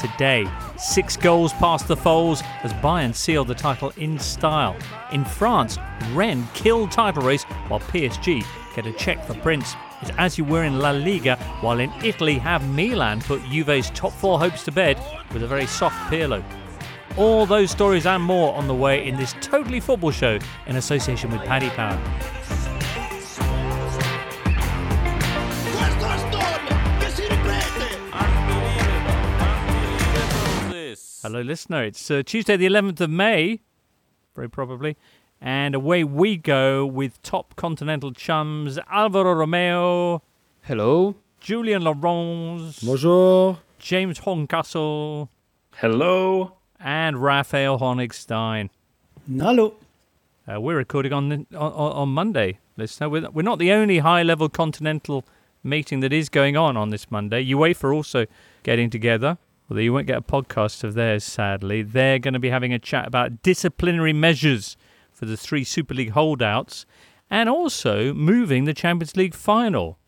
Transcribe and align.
Today, 0.00 0.46
six 0.78 1.14
goals 1.14 1.52
past 1.52 1.86
the 1.86 1.94
Foals 1.94 2.42
as 2.62 2.72
Bayern 2.72 3.14
sealed 3.14 3.48
the 3.48 3.54
title 3.54 3.92
in 3.98 4.18
style. 4.18 4.74
In 5.12 5.26
France, 5.26 5.76
Rennes 6.12 6.48
killed 6.54 6.90
title 6.90 7.22
race 7.22 7.42
while 7.68 7.80
PSG 7.80 8.42
get 8.74 8.86
a 8.86 8.92
check 8.92 9.22
for 9.26 9.34
Prince. 9.34 9.74
It's 10.00 10.10
as 10.16 10.38
you 10.38 10.44
were 10.46 10.64
in 10.64 10.78
La 10.78 10.92
Liga, 10.92 11.36
while 11.60 11.80
in 11.80 11.92
Italy 12.02 12.38
have 12.38 12.66
Milan 12.70 13.20
put 13.20 13.42
Juve's 13.50 13.90
top 13.90 14.12
four 14.12 14.38
hopes 14.38 14.64
to 14.64 14.72
bed 14.72 14.98
with 15.34 15.42
a 15.42 15.46
very 15.46 15.66
soft 15.66 15.96
Pirlo. 16.10 16.42
All 17.18 17.44
those 17.44 17.70
stories 17.70 18.06
and 18.06 18.22
more 18.22 18.54
on 18.54 18.68
the 18.68 18.74
way 18.74 19.06
in 19.06 19.16
this 19.16 19.34
Totally 19.42 19.80
Football 19.80 20.12
Show 20.12 20.38
in 20.66 20.76
association 20.76 21.30
with 21.30 21.42
Paddy 21.42 21.68
Power. 21.70 22.00
Hello, 31.30 31.42
listener. 31.42 31.84
It's 31.84 32.10
uh, 32.10 32.24
Tuesday, 32.26 32.56
the 32.56 32.66
11th 32.66 33.02
of 33.02 33.08
May, 33.08 33.60
very 34.34 34.50
probably, 34.50 34.96
and 35.40 35.76
away 35.76 36.02
we 36.02 36.36
go 36.36 36.84
with 36.84 37.22
top 37.22 37.54
continental 37.54 38.12
chums 38.12 38.80
Alvaro 38.90 39.34
Romeo, 39.34 40.22
Hello. 40.62 41.14
Julien 41.38 41.82
Laurens, 41.84 42.80
Bonjour. 42.80 43.58
James 43.78 44.18
Horncastle, 44.18 45.30
Hello. 45.76 46.56
and 46.80 47.22
Raphael 47.22 47.78
Honigstein. 47.78 48.68
Hello. 49.32 49.74
Uh, 50.52 50.60
we're 50.60 50.74
recording 50.78 51.12
on, 51.12 51.28
the, 51.28 51.46
on 51.56 51.72
on 51.92 52.08
Monday, 52.08 52.58
listener. 52.76 53.08
We're, 53.08 53.30
we're 53.30 53.42
not 53.42 53.60
the 53.60 53.70
only 53.70 53.98
high-level 54.00 54.48
continental 54.48 55.24
meeting 55.62 56.00
that 56.00 56.12
is 56.12 56.28
going 56.28 56.56
on 56.56 56.76
on 56.76 56.90
this 56.90 57.08
Monday. 57.08 57.46
UEFA 57.46 57.84
are 57.84 57.94
also 57.94 58.26
getting 58.64 58.90
together, 58.90 59.38
although 59.70 59.80
you 59.80 59.92
won't 59.92 60.06
get 60.06 60.18
a 60.18 60.22
podcast 60.22 60.82
of 60.82 60.94
theirs, 60.94 61.22
sadly. 61.22 61.82
They're 61.82 62.18
going 62.18 62.34
to 62.34 62.40
be 62.40 62.50
having 62.50 62.72
a 62.72 62.78
chat 62.78 63.06
about 63.06 63.42
disciplinary 63.42 64.12
measures 64.12 64.76
for 65.12 65.26
the 65.26 65.36
three 65.36 65.64
Super 65.64 65.94
League 65.94 66.10
holdouts 66.10 66.86
and 67.30 67.48
also 67.48 68.12
moving 68.12 68.64
the 68.64 68.74
Champions 68.74 69.16
League 69.16 69.34
final. 69.34 69.98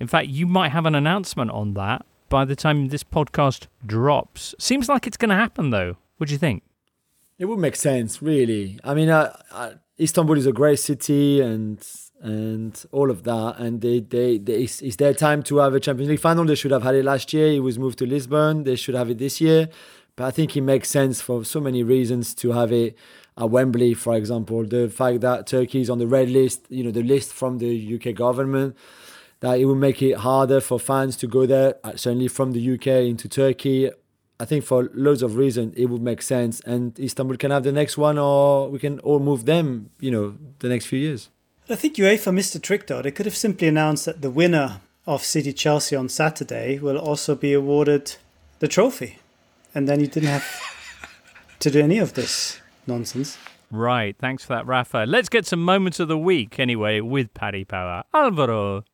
In 0.00 0.08
fact, 0.08 0.28
you 0.28 0.46
might 0.46 0.70
have 0.70 0.86
an 0.86 0.94
announcement 0.94 1.52
on 1.52 1.74
that 1.74 2.04
by 2.28 2.44
the 2.44 2.56
time 2.56 2.88
this 2.88 3.04
podcast 3.04 3.68
drops. 3.86 4.54
Seems 4.58 4.88
like 4.88 5.06
it's 5.06 5.16
going 5.16 5.28
to 5.28 5.36
happen, 5.36 5.70
though. 5.70 5.96
What 6.16 6.28
do 6.28 6.32
you 6.32 6.38
think? 6.38 6.64
It 7.38 7.44
would 7.44 7.58
make 7.58 7.76
sense, 7.76 8.20
really. 8.20 8.78
I 8.82 8.94
mean, 8.94 9.08
uh, 9.08 9.36
uh, 9.52 9.72
Istanbul 10.00 10.38
is 10.38 10.46
a 10.46 10.52
great 10.52 10.80
city, 10.80 11.40
and 11.40 11.78
and 12.24 12.86
all 12.90 13.10
of 13.10 13.22
that, 13.24 13.56
and 13.58 13.82
they, 13.82 14.00
they, 14.00 14.38
they 14.38 14.64
it's, 14.64 14.80
it's 14.80 14.96
their 14.96 15.12
time 15.12 15.42
to 15.42 15.58
have 15.58 15.74
a 15.74 15.78
Champions 15.78 16.08
League 16.08 16.20
final. 16.20 16.46
They 16.46 16.54
should 16.54 16.70
have 16.70 16.82
had 16.82 16.94
it 16.94 17.04
last 17.04 17.34
year. 17.34 17.48
It 17.48 17.60
was 17.60 17.78
moved 17.78 17.98
to 17.98 18.06
Lisbon. 18.06 18.64
They 18.64 18.76
should 18.76 18.94
have 18.94 19.10
it 19.10 19.18
this 19.18 19.42
year. 19.42 19.68
But 20.16 20.24
I 20.24 20.30
think 20.30 20.56
it 20.56 20.62
makes 20.62 20.88
sense 20.88 21.20
for 21.20 21.44
so 21.44 21.60
many 21.60 21.82
reasons 21.82 22.34
to 22.36 22.52
have 22.52 22.72
it 22.72 22.96
at 23.36 23.50
Wembley, 23.50 23.92
for 23.92 24.14
example. 24.16 24.64
The 24.64 24.88
fact 24.88 25.20
that 25.20 25.46
Turkey 25.46 25.82
is 25.82 25.90
on 25.90 25.98
the 25.98 26.06
red 26.06 26.30
list, 26.30 26.64
you 26.70 26.82
know, 26.82 26.90
the 26.90 27.02
list 27.02 27.34
from 27.34 27.58
the 27.58 27.94
UK 27.96 28.14
government, 28.14 28.74
that 29.40 29.60
it 29.60 29.66
will 29.66 29.74
make 29.74 30.00
it 30.00 30.16
harder 30.16 30.62
for 30.62 30.80
fans 30.80 31.18
to 31.18 31.26
go 31.26 31.44
there, 31.44 31.74
uh, 31.84 31.94
certainly 31.94 32.28
from 32.28 32.52
the 32.52 32.74
UK 32.74 32.86
into 33.06 33.28
Turkey. 33.28 33.90
I 34.40 34.46
think 34.46 34.64
for 34.64 34.88
loads 34.94 35.22
of 35.22 35.36
reasons 35.36 35.74
it 35.76 35.86
would 35.86 36.00
make 36.00 36.22
sense, 36.22 36.60
and 36.60 36.98
Istanbul 36.98 37.36
can 37.36 37.50
have 37.50 37.64
the 37.64 37.72
next 37.72 37.98
one, 37.98 38.16
or 38.16 38.70
we 38.70 38.78
can 38.78 38.98
all 39.00 39.18
move 39.18 39.44
them, 39.44 39.90
you 40.00 40.10
know, 40.10 40.38
the 40.60 40.70
next 40.70 40.86
few 40.86 40.98
years. 40.98 41.28
I 41.68 41.76
think 41.76 41.96
UEFA 41.96 42.32
missed 42.32 42.54
a 42.54 42.58
trick 42.58 42.86
though. 42.86 43.00
They 43.00 43.10
could 43.10 43.26
have 43.26 43.36
simply 43.36 43.68
announced 43.68 44.04
that 44.04 44.20
the 44.20 44.30
winner 44.30 44.80
of 45.06 45.24
City 45.24 45.52
Chelsea 45.52 45.96
on 45.96 46.08
Saturday 46.08 46.78
will 46.78 46.98
also 46.98 47.34
be 47.34 47.54
awarded 47.54 48.16
the 48.58 48.68
trophy. 48.68 49.18
And 49.74 49.88
then 49.88 50.00
you 50.00 50.06
didn't 50.06 50.28
have 50.28 50.44
to 51.60 51.70
do 51.70 51.80
any 51.80 51.98
of 51.98 52.14
this 52.14 52.60
nonsense. 52.86 53.38
Right. 53.70 54.14
Thanks 54.18 54.44
for 54.44 54.54
that, 54.54 54.66
Rafa. 54.66 55.04
Let's 55.08 55.28
get 55.28 55.46
some 55.46 55.62
moments 55.64 56.00
of 56.00 56.08
the 56.08 56.18
week 56.18 56.60
anyway 56.60 57.00
with 57.00 57.32
Paddy 57.34 57.64
Power. 57.64 58.04
Alvaro. 58.12 58.84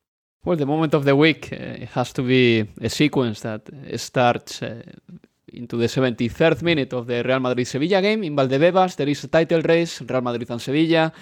Well, 0.43 0.57
the 0.57 0.65
moment 0.65 0.93
of 0.93 1.05
the 1.05 1.15
week 1.15 1.53
uh, 1.53 1.85
has 1.87 2.11
to 2.13 2.23
be 2.23 2.65
a 2.81 2.89
sequence 2.89 3.41
that 3.41 3.69
starts 3.97 4.63
uh, 4.63 4.81
into 5.49 5.77
the 5.77 5.85
73rd 5.85 6.61
minute 6.63 6.93
of 6.93 7.05
the 7.05 7.21
Real 7.21 7.39
Madrid 7.39 7.67
Sevilla 7.67 8.01
game. 8.01 8.23
In 8.23 8.35
Valdebebas, 8.35 8.95
there 8.95 9.09
is 9.09 9.23
a 9.23 9.27
title 9.27 9.61
race, 9.61 10.01
Real 10.01 10.21
Madrid 10.21 10.49
and 10.49 10.61
Sevilla. 10.61 11.13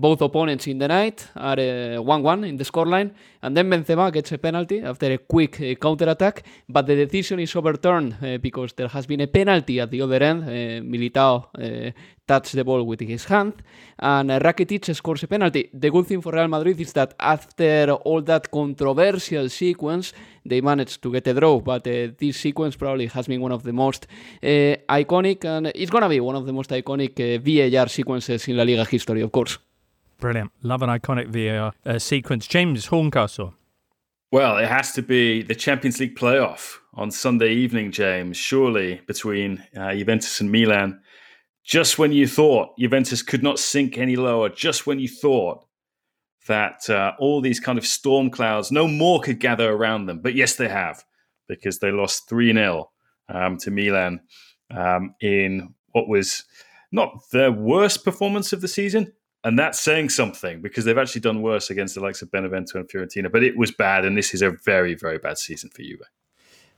Both 0.00 0.22
opponents 0.22 0.66
in 0.66 0.78
the 0.78 0.88
night 0.88 1.28
are 1.36 2.00
1 2.00 2.22
1 2.22 2.44
in 2.44 2.56
the 2.56 2.64
scoreline, 2.64 3.10
and 3.42 3.54
then 3.54 3.68
Benzema 3.68 4.10
gets 4.10 4.32
a 4.32 4.38
penalty 4.38 4.80
after 4.80 5.12
a 5.12 5.18
quick 5.18 5.60
uh, 5.60 5.74
counter 5.74 6.08
attack. 6.08 6.42
But 6.66 6.86
the 6.86 7.04
decision 7.04 7.38
is 7.38 7.54
overturned 7.54 8.16
uh, 8.22 8.38
because 8.38 8.72
there 8.72 8.88
has 8.88 9.04
been 9.06 9.20
a 9.20 9.26
penalty 9.26 9.78
at 9.78 9.90
the 9.90 10.00
other 10.00 10.22
end. 10.22 10.44
Uh, 10.44 10.80
Militao 10.92 11.44
uh, 11.54 11.90
touched 12.26 12.54
the 12.54 12.64
ball 12.64 12.82
with 12.84 13.00
his 13.00 13.26
hand, 13.26 13.62
and 13.98 14.30
uh, 14.30 14.38
Rakitic 14.40 14.94
scores 14.94 15.22
a 15.24 15.26
penalty. 15.26 15.68
The 15.74 15.90
good 15.90 16.06
thing 16.06 16.22
for 16.22 16.32
Real 16.32 16.48
Madrid 16.48 16.80
is 16.80 16.94
that 16.94 17.12
after 17.20 17.92
all 17.92 18.22
that 18.22 18.50
controversial 18.50 19.50
sequence, 19.50 20.14
they 20.46 20.62
managed 20.62 21.02
to 21.02 21.12
get 21.12 21.26
a 21.26 21.34
draw. 21.34 21.60
But 21.60 21.86
uh, 21.86 22.08
this 22.16 22.38
sequence 22.38 22.74
probably 22.74 23.08
has 23.08 23.26
been 23.26 23.42
one 23.42 23.52
of 23.52 23.64
the 23.64 23.74
most 23.74 24.06
uh, 24.42 24.46
iconic, 24.88 25.44
and 25.44 25.66
it's 25.66 25.90
to 25.90 26.08
be 26.08 26.20
one 26.20 26.36
of 26.36 26.46
the 26.46 26.54
most 26.54 26.70
iconic 26.70 27.14
uh, 27.20 27.38
VAR 27.44 27.88
sequences 27.88 28.48
in 28.48 28.56
La 28.56 28.62
Liga 28.62 28.86
history, 28.86 29.20
of 29.20 29.30
course. 29.30 29.58
Brilliant. 30.20 30.52
Love 30.62 30.82
an 30.82 30.90
iconic 30.90 31.28
VAR 31.28 31.72
uh, 31.84 31.98
sequence. 31.98 32.46
James 32.46 32.86
Horncastle. 32.86 33.54
Well, 34.30 34.58
it 34.58 34.68
has 34.68 34.92
to 34.92 35.02
be 35.02 35.42
the 35.42 35.54
Champions 35.54 35.98
League 35.98 36.14
playoff 36.14 36.76
on 36.94 37.10
Sunday 37.10 37.52
evening, 37.52 37.90
James, 37.90 38.36
surely 38.36 39.00
between 39.06 39.64
uh, 39.76 39.92
Juventus 39.92 40.40
and 40.40 40.52
Milan. 40.52 41.00
Just 41.64 41.98
when 41.98 42.12
you 42.12 42.28
thought 42.28 42.78
Juventus 42.78 43.22
could 43.22 43.42
not 43.42 43.58
sink 43.58 43.98
any 43.98 44.16
lower, 44.16 44.48
just 44.48 44.86
when 44.86 45.00
you 45.00 45.08
thought 45.08 45.64
that 46.46 46.88
uh, 46.88 47.12
all 47.18 47.40
these 47.40 47.60
kind 47.60 47.78
of 47.78 47.86
storm 47.86 48.30
clouds, 48.30 48.70
no 48.70 48.86
more 48.86 49.20
could 49.20 49.40
gather 49.40 49.72
around 49.72 50.06
them. 50.06 50.20
But 50.20 50.34
yes, 50.34 50.54
they 50.54 50.68
have, 50.68 51.04
because 51.48 51.78
they 51.78 51.90
lost 51.90 52.28
3 52.28 52.52
0 52.52 52.90
um, 53.28 53.56
to 53.58 53.70
Milan 53.70 54.20
um, 54.70 55.14
in 55.20 55.74
what 55.92 56.08
was 56.08 56.44
not 56.92 57.20
their 57.32 57.52
worst 57.52 58.04
performance 58.04 58.52
of 58.52 58.60
the 58.60 58.68
season, 58.68 59.12
and 59.44 59.58
that's 59.58 59.80
saying 59.80 60.10
something 60.10 60.60
because 60.60 60.84
they've 60.84 60.98
actually 60.98 61.22
done 61.22 61.42
worse 61.42 61.70
against 61.70 61.94
the 61.94 62.00
likes 62.00 62.22
of 62.22 62.30
Benevento 62.30 62.78
and 62.78 62.88
Fiorentina. 62.88 63.30
But 63.30 63.42
it 63.42 63.56
was 63.56 63.70
bad, 63.70 64.04
and 64.04 64.16
this 64.16 64.34
is 64.34 64.42
a 64.42 64.50
very, 64.50 64.94
very 64.94 65.18
bad 65.18 65.38
season 65.38 65.70
for 65.70 65.82
Juve. 65.82 66.02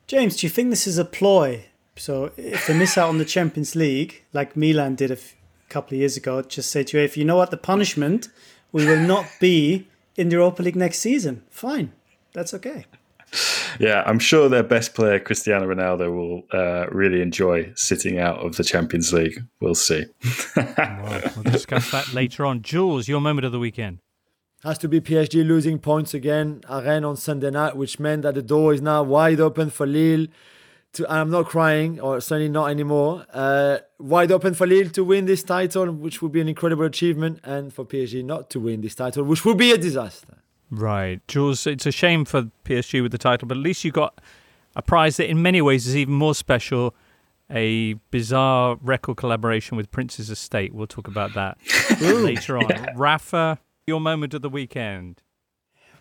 James, 0.07 0.37
do 0.37 0.47
you 0.47 0.51
think 0.51 0.71
this 0.71 0.87
is 0.87 0.99
a 0.99 1.05
ploy? 1.05 1.67
So 1.97 2.33
if 2.37 2.67
they 2.67 2.79
miss 2.79 2.97
out 2.97 3.09
on 3.09 3.19
the 3.19 3.25
Champions 3.25 3.75
League, 3.75 4.23
like 4.33 4.57
Milan 4.57 4.95
did 4.95 5.11
a 5.11 5.15
f- 5.15 5.35
couple 5.69 5.95
of 5.95 6.01
years 6.01 6.17
ago, 6.17 6.43
just 6.43 6.71
say 6.71 6.85
to 6.85 6.99
you, 6.99 7.05
if 7.05 7.17
you 7.17 7.25
know 7.25 7.37
what 7.37 7.51
the 7.51 7.57
punishment, 7.57 8.29
we 8.73 8.87
will 8.87 9.01
not 9.01 9.27
be 9.41 9.89
in 10.17 10.29
the 10.29 10.37
Europa 10.37 10.63
League 10.63 10.77
next 10.77 10.99
season. 10.99 11.43
Fine, 11.51 11.93
that's 12.33 12.55
okay. 12.55 12.87
Yeah, 13.81 14.03
I'm 14.07 14.19
sure 14.19 14.49
their 14.49 14.63
best 14.63 14.95
player, 14.95 15.19
Cristiano 15.19 15.67
Ronaldo, 15.67 16.15
will 16.15 16.43
uh, 16.53 16.87
really 16.91 17.23
enjoy 17.23 17.73
sitting 17.75 18.19
out 18.19 18.39
of 18.45 18.57
the 18.57 18.65
Champions 18.65 19.13
League. 19.13 19.43
We'll 19.61 19.75
see. 19.75 20.05
well, 20.57 21.21
we'll 21.37 21.45
discuss 21.45 21.91
that 21.91 22.13
later 22.15 22.45
on. 22.45 22.63
Jules, 22.63 23.09
your 23.09 23.21
moment 23.21 23.47
of 23.47 23.53
the 23.53 23.59
weekend. 23.59 23.99
Has 24.63 24.79
to 24.79 24.89
be 24.89 25.01
PSG 25.01 25.45
losing 25.47 25.79
points 25.81 26.15
again 26.15 26.61
at 26.69 26.85
Rennes 26.85 27.05
on 27.05 27.17
Sunday 27.17 27.51
night, 27.51 27.77
which 27.77 27.99
meant 27.99 28.23
that 28.23 28.35
the 28.35 28.43
door 28.43 28.73
is 28.73 28.81
now 28.81 29.03
wide 29.03 29.41
open 29.41 29.71
for 29.71 29.87
Lille. 29.87 30.29
To, 30.93 31.11
I'm 31.11 31.31
not 31.31 31.47
crying, 31.47 31.99
or 31.99 32.21
certainly 32.21 32.51
not 32.51 32.67
anymore. 32.71 33.25
Uh, 33.33 33.79
wide 33.99 34.31
open 34.31 34.53
for 34.55 34.67
Lille 34.67 34.91
to 34.91 35.03
win 35.03 35.25
this 35.25 35.43
title, 35.43 35.91
which 35.91 36.21
would 36.21 36.33
be 36.33 36.41
an 36.41 36.49
incredible 36.49 36.85
achievement, 36.85 37.41
and 37.43 37.73
for 37.73 37.85
PSG 37.85 38.23
not 38.23 38.51
to 38.51 38.61
win 38.61 38.83
this 38.83 38.95
title, 38.95 39.25
which 39.25 39.45
would 39.45 39.57
be 39.57 39.73
a 39.73 39.79
disaster. 39.79 40.42
Right. 40.73 41.21
Jules, 41.29 41.67
it's 41.67 41.85
a 41.85 41.93
shame 41.93 42.25
for 42.25 42.51
PSG 42.65 43.03
with 43.03 43.13
the 43.13 43.19
title, 43.19 43.47
but 43.47 43.59
at 43.59 43.63
least 43.63 43.85
you 43.85 43.93
got 43.93 44.21
a 44.75 44.81
prize 44.81 45.19
that 45.19 45.29
in 45.29 45.43
many 45.43 45.61
ways 45.61 45.87
is 45.87 45.95
even 45.95 46.15
more 46.15 46.35
special 46.35 46.95
a 47.51 47.93
bizarre 48.11 48.79
record 48.81 49.19
collaboration 49.19 49.77
with 49.77 49.91
Prince's 49.91 50.31
Estate. 50.31 50.73
We'll 50.75 50.87
talk 50.87 51.07
about 51.07 51.35
that 51.35 51.59
later 52.01 52.57
on. 52.57 52.71
Yeah. 52.71 52.87
Rafa, 52.97 53.59
your 53.87 54.01
moment 54.01 54.33
of 54.33 54.41
the 54.41 54.49
weekend. 54.49 55.23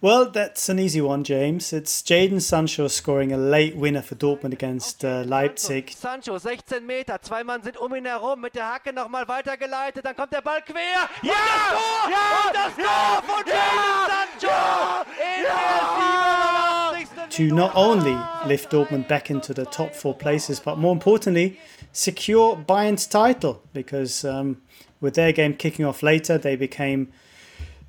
Well, 0.03 0.31
that's 0.31 0.67
an 0.67 0.79
easy 0.79 0.99
one, 0.99 1.23
James. 1.23 1.71
It's 1.71 2.01
Jadon 2.01 2.41
Sancho 2.41 2.87
scoring 2.87 3.31
a 3.31 3.37
late 3.37 3.75
winner 3.75 4.01
for 4.01 4.15
Dortmund 4.15 4.51
against 4.51 5.05
uh, 5.05 5.23
Leipzig. 5.27 5.91
Sancho, 5.95 6.39
16 6.39 6.83
Meter, 6.87 7.19
zwei 7.21 7.43
Mann 7.43 7.61
sind 7.61 7.77
um 7.77 7.93
ihn 7.93 8.05
herum, 8.07 8.41
mit 8.41 8.55
der 8.55 8.65
Hacke 8.65 8.93
nochmal 8.93 9.27
weitergeleitet, 9.27 10.03
dann 10.03 10.15
kommt 10.15 10.33
der 10.33 10.41
Ball 10.41 10.63
quer. 10.63 11.07
Ja! 11.21 11.33
Und 11.35 11.35
das 11.35 11.75
Tor! 11.75 12.09
Ja! 12.09 12.47
Und 12.47 12.55
das 12.55 12.75
Tor 12.75 13.23
von 13.27 13.45
Jadon 13.45 14.39
Sancho! 14.39 15.05
In 15.37 15.43
der 15.43 17.05
87. 17.27 17.47
To 17.49 17.53
not 17.53 17.75
only 17.75 18.17
lift 18.47 18.73
Dortmund 18.73 19.07
back 19.07 19.29
into 19.29 19.53
the 19.53 19.65
top 19.65 19.93
four 19.93 20.17
places, 20.17 20.59
but 20.59 20.79
more 20.79 20.93
importantly, 20.93 21.59
secure 21.91 22.55
Bayern's 22.55 23.05
title 23.05 23.61
because 23.71 24.25
um, 24.25 24.63
with 24.99 25.13
their 25.13 25.31
game 25.31 25.53
kicking 25.53 25.85
off 25.85 26.01
later, 26.01 26.39
they 26.39 26.55
became 26.55 27.09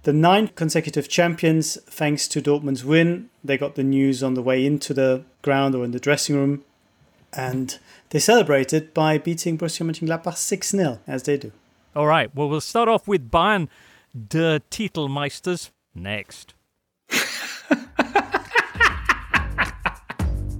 the 0.02 0.12
nine 0.12 0.48
consecutive 0.48 1.08
champions 1.08 1.78
thanks 1.82 2.26
to 2.28 2.42
Dortmund's 2.42 2.84
win. 2.84 3.30
They 3.44 3.56
got 3.56 3.74
the 3.74 3.84
news 3.84 4.22
on 4.22 4.34
the 4.34 4.42
way 4.42 4.64
into 4.66 4.92
the 4.92 5.24
ground 5.42 5.74
or 5.74 5.84
in 5.84 5.92
the 5.92 6.00
dressing 6.00 6.36
room, 6.36 6.64
and 7.32 7.78
they 8.10 8.18
celebrated 8.18 8.92
by 8.94 9.18
beating 9.18 9.56
Borussia 9.56 9.86
Mönchengladbach 9.86 10.36
6 10.36 10.70
0, 10.70 10.98
as 11.06 11.22
they 11.22 11.36
do. 11.36 11.52
All 11.94 12.06
right, 12.06 12.34
well, 12.34 12.48
we'll 12.48 12.60
start 12.60 12.88
off 12.88 13.06
with 13.06 13.30
Bayern, 13.30 13.68
der 14.14 14.60
Titelmeisters, 14.70 15.70
next. 15.94 16.54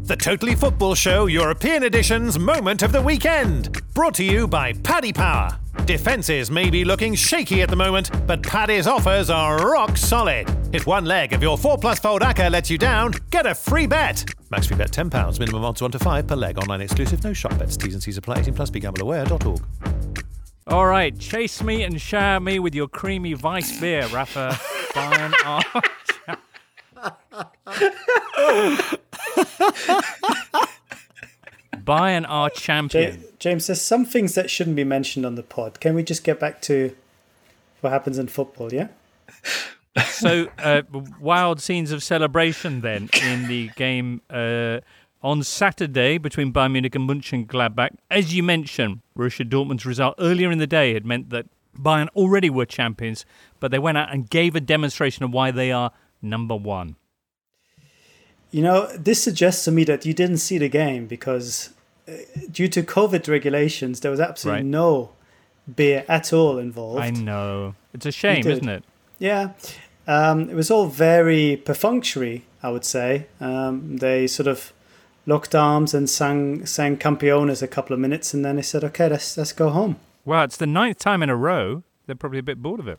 the 0.04 0.16
Totally 0.16 0.54
Football 0.54 0.94
Show 0.94 1.26
European 1.26 1.84
Edition's 1.84 2.38
Moment 2.38 2.82
of 2.82 2.92
the 2.92 3.00
Weekend. 3.00 3.80
Brought 3.94 4.14
to 4.14 4.24
you 4.24 4.48
by 4.48 4.72
Paddy 4.72 5.12
Power. 5.12 5.58
Defences 5.84 6.50
may 6.50 6.70
be 6.70 6.84
looking 6.84 7.14
shaky 7.14 7.62
at 7.62 7.68
the 7.68 7.76
moment, 7.76 8.10
but 8.26 8.42
Paddy's 8.42 8.86
offers 8.86 9.30
are 9.30 9.70
rock 9.70 9.96
solid. 9.96 10.48
If 10.74 10.86
one 10.86 11.04
leg 11.04 11.32
of 11.32 11.42
your 11.42 11.56
4 11.56 11.78
plus 11.78 11.98
fold 12.00 12.22
acca 12.22 12.50
lets 12.50 12.68
you 12.68 12.78
down, 12.78 13.14
get 13.30 13.46
a 13.46 13.54
free 13.54 13.86
bet. 13.86 14.24
Max 14.50 14.66
free 14.66 14.76
bet 14.76 14.90
£10, 14.90 15.38
minimum 15.38 15.64
odds 15.64 15.80
1 15.80 15.92
to 15.92 15.98
5 15.98 16.26
per 16.26 16.36
leg, 16.36 16.58
online 16.58 16.80
exclusive, 16.80 17.22
no 17.24 17.32
shop 17.32 17.56
bets, 17.58 17.76
T's 17.76 17.94
and 17.94 18.02
C's 18.02 18.16
apply, 18.18 18.40
18 18.40 18.54
plus, 18.54 18.70
begambleaware.org. 18.70 19.60
All 20.66 20.86
right, 20.86 21.16
chase 21.18 21.62
me 21.62 21.82
and 21.84 22.00
shower 22.00 22.40
me 22.40 22.58
with 22.58 22.74
your 22.74 22.88
creamy 22.88 23.34
vice 23.34 23.78
beer, 23.80 24.06
Rafa. 24.08 24.52
Fine 24.92 26.38
Bayern 31.76 32.24
are 32.28 32.50
champion. 32.50 33.24
James, 33.38 33.66
there's 33.66 33.80
some 33.80 34.04
things 34.04 34.34
that 34.34 34.50
shouldn't 34.50 34.76
be 34.76 34.84
mentioned 34.84 35.26
on 35.26 35.34
the 35.34 35.42
pod. 35.42 35.80
Can 35.80 35.94
we 35.94 36.02
just 36.02 36.22
get 36.24 36.38
back 36.38 36.62
to 36.62 36.94
what 37.80 37.90
happens 37.90 38.18
in 38.18 38.28
football, 38.28 38.72
yeah? 38.72 38.88
so, 40.06 40.48
uh, 40.58 40.82
wild 41.20 41.60
scenes 41.60 41.90
of 41.90 42.02
celebration 42.02 42.80
then 42.80 43.10
in 43.22 43.48
the 43.48 43.68
game 43.76 44.22
uh, 44.30 44.80
on 45.22 45.42
Saturday 45.42 46.18
between 46.18 46.52
Bayern 46.52 46.72
Munich 46.72 46.94
and 46.94 47.08
Mönchengladbach. 47.08 47.90
As 48.10 48.34
you 48.34 48.42
mentioned, 48.42 49.00
Borussia 49.16 49.48
Dortmund's 49.48 49.84
result 49.84 50.14
earlier 50.18 50.50
in 50.50 50.58
the 50.58 50.66
day 50.66 50.94
had 50.94 51.04
meant 51.04 51.30
that 51.30 51.46
Bayern 51.76 52.08
already 52.14 52.50
were 52.50 52.66
champions, 52.66 53.24
but 53.60 53.70
they 53.70 53.78
went 53.78 53.98
out 53.98 54.12
and 54.12 54.28
gave 54.28 54.54
a 54.54 54.60
demonstration 54.60 55.24
of 55.24 55.32
why 55.32 55.50
they 55.50 55.72
are 55.72 55.90
number 56.20 56.54
one. 56.54 56.96
You 58.52 58.62
know, 58.62 58.86
this 58.96 59.20
suggests 59.22 59.64
to 59.64 59.72
me 59.72 59.82
that 59.84 60.06
you 60.06 60.14
didn't 60.14 60.38
see 60.38 60.58
the 60.58 60.68
game 60.68 61.06
because 61.06 61.70
uh, 62.06 62.12
due 62.50 62.68
to 62.68 62.82
COVID 62.82 63.26
regulations, 63.28 64.00
there 64.00 64.10
was 64.10 64.20
absolutely 64.20 64.62
right. 64.62 64.66
no 64.66 65.10
beer 65.74 66.04
at 66.08 66.32
all 66.32 66.58
involved. 66.58 67.00
I 67.00 67.10
know. 67.10 67.74
It's 67.94 68.06
a 68.06 68.12
shame, 68.12 68.46
isn't 68.46 68.68
it? 68.68 68.84
Yeah. 69.18 69.50
Um, 70.06 70.50
it 70.50 70.54
was 70.54 70.70
all 70.70 70.86
very 70.86 71.56
perfunctory, 71.56 72.44
I 72.62 72.70
would 72.70 72.84
say. 72.84 73.26
Um, 73.40 73.96
they 73.98 74.26
sort 74.26 74.46
of 74.46 74.72
locked 75.26 75.54
arms 75.54 75.94
and 75.94 76.10
sang 76.10 76.66
sang 76.66 76.96
Campeones 76.96 77.62
a 77.62 77.68
couple 77.68 77.94
of 77.94 78.00
minutes, 78.00 78.34
and 78.34 78.44
then 78.44 78.56
they 78.56 78.62
said, 78.62 78.84
"Okay, 78.84 79.08
let's 79.08 79.36
let's 79.36 79.52
go 79.52 79.70
home." 79.70 79.96
Well, 80.24 80.44
it's 80.44 80.56
the 80.56 80.66
ninth 80.66 80.98
time 80.98 81.22
in 81.22 81.30
a 81.30 81.36
row. 81.36 81.84
They're 82.06 82.16
probably 82.16 82.40
a 82.40 82.42
bit 82.42 82.62
bored 82.62 82.80
of 82.80 82.88
it. 82.88 82.98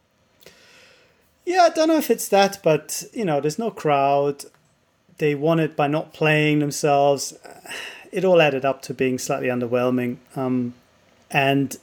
Yeah, 1.46 1.64
I 1.64 1.70
don't 1.70 1.90
know 1.90 1.98
if 1.98 2.10
it's 2.10 2.30
that, 2.30 2.60
but 2.64 3.04
you 3.14 3.26
know, 3.26 3.42
there's 3.42 3.60
no 3.60 3.70
crowd 3.70 4.46
they 5.18 5.36
won 5.36 5.60
it 5.60 5.75
by 5.75 5.88
not 5.88 6.13
playing 6.13 6.60
themselves. 6.60 7.33
It 8.12 8.24
all 8.24 8.42
added 8.42 8.65
up 8.65 8.81
to 8.83 8.94
being 8.94 9.18
slightly 9.18 9.48
underwhelming. 9.48 10.18
Um, 10.36 10.74
and 11.31 11.77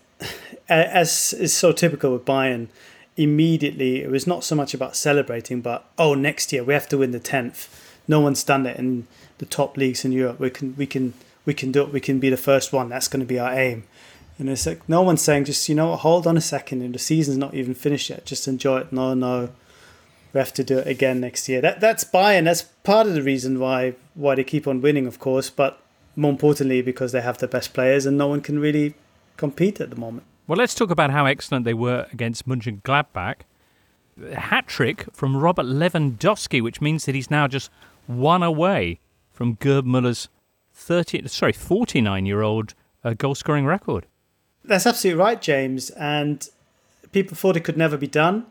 as 0.68 1.32
is 1.32 1.54
so 1.54 1.72
typical 1.72 2.12
with 2.12 2.24
Bayern, 2.24 2.68
immediately 3.16 4.02
it 4.02 4.10
was 4.10 4.26
not 4.26 4.44
so 4.44 4.54
much 4.54 4.74
about 4.74 4.96
celebrating, 4.96 5.60
but 5.60 5.84
oh, 5.98 6.14
next 6.14 6.52
year 6.52 6.64
we 6.64 6.74
have 6.74 6.88
to 6.88 6.98
win 6.98 7.10
the 7.10 7.18
tenth. 7.18 7.68
No 8.06 8.20
one's 8.20 8.44
done 8.44 8.66
it 8.66 8.76
in 8.78 9.06
the 9.38 9.46
top 9.46 9.76
leagues 9.76 10.04
in 10.04 10.12
Europe. 10.12 10.40
We 10.40 10.50
can, 10.50 10.74
we 10.76 10.86
can, 10.86 11.14
we 11.46 11.54
can 11.54 11.72
do 11.72 11.82
it. 11.82 11.92
We 11.92 12.00
can 12.00 12.18
be 12.18 12.30
the 12.30 12.36
first 12.36 12.72
one. 12.72 12.88
That's 12.88 13.08
going 13.08 13.20
to 13.20 13.26
be 13.26 13.38
our 13.38 13.52
aim. 13.52 13.84
And 14.38 14.48
it's 14.48 14.66
like 14.66 14.88
no 14.88 15.02
one's 15.02 15.20
saying 15.20 15.44
just 15.44 15.68
you 15.68 15.74
know 15.74 15.94
hold 15.96 16.26
on 16.26 16.36
a 16.36 16.40
second. 16.40 16.92
The 16.92 16.98
season's 16.98 17.36
not 17.36 17.52
even 17.52 17.74
finished 17.74 18.08
yet. 18.08 18.24
Just 18.24 18.48
enjoy 18.48 18.78
it. 18.78 18.92
No, 18.92 19.12
no 19.12 19.50
we 20.32 20.38
have 20.38 20.52
to 20.54 20.64
do 20.64 20.78
it 20.78 20.86
again 20.86 21.20
next 21.20 21.48
year. 21.48 21.60
That 21.60 21.80
that's 21.80 22.04
Bayern. 22.04 22.44
That's 22.44 22.62
part 22.62 23.06
of 23.06 23.14
the 23.14 23.22
reason 23.22 23.58
why 23.58 23.94
why 24.14 24.34
they 24.34 24.44
keep 24.44 24.66
on 24.66 24.80
winning, 24.80 25.06
of 25.06 25.18
course. 25.18 25.50
But 25.50 25.80
more 26.16 26.30
importantly, 26.30 26.82
because 26.82 27.12
they 27.12 27.20
have 27.20 27.38
the 27.38 27.48
best 27.48 27.72
players 27.72 28.06
and 28.06 28.18
no 28.18 28.28
one 28.28 28.40
can 28.40 28.58
really 28.58 28.94
compete 29.36 29.80
at 29.80 29.90
the 29.90 29.96
moment. 29.96 30.24
Well, 30.46 30.58
let's 30.58 30.74
talk 30.74 30.90
about 30.90 31.10
how 31.10 31.26
excellent 31.26 31.64
they 31.64 31.74
were 31.74 32.06
against 32.12 32.48
Mönchengladbach. 32.48 33.36
Hat 34.34 34.66
trick 34.66 35.06
from 35.12 35.36
Robert 35.36 35.64
Lewandowski, 35.64 36.60
which 36.60 36.80
means 36.80 37.06
that 37.06 37.14
he's 37.14 37.30
now 37.30 37.46
just 37.46 37.70
one 38.06 38.42
away 38.42 38.98
from 39.32 39.54
Gerd 39.54 39.86
Muller's 39.86 40.28
thirty, 40.74 41.26
sorry, 41.28 41.52
forty-nine-year-old 41.52 42.74
uh, 43.02 43.14
goal-scoring 43.14 43.64
record. 43.64 44.06
That's 44.64 44.86
absolutely 44.86 45.22
right, 45.22 45.40
James. 45.40 45.90
And 45.90 46.46
people 47.12 47.36
thought 47.36 47.56
it 47.56 47.64
could 47.64 47.78
never 47.78 47.96
be 47.96 48.08
done. 48.08 48.44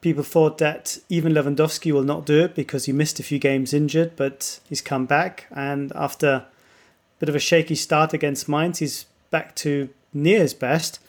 People 0.00 0.22
thought 0.22 0.58
that 0.58 0.98
even 1.08 1.32
Lewandowski 1.32 1.92
will 1.92 2.04
not 2.04 2.24
do 2.24 2.44
it 2.44 2.54
because 2.54 2.84
he 2.84 2.92
missed 2.92 3.18
a 3.18 3.24
few 3.24 3.38
games 3.38 3.74
injured, 3.74 4.12
but 4.14 4.60
he's 4.68 4.80
come 4.80 5.06
back. 5.06 5.46
And 5.50 5.92
after 5.94 6.28
a 6.28 6.46
bit 7.18 7.28
of 7.28 7.34
a 7.34 7.40
shaky 7.40 7.74
start 7.74 8.12
against 8.12 8.48
Mainz, 8.48 8.78
he's 8.78 9.06
back 9.30 9.56
to 9.56 9.88
near 10.14 10.40
his 10.40 10.54
best. 10.54 11.00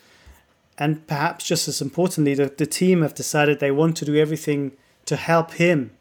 And 0.78 1.06
perhaps 1.08 1.46
just 1.46 1.68
as 1.68 1.82
importantly, 1.82 2.34
the, 2.34 2.48
the 2.48 2.66
team 2.66 3.02
have 3.02 3.14
decided 3.14 3.60
they 3.60 3.70
want 3.72 3.98
to 3.98 4.06
do 4.06 4.16
everything 4.16 4.72
to 5.06 5.16
help 5.16 5.54
him 5.54 5.92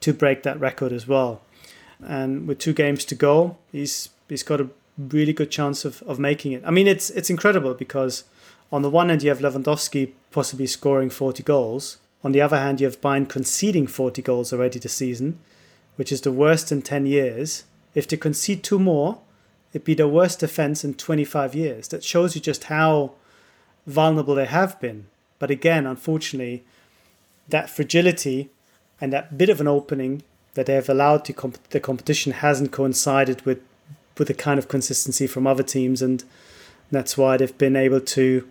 to 0.00 0.12
break 0.14 0.42
that 0.44 0.58
record 0.58 0.92
as 0.92 1.06
well. 1.06 1.42
And 2.02 2.48
with 2.48 2.58
two 2.58 2.72
games 2.72 3.04
to 3.06 3.14
go, 3.14 3.58
he's 3.70 4.08
he's 4.28 4.42
got 4.42 4.60
a 4.60 4.68
really 4.98 5.32
good 5.32 5.50
chance 5.50 5.84
of, 5.84 6.02
of 6.02 6.18
making 6.18 6.52
it. 6.52 6.62
I 6.64 6.70
mean, 6.70 6.86
it's 6.86 7.10
it's 7.10 7.28
incredible 7.28 7.74
because 7.74 8.24
on 8.72 8.82
the 8.82 8.90
one 8.90 9.08
hand 9.08 9.22
you 9.22 9.28
have 9.28 9.40
Lewandowski 9.40 10.12
possibly 10.30 10.66
scoring 10.66 11.10
40 11.10 11.42
goals, 11.42 11.98
on 12.22 12.32
the 12.32 12.40
other 12.40 12.58
hand, 12.58 12.80
you 12.80 12.86
have 12.86 13.00
Bayern 13.00 13.28
conceding 13.28 13.86
40 13.86 14.22
goals 14.22 14.52
already 14.52 14.78
this 14.78 14.94
season, 14.94 15.38
which 15.96 16.12
is 16.12 16.20
the 16.20 16.32
worst 16.32 16.70
in 16.70 16.82
10 16.82 17.06
years. 17.06 17.64
If 17.94 18.06
they 18.06 18.16
concede 18.16 18.62
two 18.62 18.78
more, 18.78 19.20
it'd 19.72 19.84
be 19.84 19.94
the 19.94 20.08
worst 20.08 20.40
defense 20.40 20.84
in 20.84 20.94
25 20.94 21.54
years. 21.54 21.88
That 21.88 22.04
shows 22.04 22.34
you 22.34 22.40
just 22.40 22.64
how 22.64 23.12
vulnerable 23.86 24.34
they 24.34 24.46
have 24.46 24.78
been. 24.80 25.06
But 25.38 25.50
again, 25.50 25.86
unfortunately, 25.86 26.62
that 27.48 27.70
fragility 27.70 28.50
and 29.00 29.12
that 29.12 29.38
bit 29.38 29.48
of 29.48 29.60
an 29.60 29.68
opening 29.68 30.22
that 30.54 30.66
they 30.66 30.74
have 30.74 30.88
allowed 30.88 31.24
to 31.24 31.32
comp- 31.32 31.68
the 31.70 31.80
competition 31.80 32.32
hasn't 32.32 32.72
coincided 32.72 33.42
with 33.46 33.60
with 34.18 34.28
the 34.28 34.34
kind 34.34 34.58
of 34.58 34.68
consistency 34.68 35.26
from 35.26 35.46
other 35.46 35.62
teams, 35.62 36.02
and 36.02 36.24
that's 36.90 37.16
why 37.16 37.38
they've 37.38 37.56
been 37.56 37.76
able 37.76 38.00
to 38.00 38.46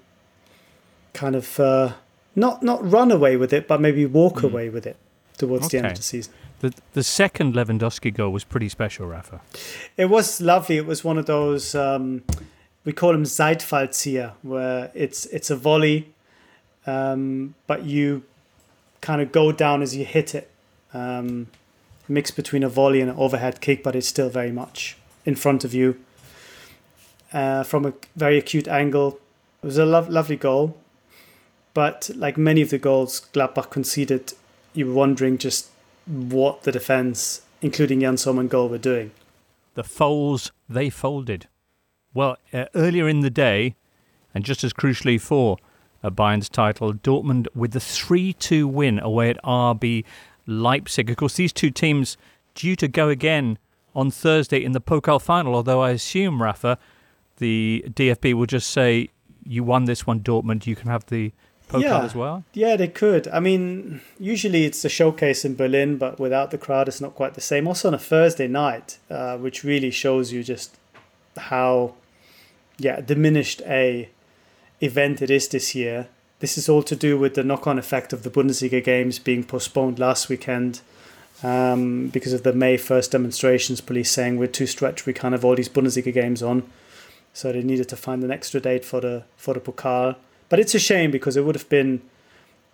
kind 1.14 1.36
of 1.36 1.60
uh, 1.60 1.94
not 2.36 2.64
not 2.64 2.80
run 2.92 3.12
away 3.12 3.38
with 3.38 3.54
it, 3.54 3.68
but 3.68 3.80
maybe 3.82 4.06
walk 4.06 4.38
Mm. 4.42 4.44
away 4.44 4.70
with 4.70 4.86
it 4.88 4.98
towards 5.38 5.70
the 5.70 5.78
end 5.78 5.88
of 5.88 5.96
the 5.98 6.04
season. 6.04 6.34
The 6.60 6.74
the 6.94 7.04
second 7.04 7.54
Lewandowski 7.56 8.14
goal 8.14 8.32
was 8.32 8.44
pretty 8.44 8.70
special, 8.70 9.08
Rafa. 9.08 9.40
It 9.98 10.06
was 10.10 10.42
lovely. 10.42 10.78
It 10.78 10.86
was 10.86 11.04
one 11.04 11.18
of 11.18 11.26
those 11.26 11.74
um, 11.76 12.24
we 12.86 12.92
call 12.94 13.12
them 13.14 13.24
Seitfallzieher, 13.26 14.32
where 14.42 14.92
it's 14.94 15.26
it's 15.28 15.50
a 15.50 15.56
volley, 15.56 16.14
um, 16.86 17.56
but 17.68 17.84
you 17.86 18.24
kind 19.02 19.22
of 19.22 19.32
go 19.32 19.52
down 19.52 19.82
as 19.82 19.96
you 19.96 20.06
hit 20.06 20.36
it. 20.36 20.50
Um, 20.94 21.48
mix 22.08 22.32
between 22.32 22.64
a 22.64 22.70
volley 22.70 23.02
and 23.02 23.10
an 23.12 23.16
overhead 23.18 23.62
kick, 23.62 23.84
but 23.84 23.96
it's 23.96 24.08
still 24.08 24.30
very 24.30 24.52
much 24.52 24.98
in 25.26 25.36
front 25.36 25.64
of 25.64 25.74
you 25.76 25.96
uh, 27.32 27.64
from 27.64 27.86
a 27.86 27.94
very 28.16 28.38
acute 28.38 28.68
angle. 28.68 29.20
It 29.64 29.68
was 29.68 29.78
a 29.78 29.86
lo- 29.86 30.08
lovely 30.10 30.36
goal, 30.36 30.76
but 31.80 32.10
like 32.14 32.38
many 32.38 32.62
of 32.62 32.72
the 32.72 32.78
goals 32.78 33.30
Gladbach 33.32 33.70
conceded, 33.70 34.34
you 34.74 34.88
were 34.88 34.94
wondering 34.94 35.38
just 35.38 35.70
what 36.06 36.64
the 36.64 36.74
defense, 36.74 37.44
including 37.62 38.02
Yann 38.02 38.18
Sommer 38.18 38.42
and 38.42 38.50
goal, 38.50 38.68
were 38.68 38.78
doing. 38.78 39.12
The 39.76 39.86
Foals, 39.86 40.52
they 40.68 40.90
folded. 40.90 41.48
Well, 42.14 42.36
uh, 42.52 42.66
earlier 42.76 43.08
in 43.08 43.22
the 43.22 43.30
day, 43.30 43.78
and 44.36 44.44
just 44.44 44.62
as 44.66 44.74
crucially 44.74 45.22
for 45.22 45.56
uh, 46.04 46.10
Bayern's 46.10 46.50
title, 46.50 46.94
Dortmund 46.94 47.48
with 47.56 47.72
the 47.72 47.80
3 47.80 48.34
2 48.34 48.68
win 48.68 49.00
away 49.00 49.30
at 49.30 49.42
RB 49.46 50.04
Leipzig. 50.46 51.10
Of 51.10 51.16
course, 51.16 51.36
these 51.36 51.54
two 51.54 51.72
teams 51.72 52.18
due 52.56 52.76
to 52.76 52.90
go 52.90 53.08
again 53.08 53.58
on 53.96 54.12
Thursday 54.12 54.62
in 54.62 54.74
the 54.74 54.82
Pokal 54.82 55.22
final, 55.22 55.56
although 55.56 55.82
I 55.82 55.92
assume, 55.92 56.44
Rafa, 56.44 56.78
the 57.38 57.86
DFB 57.88 58.34
will 58.34 58.48
just 58.48 58.70
say, 58.70 59.12
you 59.46 59.64
won 59.64 59.86
this 59.86 60.06
one, 60.06 60.20
Dortmund, 60.20 60.68
you 60.68 60.76
can 60.76 60.90
have 60.90 61.06
the 61.06 61.32
Pokal 61.70 61.82
Yeah. 61.82 62.04
as 62.04 62.16
well. 62.16 62.44
Yeah, 62.54 62.76
they 62.76 62.88
could. 62.88 63.28
I 63.30 63.40
mean, 63.40 64.02
usually 64.20 64.66
it's 64.66 64.84
a 64.84 64.90
showcase 64.90 65.46
in 65.46 65.56
Berlin, 65.56 65.98
but 65.98 66.20
without 66.20 66.52
the 66.52 66.58
crowd, 66.58 66.88
it's 66.88 67.00
not 67.00 67.16
quite 67.16 67.36
the 67.36 67.42
same. 67.42 67.68
Also 67.68 67.88
on 67.88 67.94
a 67.94 68.00
Thursday 68.00 68.48
night, 68.48 68.98
uh, 69.10 69.38
which 69.38 69.64
really 69.64 69.92
shows 69.92 70.32
you 70.34 70.44
just 70.44 70.76
how, 71.38 71.94
yeah, 72.78 73.00
diminished 73.02 73.62
a 73.68 74.10
event 74.82 75.22
it 75.22 75.30
is 75.30 75.48
this 75.50 75.76
year. 75.76 76.08
This 76.40 76.58
is 76.58 76.68
all 76.70 76.84
to 76.84 76.96
do 76.96 77.18
with 77.20 77.36
the 77.36 77.44
knock-on 77.44 77.78
effect 77.78 78.14
of 78.14 78.24
the 78.24 78.30
Bundesliga 78.30 78.84
games 78.84 79.20
being 79.20 79.44
postponed 79.44 80.00
last 80.00 80.30
weekend 80.30 80.82
um, 81.44 82.08
because 82.08 82.34
of 82.34 82.44
the 82.44 82.54
May 82.54 82.78
1st 82.78 83.12
demonstrations. 83.12 83.82
Police 83.82 84.10
saying 84.10 84.38
we're 84.38 84.48
too 84.48 84.66
stretched, 84.66 85.06
we 85.06 85.14
can't 85.14 85.34
have 85.34 85.46
all 85.46 85.56
these 85.56 85.70
Bundesliga 85.70 86.14
games 86.14 86.42
on, 86.42 86.64
so 87.34 87.52
they 87.52 87.62
needed 87.62 87.90
to 87.90 87.96
find 87.98 88.24
an 88.24 88.32
extra 88.32 88.60
date 88.60 88.84
for 88.86 89.02
the 89.02 89.24
for 89.38 89.54
the 89.54 89.60
Pokal. 89.60 90.16
But 90.50 90.60
it's 90.60 90.76
a 90.76 90.80
shame 90.80 91.12
because 91.12 91.38
it 91.38 91.46
would 91.46 91.56
have 91.56 91.70
been 91.70 92.02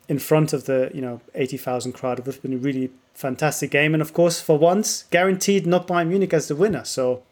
in 0.08 0.20
front 0.20 0.54
of 0.54 0.66
the 0.66 0.92
you 0.94 1.02
know 1.02 1.22
80,000 1.34 1.92
crowd. 1.94 2.20
It 2.20 2.26
would 2.26 2.36
have 2.36 2.42
been 2.42 2.54
a 2.54 2.58
really 2.58 2.92
fantastic 3.14 3.72
game, 3.72 3.94
and 3.94 4.02
of 4.02 4.14
course, 4.14 4.42
for 4.42 4.58
once, 4.58 5.04
guaranteed 5.12 5.66
not 5.66 5.88
Bayern 5.88 6.08
Munich 6.08 6.34
as 6.34 6.48
the 6.48 6.56
winner. 6.56 6.84
So 6.84 7.24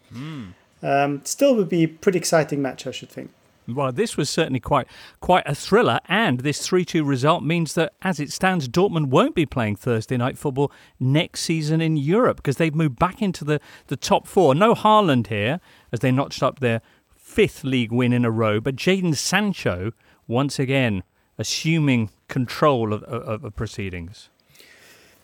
um, 0.81 1.21
still 1.23 1.55
would 1.55 1.69
be 1.69 1.83
a 1.83 1.87
pretty 1.87 2.17
exciting 2.17 2.61
match, 2.61 2.85
I 2.85 2.91
should 2.91 3.09
think. 3.09 3.31
Well, 3.67 3.93
this 3.93 4.17
was 4.17 4.29
certainly 4.29 4.59
quite 4.59 4.87
quite 5.21 5.47
a 5.47 5.55
thriller, 5.55 5.99
and 6.09 6.41
this 6.41 6.67
3 6.67 6.83
2 6.83 7.03
result 7.03 7.43
means 7.43 7.75
that, 7.75 7.93
as 8.01 8.19
it 8.19 8.31
stands, 8.31 8.67
Dortmund 8.67 9.07
won't 9.07 9.35
be 9.35 9.45
playing 9.45 9.77
Thursday 9.77 10.17
night 10.17 10.37
football 10.37 10.71
next 10.99 11.41
season 11.41 11.79
in 11.79 11.95
Europe 11.95 12.37
because 12.37 12.57
they've 12.57 12.75
moved 12.75 12.99
back 12.99 13.21
into 13.21 13.45
the, 13.45 13.61
the 13.87 13.95
top 13.95 14.27
four. 14.27 14.53
No 14.53 14.75
Haaland 14.75 15.27
here, 15.27 15.61
as 15.93 16.01
they 16.01 16.11
notched 16.11 16.43
up 16.43 16.59
their 16.59 16.81
fifth 17.15 17.63
league 17.63 17.91
win 17.91 18.11
in 18.11 18.25
a 18.25 18.31
row, 18.31 18.59
but 18.59 18.75
Jadon 18.75 19.15
Sancho, 19.15 19.93
once 20.27 20.59
again, 20.59 21.03
assuming 21.37 22.09
control 22.27 22.93
of, 22.93 23.03
of, 23.03 23.43
of 23.43 23.55
proceedings. 23.55 24.29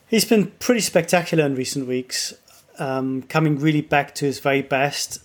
He's 0.08 0.24
been 0.24 0.48
pretty 0.58 0.80
spectacular 0.80 1.44
in 1.44 1.54
recent 1.54 1.86
weeks, 1.86 2.34
um, 2.78 3.22
coming 3.22 3.58
really 3.58 3.80
back 3.80 4.14
to 4.16 4.24
his 4.24 4.40
very 4.40 4.62
best. 4.62 5.22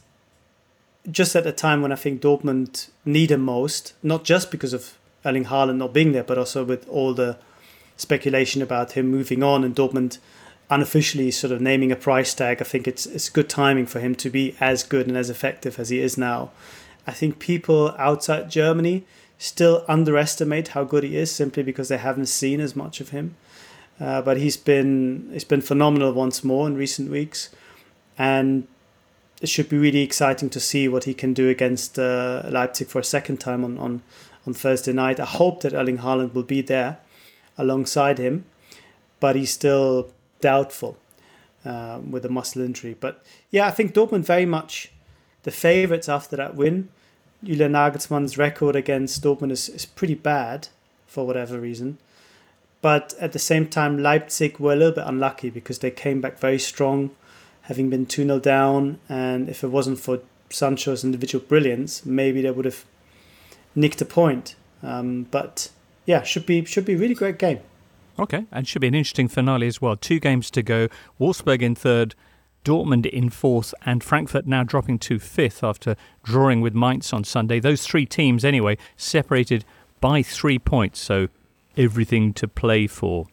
Just 1.10 1.36
at 1.36 1.48
a 1.48 1.52
time 1.52 1.82
when 1.82 1.92
I 1.92 1.96
think 1.96 2.22
Dortmund 2.22 2.90
need 3.04 3.32
him 3.32 3.42
most, 3.42 3.94
not 4.04 4.24
just 4.24 4.52
because 4.52 4.74
of 4.74 4.98
Erling 5.24 5.46
Haaland 5.46 5.78
not 5.78 5.94
being 5.94 6.12
there, 6.12 6.24
but 6.24 6.38
also 6.38 6.64
with 6.64 6.88
all 6.88 7.14
the 7.14 7.38
speculation 7.98 8.62
about 8.62 8.92
him 8.92 9.08
moving 9.08 9.42
on 9.42 9.64
and 9.64 9.76
Dortmund 9.76 10.20
unofficially 10.70 11.32
sort 11.32 11.52
of 11.52 11.62
naming 11.62 11.92
a 11.92 11.96
price 11.96 12.34
tag. 12.34 12.62
I 12.62 12.66
think 12.66 12.88
it's 12.88 13.06
it's 13.06 13.30
good 13.30 13.50
timing 13.50 13.86
for 13.86 14.00
him 14.00 14.16
to 14.16 14.30
be 14.30 14.56
as 14.60 14.84
good 14.84 15.08
and 15.08 15.18
as 15.18 15.30
effective 15.30 15.80
as 15.80 15.90
he 15.90 16.00
is 16.00 16.18
now. 16.18 16.52
I 17.08 17.12
think 17.12 17.40
people 17.40 17.96
outside 17.98 18.50
Germany 18.50 19.04
still 19.38 19.84
underestimate 19.88 20.70
how 20.70 20.84
good 20.84 21.04
he 21.04 21.18
is 21.18 21.32
simply 21.32 21.64
because 21.64 21.90
they 21.90 21.98
haven't 21.98 22.28
seen 22.28 22.60
as 22.60 22.76
much 22.76 23.02
of 23.02 23.10
him. 23.10 23.36
Uh, 24.00 24.22
but 24.22 24.38
he's 24.38 24.58
been 24.58 25.30
he's 25.32 25.46
been 25.46 25.62
phenomenal 25.62 26.12
once 26.12 26.44
more 26.44 26.68
in 26.68 26.76
recent 26.76 27.10
weeks, 27.10 27.50
and 28.18 28.68
it 29.42 29.48
should 29.48 29.70
be 29.70 29.78
really 29.78 30.02
exciting 30.02 30.50
to 30.50 30.60
see 30.60 30.88
what 30.88 31.06
he 31.06 31.14
can 31.14 31.34
do 31.34 31.50
against 31.50 31.98
uh, 31.98 32.44
Leipzig 32.50 32.88
for 32.88 33.00
a 33.00 33.04
second 33.04 33.38
time 33.38 33.64
on, 33.64 33.78
on 33.78 34.02
on 34.46 34.54
Thursday 34.54 34.92
night. 34.92 35.20
I 35.20 35.26
hope 35.26 35.62
that 35.62 35.74
Erling 35.74 36.00
Haaland 36.00 36.34
will 36.34 36.44
be 36.44 36.62
there 36.62 36.98
alongside 37.58 38.18
him, 38.18 38.46
but 39.22 39.38
he's 39.38 39.52
still 39.52 40.12
doubtful 40.42 40.98
uh, 41.64 42.00
with 42.10 42.26
a 42.26 42.30
muscle 42.30 42.62
injury. 42.62 42.96
But 43.00 43.24
yeah, 43.50 43.66
I 43.66 43.72
think 43.72 43.94
Dortmund 43.94 44.26
very 44.26 44.46
much 44.46 44.92
the 45.44 45.52
favourites 45.52 46.10
after 46.10 46.36
that 46.36 46.56
win. 46.56 46.90
Julian 47.46 47.74
Nagelsmann's 47.74 48.38
record 48.38 48.76
against 48.76 49.24
Dortmund 49.24 49.52
is, 49.52 49.70
is 49.70 49.86
pretty 49.86 50.16
bad 50.16 50.68
for 51.06 51.26
whatever 51.26 51.60
reason. 51.60 51.98
But 52.82 53.14
at 53.20 53.32
the 53.32 53.40
same 53.40 53.68
time, 53.68 54.02
Leipzig 54.02 54.60
were 54.60 54.74
a 54.74 54.76
little 54.76 54.94
bit 54.94 55.06
unlucky 55.08 55.50
because 55.50 55.80
they 55.80 55.92
came 55.92 56.22
back 56.22 56.38
very 56.40 56.60
strong, 56.60 57.12
having 57.64 57.90
been 57.90 58.06
2 58.06 58.26
0 58.26 58.40
down. 58.40 59.00
And 59.08 59.50
if 59.50 59.64
it 59.64 59.70
wasn't 59.70 60.00
for 60.00 60.20
Sancho's 60.50 61.04
individual 61.04 61.44
brilliance, 61.44 62.06
maybe 62.06 62.42
they 62.42 62.52
would 62.52 62.66
have 62.66 62.86
nicked 63.76 64.02
a 64.02 64.06
point. 64.06 64.56
Um, 64.84 65.28
but 65.32 65.70
yeah, 66.06 66.24
should 66.24 66.46
be 66.46 66.66
should 66.66 66.86
be 66.86 66.94
a 66.94 66.98
really 66.98 67.16
great 67.16 67.40
game. 67.40 67.60
Okay, 68.18 68.46
and 68.52 68.68
should 68.68 68.82
be 68.82 68.88
an 68.88 68.96
interesting 68.96 69.28
finale 69.28 69.68
as 69.68 69.82
well. 69.82 69.96
Two 69.96 70.20
games 70.20 70.50
to 70.52 70.62
go. 70.62 70.88
Wolfsburg 71.20 71.62
in 71.62 71.76
third, 71.76 72.16
Dortmund 72.66 73.06
in 73.06 73.30
fourth, 73.30 73.74
and 73.86 74.04
Frankfurt 74.04 74.46
now 74.46 74.64
dropping 74.64 75.00
to 75.00 75.20
fifth 75.20 75.64
after 75.64 75.96
drawing 76.24 76.60
with 76.60 76.74
Mainz 76.74 77.14
on 77.14 77.24
Sunday. 77.24 77.62
Those 77.62 77.86
three 77.86 78.06
teams, 78.06 78.44
anyway, 78.44 78.78
separated 78.98 79.64
by 80.02 80.22
three 80.22 80.60
points, 80.60 81.00
so 81.00 81.30
everything 81.78 82.34
to 82.34 82.48
play 82.48 82.88
for. 82.88 83.28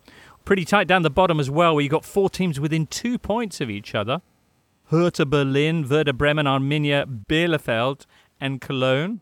Pretty 0.44 0.64
tight 0.64 0.86
down 0.86 1.02
the 1.02 1.10
bottom 1.10 1.40
as 1.40 1.50
well, 1.50 1.74
where 1.74 1.82
you've 1.82 1.90
got 1.90 2.04
four 2.04 2.28
teams 2.28 2.60
within 2.60 2.86
two 2.86 3.18
points 3.18 3.60
of 3.60 3.70
each 3.70 3.94
other. 3.94 4.20
Hertha 4.90 5.24
Berlin, 5.24 5.88
Werder 5.88 6.12
Bremen, 6.12 6.46
Arminia, 6.46 7.24
Bielefeld, 7.26 8.04
and 8.40 8.60
Cologne. 8.60 9.20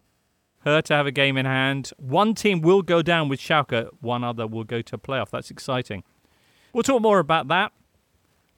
Hertha 0.64 0.94
have 0.94 1.06
a 1.06 1.12
game 1.12 1.36
in 1.36 1.46
hand. 1.46 1.92
One 1.96 2.34
team 2.34 2.60
will 2.60 2.82
go 2.82 3.00
down 3.00 3.28
with 3.28 3.38
Schalke, 3.38 3.88
one 4.00 4.24
other 4.24 4.46
will 4.46 4.64
go 4.64 4.82
to 4.82 4.98
playoff. 4.98 5.30
That's 5.30 5.50
exciting. 5.50 6.02
We'll 6.72 6.82
talk 6.82 7.00
more 7.00 7.18
about 7.18 7.48
that. 7.48 7.72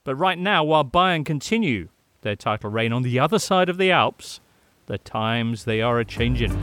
But 0.05 0.17
right 0.17 0.39
now, 0.39 0.65
while 0.65 0.85
Bayern 0.85 1.25
continue 1.25 1.89
their 2.23 2.35
title 2.35 2.71
reign 2.71 2.93
on 2.93 3.03
the 3.03 3.21
other 3.21 3.39
side 3.39 3.69
of 3.69 3.79
the 3.79 3.93
Alps, 3.93 4.41
the 4.87 4.99
times 4.99 5.65
they 5.65 5.81
are 5.81 6.01
a 6.01 6.05
changing. 6.05 6.61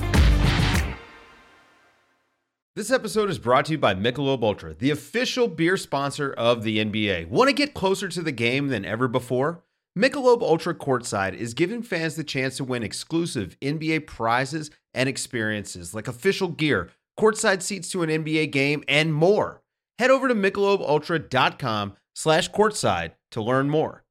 This 2.76 2.92
episode 2.92 3.30
is 3.30 3.40
brought 3.40 3.66
to 3.66 3.74
you 3.74 3.78
by 3.78 3.94
Michelob 3.94 4.44
Ultra, 4.44 4.74
the 4.74 4.92
official 4.92 5.48
beer 5.48 5.78
sponsor 5.78 6.34
of 6.34 6.64
the 6.64 6.80
NBA. 6.80 7.30
Want 7.30 7.48
to 7.50 7.54
get 7.54 7.74
closer 7.74 8.10
to 8.10 8.22
the 8.22 8.32
game 8.32 8.68
than 8.68 8.86
ever 8.86 9.08
before? 9.08 9.64
Michelob 9.98 10.42
Ultra 10.42 10.76
Courtside 10.76 11.34
is 11.34 11.54
giving 11.54 11.82
fans 11.82 12.16
the 12.16 12.24
chance 12.24 12.58
to 12.58 12.64
win 12.64 12.84
exclusive 12.84 13.58
NBA 13.62 14.06
prizes 14.06 14.70
and 14.94 15.08
experiences 15.10 15.94
like 15.94 16.08
official 16.08 16.50
gear, 16.50 16.90
courtside 17.18 17.62
seats 17.62 17.90
to 17.92 18.04
an 18.04 18.10
NBA 18.10 18.52
game, 18.52 18.84
and 18.88 19.14
more. 19.14 19.62
Head 19.98 20.12
over 20.12 20.28
to 20.28 20.36
michelobultra.com 20.36 21.96
slash 22.20 22.52
courtside 22.52 23.12
to 23.32 23.42
learn 23.42 23.70
more. 23.70 24.04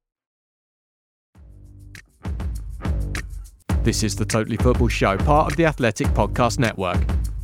This 3.83 4.01
is 4.01 4.15
the 4.15 4.25
Totally 4.25 4.57
Football 4.57 4.87
Show, 4.87 5.15
part 5.17 5.51
of 5.51 5.57
the 5.57 5.65
Athletic 5.65 6.07
Podcast 6.07 6.57
Network. 6.57 6.97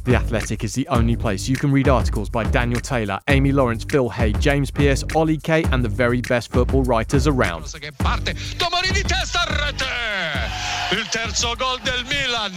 The 0.06 0.16
Athletic 0.16 0.64
is 0.64 0.74
the 0.74 0.88
only 0.88 1.16
place 1.16 1.48
you 1.48 1.56
can 1.56 1.72
read 1.72 1.88
articles 1.88 2.32
by 2.32 2.46
Daniel 2.46 2.82
Taylor, 2.82 3.20
Amy 3.28 3.52
Lawrence, 3.52 3.84
Phil 3.84 4.10
Hay, 4.10 4.34
James 4.34 4.72
Pearce, 4.72 5.04
Ollie 5.14 5.38
Kay, 5.38 5.64
and 5.72 5.84
the 5.84 5.90
very 5.90 6.22
best 6.22 6.52
football 6.52 6.84
writers 6.84 7.28
around. 7.28 7.66
che 7.80 7.92
parte 7.92 8.34
Tomori 8.58 8.92
di 8.92 9.04
testa 9.04 9.42
a 9.42 9.66
rete 9.66 10.96
il 10.98 11.08
terzo 11.10 11.56
gol 11.56 11.80
del 11.84 12.04
Milan 12.06 12.54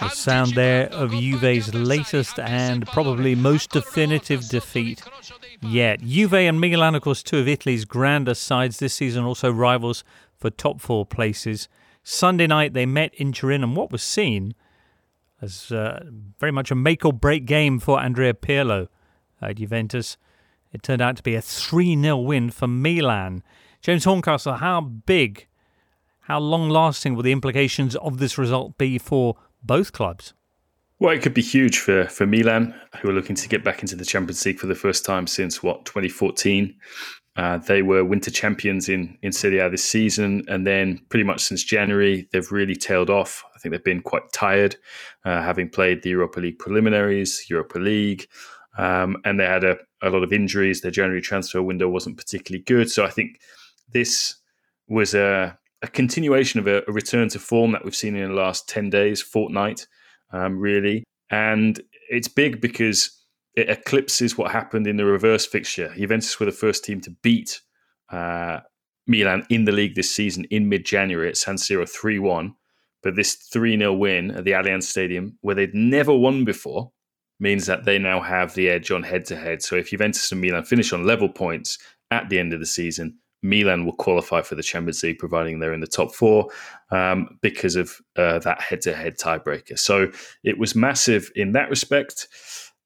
The 0.00 0.08
sound 0.10 0.52
there 0.52 0.88
of 0.88 1.12
Juve's 1.12 1.74
latest 1.74 2.38
and 2.38 2.86
probably 2.86 3.34
most 3.34 3.70
definitive 3.70 4.48
defeat 4.48 5.02
yet. 5.60 6.00
Juve 6.00 6.34
and 6.34 6.60
Milan, 6.60 6.94
of 6.94 7.02
course, 7.02 7.22
two 7.22 7.38
of 7.38 7.48
Italy's 7.48 7.84
grandest 7.84 8.42
sides 8.42 8.78
this 8.78 8.94
season, 8.94 9.24
also 9.24 9.50
rivals 9.50 10.04
for 10.36 10.50
top 10.50 10.80
four 10.80 11.06
places. 11.06 11.68
Sunday 12.02 12.46
night 12.46 12.72
they 12.72 12.86
met 12.86 13.14
in 13.14 13.32
Turin, 13.32 13.62
and 13.62 13.76
what 13.76 13.92
was 13.92 14.02
seen 14.02 14.54
as 15.42 15.72
uh, 15.72 16.04
very 16.38 16.52
much 16.52 16.70
a 16.70 16.74
make 16.74 17.04
or 17.04 17.12
break 17.12 17.44
game 17.44 17.80
for 17.80 18.00
Andrea 18.00 18.32
Pirlo 18.32 18.88
at 19.40 19.56
Juventus. 19.56 20.16
It 20.72 20.82
turned 20.82 21.02
out 21.02 21.16
to 21.16 21.22
be 21.22 21.34
a 21.34 21.42
3 21.42 22.00
0 22.00 22.16
win 22.18 22.50
for 22.50 22.68
Milan. 22.68 23.42
James 23.80 24.04
Horncastle, 24.04 24.54
how 24.54 24.80
big, 24.80 25.48
how 26.22 26.38
long 26.38 26.68
lasting 26.68 27.14
will 27.14 27.22
the 27.22 27.32
implications 27.32 27.96
of 27.96 28.18
this 28.18 28.38
result 28.38 28.78
be 28.78 28.98
for 28.98 29.36
both 29.62 29.92
clubs? 29.92 30.34
Well, 30.98 31.14
it 31.14 31.22
could 31.22 31.34
be 31.34 31.42
huge 31.42 31.78
for, 31.78 32.06
for 32.06 32.26
Milan, 32.26 32.74
who 33.00 33.10
are 33.10 33.12
looking 33.12 33.34
to 33.34 33.48
get 33.48 33.64
back 33.64 33.80
into 33.80 33.96
the 33.96 34.04
Champions 34.04 34.46
League 34.46 34.60
for 34.60 34.68
the 34.68 34.74
first 34.76 35.04
time 35.04 35.26
since, 35.26 35.62
what, 35.62 35.84
2014. 35.84 36.74
Uh, 37.34 37.58
they 37.58 37.82
were 37.82 38.04
winter 38.04 38.30
champions 38.30 38.88
in, 38.88 39.18
in 39.22 39.32
Serie 39.32 39.58
A 39.58 39.68
this 39.68 39.82
season, 39.82 40.44
and 40.48 40.64
then 40.66 41.00
pretty 41.08 41.24
much 41.24 41.40
since 41.40 41.64
January, 41.64 42.28
they've 42.30 42.52
really 42.52 42.76
tailed 42.76 43.10
off. 43.10 43.42
I 43.56 43.58
think 43.58 43.72
they've 43.72 43.82
been 43.82 44.02
quite 44.02 44.30
tired, 44.32 44.76
uh, 45.24 45.42
having 45.42 45.70
played 45.70 46.02
the 46.02 46.10
Europa 46.10 46.40
League 46.40 46.58
preliminaries, 46.58 47.46
Europa 47.48 47.78
League, 47.78 48.28
um, 48.78 49.16
and 49.24 49.40
they 49.40 49.46
had 49.46 49.64
a, 49.64 49.78
a 50.02 50.10
lot 50.10 50.22
of 50.22 50.32
injuries. 50.32 50.82
Their 50.82 50.90
January 50.90 51.22
transfer 51.22 51.62
window 51.62 51.88
wasn't 51.88 52.16
particularly 52.16 52.62
good. 52.62 52.90
So 52.90 53.04
I 53.04 53.10
think 53.10 53.40
this 53.92 54.36
was 54.86 55.14
a, 55.14 55.58
a 55.82 55.88
continuation 55.88 56.60
of 56.60 56.66
a, 56.66 56.82
a, 56.88 56.92
return 56.92 57.28
to 57.30 57.38
form 57.38 57.72
that 57.72 57.84
we've 57.84 57.94
seen 57.94 58.14
in 58.14 58.28
the 58.28 58.34
last 58.34 58.68
10 58.68 58.90
days, 58.90 59.20
fortnight 59.20 59.86
um, 60.32 60.58
really. 60.58 61.04
And 61.30 61.80
it's 62.08 62.28
big 62.28 62.60
because 62.60 63.10
it 63.54 63.68
eclipses 63.68 64.38
what 64.38 64.52
happened 64.52 64.86
in 64.86 64.96
the 64.96 65.04
reverse 65.04 65.44
fixture. 65.44 65.92
Juventus 65.96 66.38
were 66.38 66.46
the 66.46 66.52
first 66.52 66.84
team 66.84 67.00
to 67.02 67.10
beat 67.22 67.60
uh, 68.10 68.60
Milan 69.06 69.44
in 69.50 69.64
the 69.64 69.72
league 69.72 69.94
this 69.94 70.14
season 70.14 70.44
in 70.44 70.68
mid 70.68 70.84
January 70.84 71.28
at 71.28 71.36
San 71.36 71.56
Siro 71.56 71.88
3 71.88 72.18
1. 72.18 72.54
But 73.02 73.16
this 73.16 73.34
3 73.34 73.76
0 73.78 73.94
win 73.94 74.30
at 74.30 74.44
the 74.44 74.52
Allianz 74.52 74.84
Stadium, 74.84 75.36
where 75.40 75.56
they'd 75.56 75.74
never 75.74 76.16
won 76.16 76.44
before, 76.44 76.92
means 77.40 77.66
that 77.66 77.84
they 77.84 77.98
now 77.98 78.20
have 78.20 78.54
the 78.54 78.68
edge 78.68 78.90
on 78.90 79.02
head 79.02 79.24
to 79.26 79.36
head. 79.36 79.62
So 79.62 79.76
if 79.76 79.90
Juventus 79.90 80.30
and 80.30 80.40
Milan 80.40 80.64
finish 80.64 80.92
on 80.92 81.04
level 81.04 81.28
points 81.28 81.78
at 82.10 82.28
the 82.28 82.38
end 82.38 82.52
of 82.52 82.60
the 82.60 82.66
season, 82.66 83.18
Milan 83.42 83.84
will 83.84 83.96
qualify 83.96 84.40
for 84.42 84.54
the 84.54 84.62
Champions 84.62 85.02
League, 85.02 85.18
providing 85.18 85.58
they're 85.58 85.74
in 85.74 85.80
the 85.80 85.86
top 85.86 86.14
four 86.14 86.48
um, 86.90 87.38
because 87.42 87.76
of 87.76 88.00
uh, 88.16 88.38
that 88.40 88.60
head-to-head 88.60 89.18
tiebreaker. 89.18 89.78
So 89.78 90.10
it 90.44 90.58
was 90.58 90.74
massive 90.74 91.30
in 91.34 91.52
that 91.52 91.68
respect. 91.68 92.28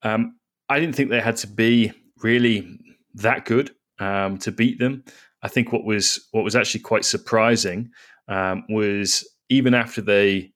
Um, 0.03 0.37
I 0.69 0.81
didn't 0.81 0.97
think 0.97 1.11
they 1.11 1.21
had 1.21 1.37
to 1.39 1.47
be 1.47 1.93
really 2.23 2.79
that 3.15 3.45
good 3.45 3.75
um, 3.99 4.39
to 4.39 4.51
beat 4.51 4.79
them. 4.79 5.05
I 5.43 5.49
think 5.49 5.73
what 5.73 5.85
was 5.85 6.27
what 6.33 6.45
was 6.45 6.57
actually 6.57 6.81
quite 6.81 7.05
surprising 7.05 7.91
um, 8.29 8.65
was 8.69 9.29
even 9.49 9.75
after 9.75 10.01
they 10.01 10.53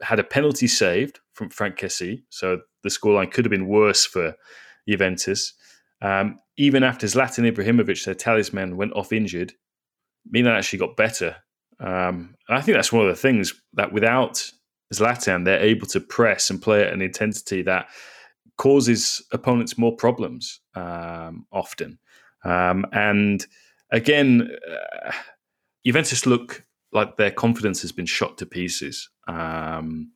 had 0.00 0.18
a 0.18 0.24
penalty 0.24 0.66
saved 0.66 1.20
from 1.34 1.50
Franck 1.50 1.76
Kessie, 1.76 2.22
so 2.30 2.60
the 2.82 2.88
scoreline 2.88 3.30
could 3.30 3.44
have 3.44 3.50
been 3.50 3.66
worse 3.66 4.06
for 4.06 4.34
Juventus. 4.88 5.54
Um, 6.02 6.40
even 6.56 6.82
after 6.82 7.06
Zlatan 7.06 7.50
Ibrahimovic, 7.50 8.04
their 8.04 8.14
talisman, 8.14 8.76
went 8.76 8.92
off 8.92 9.12
injured, 9.12 9.54
Milan 10.28 10.56
actually 10.56 10.80
got 10.80 10.96
better. 10.96 11.36
Um, 11.80 12.34
and 12.48 12.58
I 12.58 12.60
think 12.60 12.76
that's 12.76 12.92
one 12.92 13.06
of 13.06 13.08
the 13.08 13.20
things 13.20 13.54
that 13.74 13.92
without 13.92 14.50
Zlatan, 14.92 15.44
they're 15.44 15.60
able 15.60 15.86
to 15.88 16.00
press 16.00 16.50
and 16.50 16.60
play 16.60 16.82
at 16.82 16.92
an 16.92 17.00
intensity 17.00 17.62
that 17.62 17.88
causes 18.58 19.24
opponents 19.32 19.78
more 19.78 19.96
problems 19.96 20.60
um, 20.74 21.46
often. 21.52 21.98
Um, 22.44 22.84
and 22.92 23.46
again, 23.90 24.50
uh, 24.70 25.12
Juventus 25.86 26.26
look 26.26 26.64
like 26.92 27.16
their 27.16 27.30
confidence 27.30 27.80
has 27.82 27.92
been 27.92 28.06
shot 28.06 28.38
to 28.38 28.46
pieces. 28.46 29.08
Um, 29.26 30.12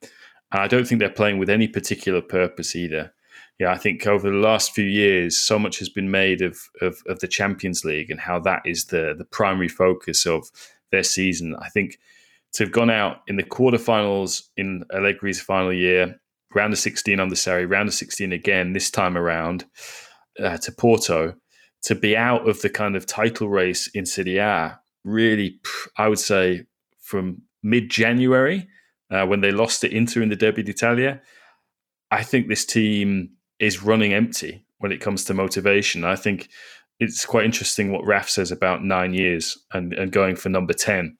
I 0.52 0.68
don't 0.68 0.86
think 0.86 0.98
they're 0.98 1.10
playing 1.10 1.38
with 1.38 1.48
any 1.48 1.68
particular 1.68 2.20
purpose 2.20 2.76
either 2.76 3.12
yeah, 3.58 3.72
I 3.72 3.78
think 3.78 4.06
over 4.06 4.30
the 4.30 4.36
last 4.36 4.74
few 4.74 4.84
years, 4.84 5.38
so 5.38 5.58
much 5.58 5.78
has 5.78 5.88
been 5.88 6.10
made 6.10 6.42
of, 6.42 6.58
of, 6.82 7.02
of 7.06 7.20
the 7.20 7.28
Champions 7.28 7.84
League 7.84 8.10
and 8.10 8.20
how 8.20 8.38
that 8.40 8.62
is 8.66 8.86
the 8.86 9.14
the 9.16 9.24
primary 9.24 9.68
focus 9.68 10.26
of 10.26 10.50
their 10.90 11.02
season. 11.02 11.56
I 11.58 11.68
think 11.70 11.98
to 12.52 12.64
have 12.64 12.72
gone 12.72 12.90
out 12.90 13.18
in 13.28 13.36
the 13.36 13.42
quarterfinals 13.42 14.48
in 14.56 14.84
Allegri's 14.92 15.40
final 15.40 15.72
year, 15.72 16.20
round 16.54 16.72
of 16.72 16.78
16 16.78 17.18
on 17.18 17.28
the 17.28 17.34
Sarri, 17.34 17.70
round 17.70 17.88
of 17.88 17.94
16 17.94 18.32
again 18.32 18.72
this 18.72 18.90
time 18.90 19.16
around 19.16 19.64
uh, 20.38 20.58
to 20.58 20.72
Porto, 20.72 21.34
to 21.82 21.94
be 21.94 22.16
out 22.16 22.48
of 22.48 22.60
the 22.62 22.70
kind 22.70 22.96
of 22.96 23.06
title 23.06 23.48
race 23.48 23.88
in 23.88 24.04
Serie 24.04 24.38
A, 24.38 24.78
really, 25.04 25.60
I 25.96 26.08
would 26.08 26.18
say 26.18 26.64
from 27.00 27.42
mid 27.62 27.90
January 27.90 28.68
uh, 29.10 29.26
when 29.26 29.40
they 29.40 29.52
lost 29.52 29.80
to 29.80 29.94
Inter 29.94 30.22
in 30.22 30.28
the 30.28 30.36
Derby 30.36 30.62
d'Italia. 30.62 31.22
I 32.10 32.22
think 32.22 32.48
this 32.48 32.64
team 32.64 33.35
is 33.58 33.82
running 33.82 34.12
empty 34.12 34.64
when 34.78 34.92
it 34.92 35.00
comes 35.00 35.24
to 35.24 35.34
motivation. 35.34 36.04
I 36.04 36.16
think 36.16 36.48
it's 36.98 37.24
quite 37.24 37.44
interesting 37.44 37.92
what 37.92 38.06
Raf 38.06 38.28
says 38.28 38.50
about 38.50 38.84
nine 38.84 39.14
years 39.14 39.58
and, 39.72 39.92
and 39.94 40.10
going 40.10 40.36
for 40.36 40.48
number 40.48 40.72
10 40.72 41.16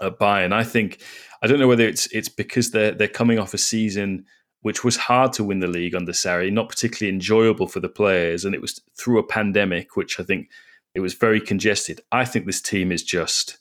at 0.00 0.18
Bayern. 0.18 0.52
I 0.52 0.64
think, 0.64 1.02
I 1.42 1.46
don't 1.46 1.58
know 1.58 1.68
whether 1.68 1.86
it's 1.86 2.06
it's 2.12 2.28
because 2.28 2.70
they're, 2.70 2.92
they're 2.92 3.08
coming 3.08 3.38
off 3.38 3.54
a 3.54 3.58
season 3.58 4.24
which 4.62 4.84
was 4.84 4.96
hard 4.96 5.32
to 5.32 5.44
win 5.44 5.60
the 5.60 5.66
league 5.66 5.94
under 5.94 6.12
Sarri, 6.12 6.52
not 6.52 6.68
particularly 6.68 7.14
enjoyable 7.14 7.66
for 7.66 7.80
the 7.80 7.88
players. 7.88 8.44
And 8.44 8.54
it 8.54 8.60
was 8.60 8.80
through 8.94 9.18
a 9.18 9.26
pandemic, 9.26 9.96
which 9.96 10.20
I 10.20 10.22
think 10.22 10.50
it 10.94 11.00
was 11.00 11.14
very 11.14 11.40
congested. 11.40 12.02
I 12.12 12.24
think 12.24 12.44
this 12.44 12.60
team 12.60 12.92
is 12.92 13.02
just 13.02 13.58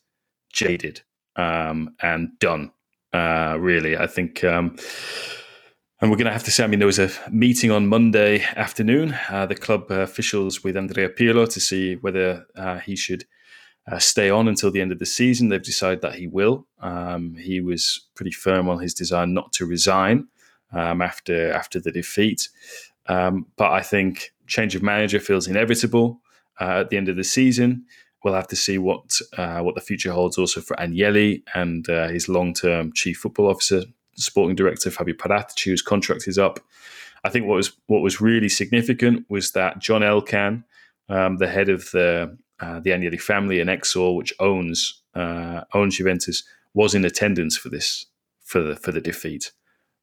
jaded 0.51 1.01
um, 1.35 1.95
and 2.01 2.37
done, 2.39 2.71
uh, 3.13 3.55
really. 3.59 3.97
I 3.97 4.07
think. 4.07 4.43
Um, 4.43 4.77
and 6.01 6.09
we're 6.09 6.17
going 6.17 6.27
to 6.27 6.33
have 6.33 6.45
to 6.45 6.51
say, 6.51 6.63
I 6.63 6.67
mean, 6.67 6.79
there 6.79 6.85
was 6.85 6.99
a 6.99 7.11
meeting 7.29 7.71
on 7.71 7.87
Monday 7.87 8.41
afternoon, 8.55 9.17
uh, 9.29 9.45
the 9.45 9.55
club 9.55 9.91
officials 9.91 10.63
with 10.63 10.77
Andrea 10.77 11.09
Pirlo 11.09 11.47
to 11.51 11.59
see 11.59 11.95
whether 11.95 12.45
uh, 12.55 12.79
he 12.79 12.95
should 12.95 13.25
uh, 13.91 13.99
stay 13.99 14.29
on 14.29 14.47
until 14.47 14.71
the 14.71 14.79
end 14.79 14.93
of 14.93 14.99
the 14.99 15.05
season. 15.05 15.49
They've 15.49 15.61
decided 15.61 16.01
that 16.01 16.15
he 16.15 16.27
will. 16.27 16.67
Um, 16.79 17.35
he 17.35 17.59
was 17.59 18.07
pretty 18.15 18.31
firm 18.31 18.69
on 18.69 18.79
his 18.79 18.93
desire 18.93 19.27
not 19.27 19.51
to 19.53 19.65
resign 19.65 20.27
um, 20.71 21.01
after 21.01 21.51
after 21.51 21.79
the 21.81 21.91
defeat. 21.91 22.47
Um, 23.07 23.47
but 23.57 23.71
I 23.71 23.81
think 23.81 24.31
change 24.47 24.75
of 24.75 24.83
manager 24.83 25.19
feels 25.19 25.47
inevitable 25.47 26.21
uh, 26.61 26.81
at 26.81 26.89
the 26.89 26.97
end 26.97 27.09
of 27.09 27.17
the 27.17 27.23
season. 27.23 27.85
We'll 28.23 28.35
have 28.35 28.47
to 28.49 28.55
see 28.55 28.77
what 28.77 29.19
uh, 29.37 29.59
what 29.61 29.75
the 29.75 29.81
future 29.81 30.13
holds 30.13 30.37
also 30.37 30.61
for 30.61 30.77
Agnelli 30.77 31.43
and 31.53 31.89
uh, 31.89 32.07
his 32.07 32.29
long 32.29 32.53
term 32.53 32.93
chief 32.93 33.17
football 33.17 33.49
officer 33.49 33.83
sporting 34.21 34.55
director 34.55 34.91
Fabio 34.91 35.15
Paratici, 35.15 35.65
whose 35.65 35.81
contract 35.81 36.27
is 36.27 36.37
up. 36.37 36.59
I 37.23 37.29
think 37.29 37.45
what 37.45 37.55
was 37.55 37.71
what 37.87 38.01
was 38.01 38.21
really 38.21 38.49
significant 38.49 39.25
was 39.29 39.51
that 39.51 39.79
John 39.79 40.01
Elkann, 40.01 40.63
um, 41.09 41.37
the 41.37 41.47
head 41.47 41.69
of 41.69 41.89
the 41.91 42.37
uh, 42.59 42.79
the 42.79 42.91
Agnelli 42.91 43.19
family 43.19 43.59
in 43.59 43.67
Exor, 43.67 44.15
which 44.15 44.33
owns 44.39 45.01
uh, 45.15 45.61
owns 45.73 45.97
Juventus, 45.97 46.43
was 46.73 46.95
in 46.95 47.05
attendance 47.05 47.57
for 47.57 47.69
this 47.69 48.05
for 48.41 48.61
the 48.61 48.75
for 48.75 48.91
the 48.91 49.01
defeat. 49.01 49.51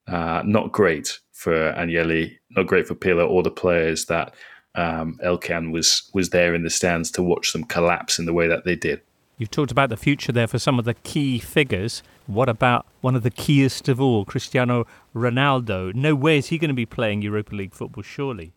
Uh, 0.06 0.42
not 0.44 0.72
great 0.72 1.18
for 1.32 1.72
Agnelli, 1.72 2.36
not 2.50 2.66
great 2.66 2.86
for 2.86 2.94
Pirlo 2.94 3.28
or 3.28 3.42
the 3.42 3.50
players 3.50 4.04
that 4.06 4.34
um, 4.74 5.18
Elkann 5.22 5.72
was 5.72 6.10
was 6.14 6.30
there 6.30 6.54
in 6.54 6.62
the 6.62 6.70
stands 6.70 7.10
to 7.12 7.22
watch 7.22 7.52
them 7.52 7.64
collapse 7.64 8.18
in 8.18 8.26
the 8.26 8.32
way 8.32 8.46
that 8.46 8.64
they 8.64 8.76
did. 8.76 9.00
You've 9.38 9.50
talked 9.50 9.70
about 9.70 9.90
the 9.90 9.98
future 9.98 10.32
there 10.32 10.46
for 10.46 10.58
some 10.58 10.78
of 10.78 10.86
the 10.86 10.94
key 10.94 11.38
figures. 11.38 12.02
What 12.26 12.48
about 12.48 12.86
one 13.02 13.14
of 13.14 13.22
the 13.22 13.30
keyest 13.30 13.86
of 13.88 14.00
all, 14.00 14.24
Cristiano 14.24 14.86
Ronaldo? 15.14 15.94
No 15.94 16.14
way 16.14 16.38
is 16.38 16.46
he 16.46 16.56
going 16.56 16.70
to 16.70 16.74
be 16.74 16.86
playing 16.86 17.20
Europa 17.20 17.54
League 17.54 17.74
football, 17.74 18.02
surely. 18.02 18.54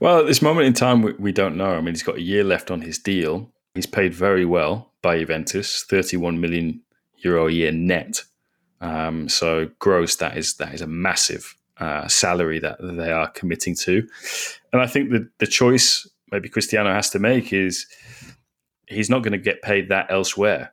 well, 0.00 0.20
at 0.20 0.26
this 0.26 0.40
moment 0.40 0.66
in 0.66 0.72
time, 0.72 1.02
we, 1.02 1.12
we 1.14 1.32
don't 1.32 1.56
know. 1.56 1.72
I 1.72 1.82
mean, 1.82 1.92
he's 1.92 2.02
got 2.02 2.16
a 2.16 2.22
year 2.22 2.44
left 2.44 2.70
on 2.70 2.80
his 2.80 2.98
deal. 2.98 3.50
He's 3.74 3.86
paid 3.86 4.14
very 4.14 4.46
well 4.46 4.90
by 5.02 5.18
Juventus, 5.18 5.84
31 5.88 6.40
million 6.40 6.80
euro 7.18 7.46
a 7.46 7.52
year 7.52 7.72
net. 7.72 8.22
Um, 8.80 9.28
so 9.28 9.70
gross, 9.80 10.16
that 10.16 10.36
is 10.36 10.54
that 10.54 10.72
is 10.72 10.80
a 10.80 10.86
massive 10.86 11.56
uh, 11.78 12.08
salary 12.08 12.58
that 12.60 12.78
they 12.80 13.12
are 13.12 13.28
committing 13.28 13.74
to. 13.74 14.08
And 14.72 14.80
I 14.80 14.86
think 14.86 15.10
that 15.10 15.28
the 15.38 15.46
choice 15.46 16.08
maybe 16.30 16.48
Cristiano 16.48 16.92
has 16.92 17.10
to 17.10 17.18
make 17.18 17.52
is 17.52 17.86
he's 18.86 19.10
not 19.10 19.22
going 19.22 19.32
to 19.32 19.38
get 19.38 19.62
paid 19.62 19.88
that 19.88 20.10
elsewhere. 20.10 20.72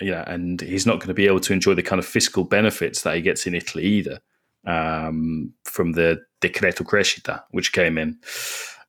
Yeah, 0.00 0.24
and 0.26 0.60
he's 0.60 0.86
not 0.86 0.98
going 0.98 1.08
to 1.08 1.14
be 1.14 1.26
able 1.26 1.40
to 1.40 1.52
enjoy 1.54 1.74
the 1.74 1.82
kind 1.82 1.98
of 1.98 2.06
fiscal 2.06 2.44
benefits 2.44 3.02
that 3.02 3.16
he 3.16 3.22
gets 3.22 3.46
in 3.46 3.54
Italy 3.54 3.84
either 3.84 4.20
um, 4.66 5.54
from 5.64 5.92
the 5.92 6.20
Decreto 6.42 6.84
Crescita, 6.84 7.44
which 7.50 7.72
came 7.72 7.96
in. 7.96 8.18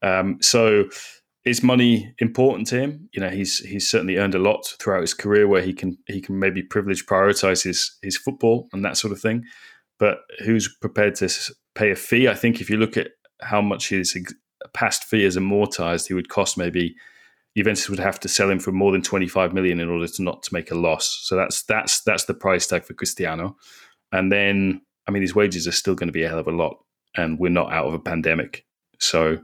Um, 0.02 0.38
so 0.42 0.90
is 1.46 1.64
money 1.64 2.14
important 2.20 2.68
to 2.68 2.80
him? 2.80 3.10
You 3.14 3.22
know, 3.22 3.30
he's 3.30 3.60
he's 3.60 3.88
certainly 3.88 4.18
earned 4.18 4.36
a 4.36 4.40
lot 4.40 4.66
throughout 4.80 5.02
his 5.02 5.14
career 5.14 5.48
where 5.48 5.62
he 5.62 5.74
can 5.74 5.98
he 6.08 6.20
can 6.20 6.38
maybe 6.40 6.62
privilege 6.62 7.06
prioritize 7.06 7.64
his 7.64 7.98
his 8.02 8.18
football 8.18 8.68
and 8.74 8.84
that 8.84 8.98
sort 8.98 9.14
of 9.14 9.22
thing. 9.22 9.46
But 10.00 10.20
who's 10.44 10.76
prepared 10.82 11.16
to 11.16 11.30
pay 11.74 11.92
a 11.92 11.96
fee? 11.96 12.28
I 12.28 12.36
think 12.36 12.60
if 12.60 12.70
you 12.70 12.78
look 12.78 12.98
at 12.98 13.12
how 13.42 13.62
much 13.62 13.90
his 13.90 14.16
past 14.74 15.04
fee 15.04 15.24
is 15.24 15.38
amortized, 15.38 16.08
he 16.08 16.14
would 16.14 16.30
cost 16.30 16.58
maybe 16.58 16.96
Juventus 17.58 17.90
would 17.90 18.00
have 18.00 18.20
to 18.20 18.28
sell 18.28 18.52
him 18.52 18.60
for 18.60 18.72
more 18.72 18.92
than 18.92 19.02
25 19.02 19.52
million 19.52 19.80
in 19.80 19.90
order 19.90 20.08
to 20.08 20.22
not 20.22 20.44
to 20.44 20.54
make 20.54 20.70
a 20.70 20.76
loss. 20.76 21.20
So 21.24 21.36
that's 21.36 21.64
that's 21.64 22.02
that's 22.02 22.26
the 22.26 22.36
price 22.36 22.68
tag 22.68 22.84
for 22.84 22.94
Cristiano. 22.94 23.58
And 24.12 24.32
then, 24.32 24.82
I 25.08 25.12
mean, 25.12 25.24
his 25.24 25.34
wages 25.34 25.68
are 25.68 25.72
still 25.72 25.96
going 25.96 26.08
to 26.08 26.14
be 26.14 26.24
a 26.24 26.30
hell 26.30 26.38
of 26.38 26.48
a 26.48 26.52
lot, 26.52 26.78
and 27.16 27.40
we're 27.40 27.50
not 27.50 27.74
out 27.74 27.88
of 27.88 27.96
a 27.96 28.00
pandemic. 28.00 28.64
So 29.00 29.40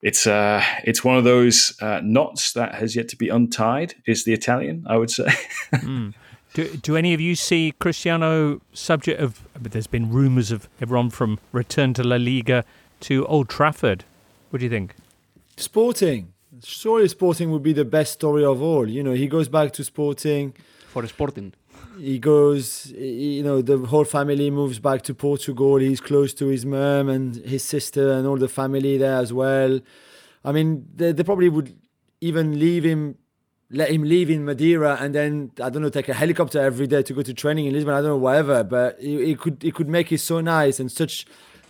it's 0.00 0.26
uh, 0.26 0.64
it's 0.84 1.04
one 1.04 1.18
of 1.18 1.24
those 1.24 1.76
uh, 1.82 2.00
knots 2.02 2.54
that 2.54 2.74
has 2.76 2.96
yet 2.96 3.08
to 3.08 3.16
be 3.16 3.28
untied. 3.28 3.94
Is 4.06 4.24
the 4.24 4.32
Italian, 4.32 4.86
I 4.88 4.96
would 4.96 5.10
say. 5.10 5.26
mm. 5.74 6.14
Do, 6.54 6.74
do 6.78 6.96
any 6.96 7.12
of 7.12 7.20
you 7.20 7.34
see 7.34 7.74
Cristiano 7.78 8.62
subject 8.72 9.20
of? 9.20 9.42
But 9.60 9.72
There's 9.72 9.86
been 9.86 10.10
rumours 10.10 10.50
of 10.50 10.66
everyone 10.80 11.10
from 11.10 11.38
return 11.52 11.92
to 11.94 12.02
La 12.02 12.16
Liga 12.16 12.64
to 13.00 13.26
Old 13.26 13.48
Trafford. 13.48 14.04
What 14.50 14.60
do 14.60 14.64
you 14.64 14.70
think? 14.70 14.94
Sporting. 15.56 16.32
Surely 16.62 17.08
Sporting 17.08 17.50
would 17.50 17.62
be 17.62 17.72
the 17.72 17.84
best 17.84 18.14
story 18.14 18.44
of 18.44 18.62
all. 18.62 18.88
You 18.88 19.02
know, 19.02 19.12
he 19.12 19.26
goes 19.26 19.48
back 19.48 19.72
to 19.74 19.84
Sporting. 19.84 20.54
For 20.88 21.06
Sporting. 21.06 21.52
He 21.98 22.18
goes, 22.18 22.86
you 22.92 23.42
know, 23.42 23.62
the 23.62 23.78
whole 23.78 24.04
family 24.04 24.50
moves 24.50 24.78
back 24.78 25.02
to 25.02 25.14
Portugal. 25.14 25.76
He's 25.76 26.00
close 26.00 26.34
to 26.34 26.46
his 26.46 26.66
mum 26.66 27.08
and 27.08 27.36
his 27.36 27.64
sister 27.64 28.12
and 28.12 28.26
all 28.26 28.36
the 28.36 28.48
family 28.48 28.98
there 28.98 29.16
as 29.16 29.32
well. 29.32 29.80
I 30.44 30.52
mean, 30.52 30.86
they, 30.94 31.12
they 31.12 31.22
probably 31.22 31.48
would 31.48 31.74
even 32.20 32.58
leave 32.58 32.84
him 32.84 33.16
let 33.70 33.90
him 33.90 34.04
leave 34.04 34.30
in 34.30 34.44
Madeira 34.44 34.96
and 35.00 35.12
then 35.12 35.50
I 35.60 35.70
don't 35.70 35.82
know 35.82 35.88
take 35.88 36.08
a 36.08 36.14
helicopter 36.14 36.60
every 36.60 36.86
day 36.86 37.02
to 37.02 37.12
go 37.12 37.22
to 37.22 37.34
training 37.34 37.66
in 37.66 37.72
Lisbon. 37.72 37.94
I 37.94 37.96
don't 37.96 38.10
know 38.10 38.16
whatever, 38.16 38.62
but 38.62 38.96
it, 39.00 39.40
could 39.40 39.64
it 39.64 39.74
could 39.74 39.88
make 39.88 40.12
it 40.12 40.18
so 40.18 40.40
nice 40.40 40.78
and 40.78 40.90
such. 40.90 41.26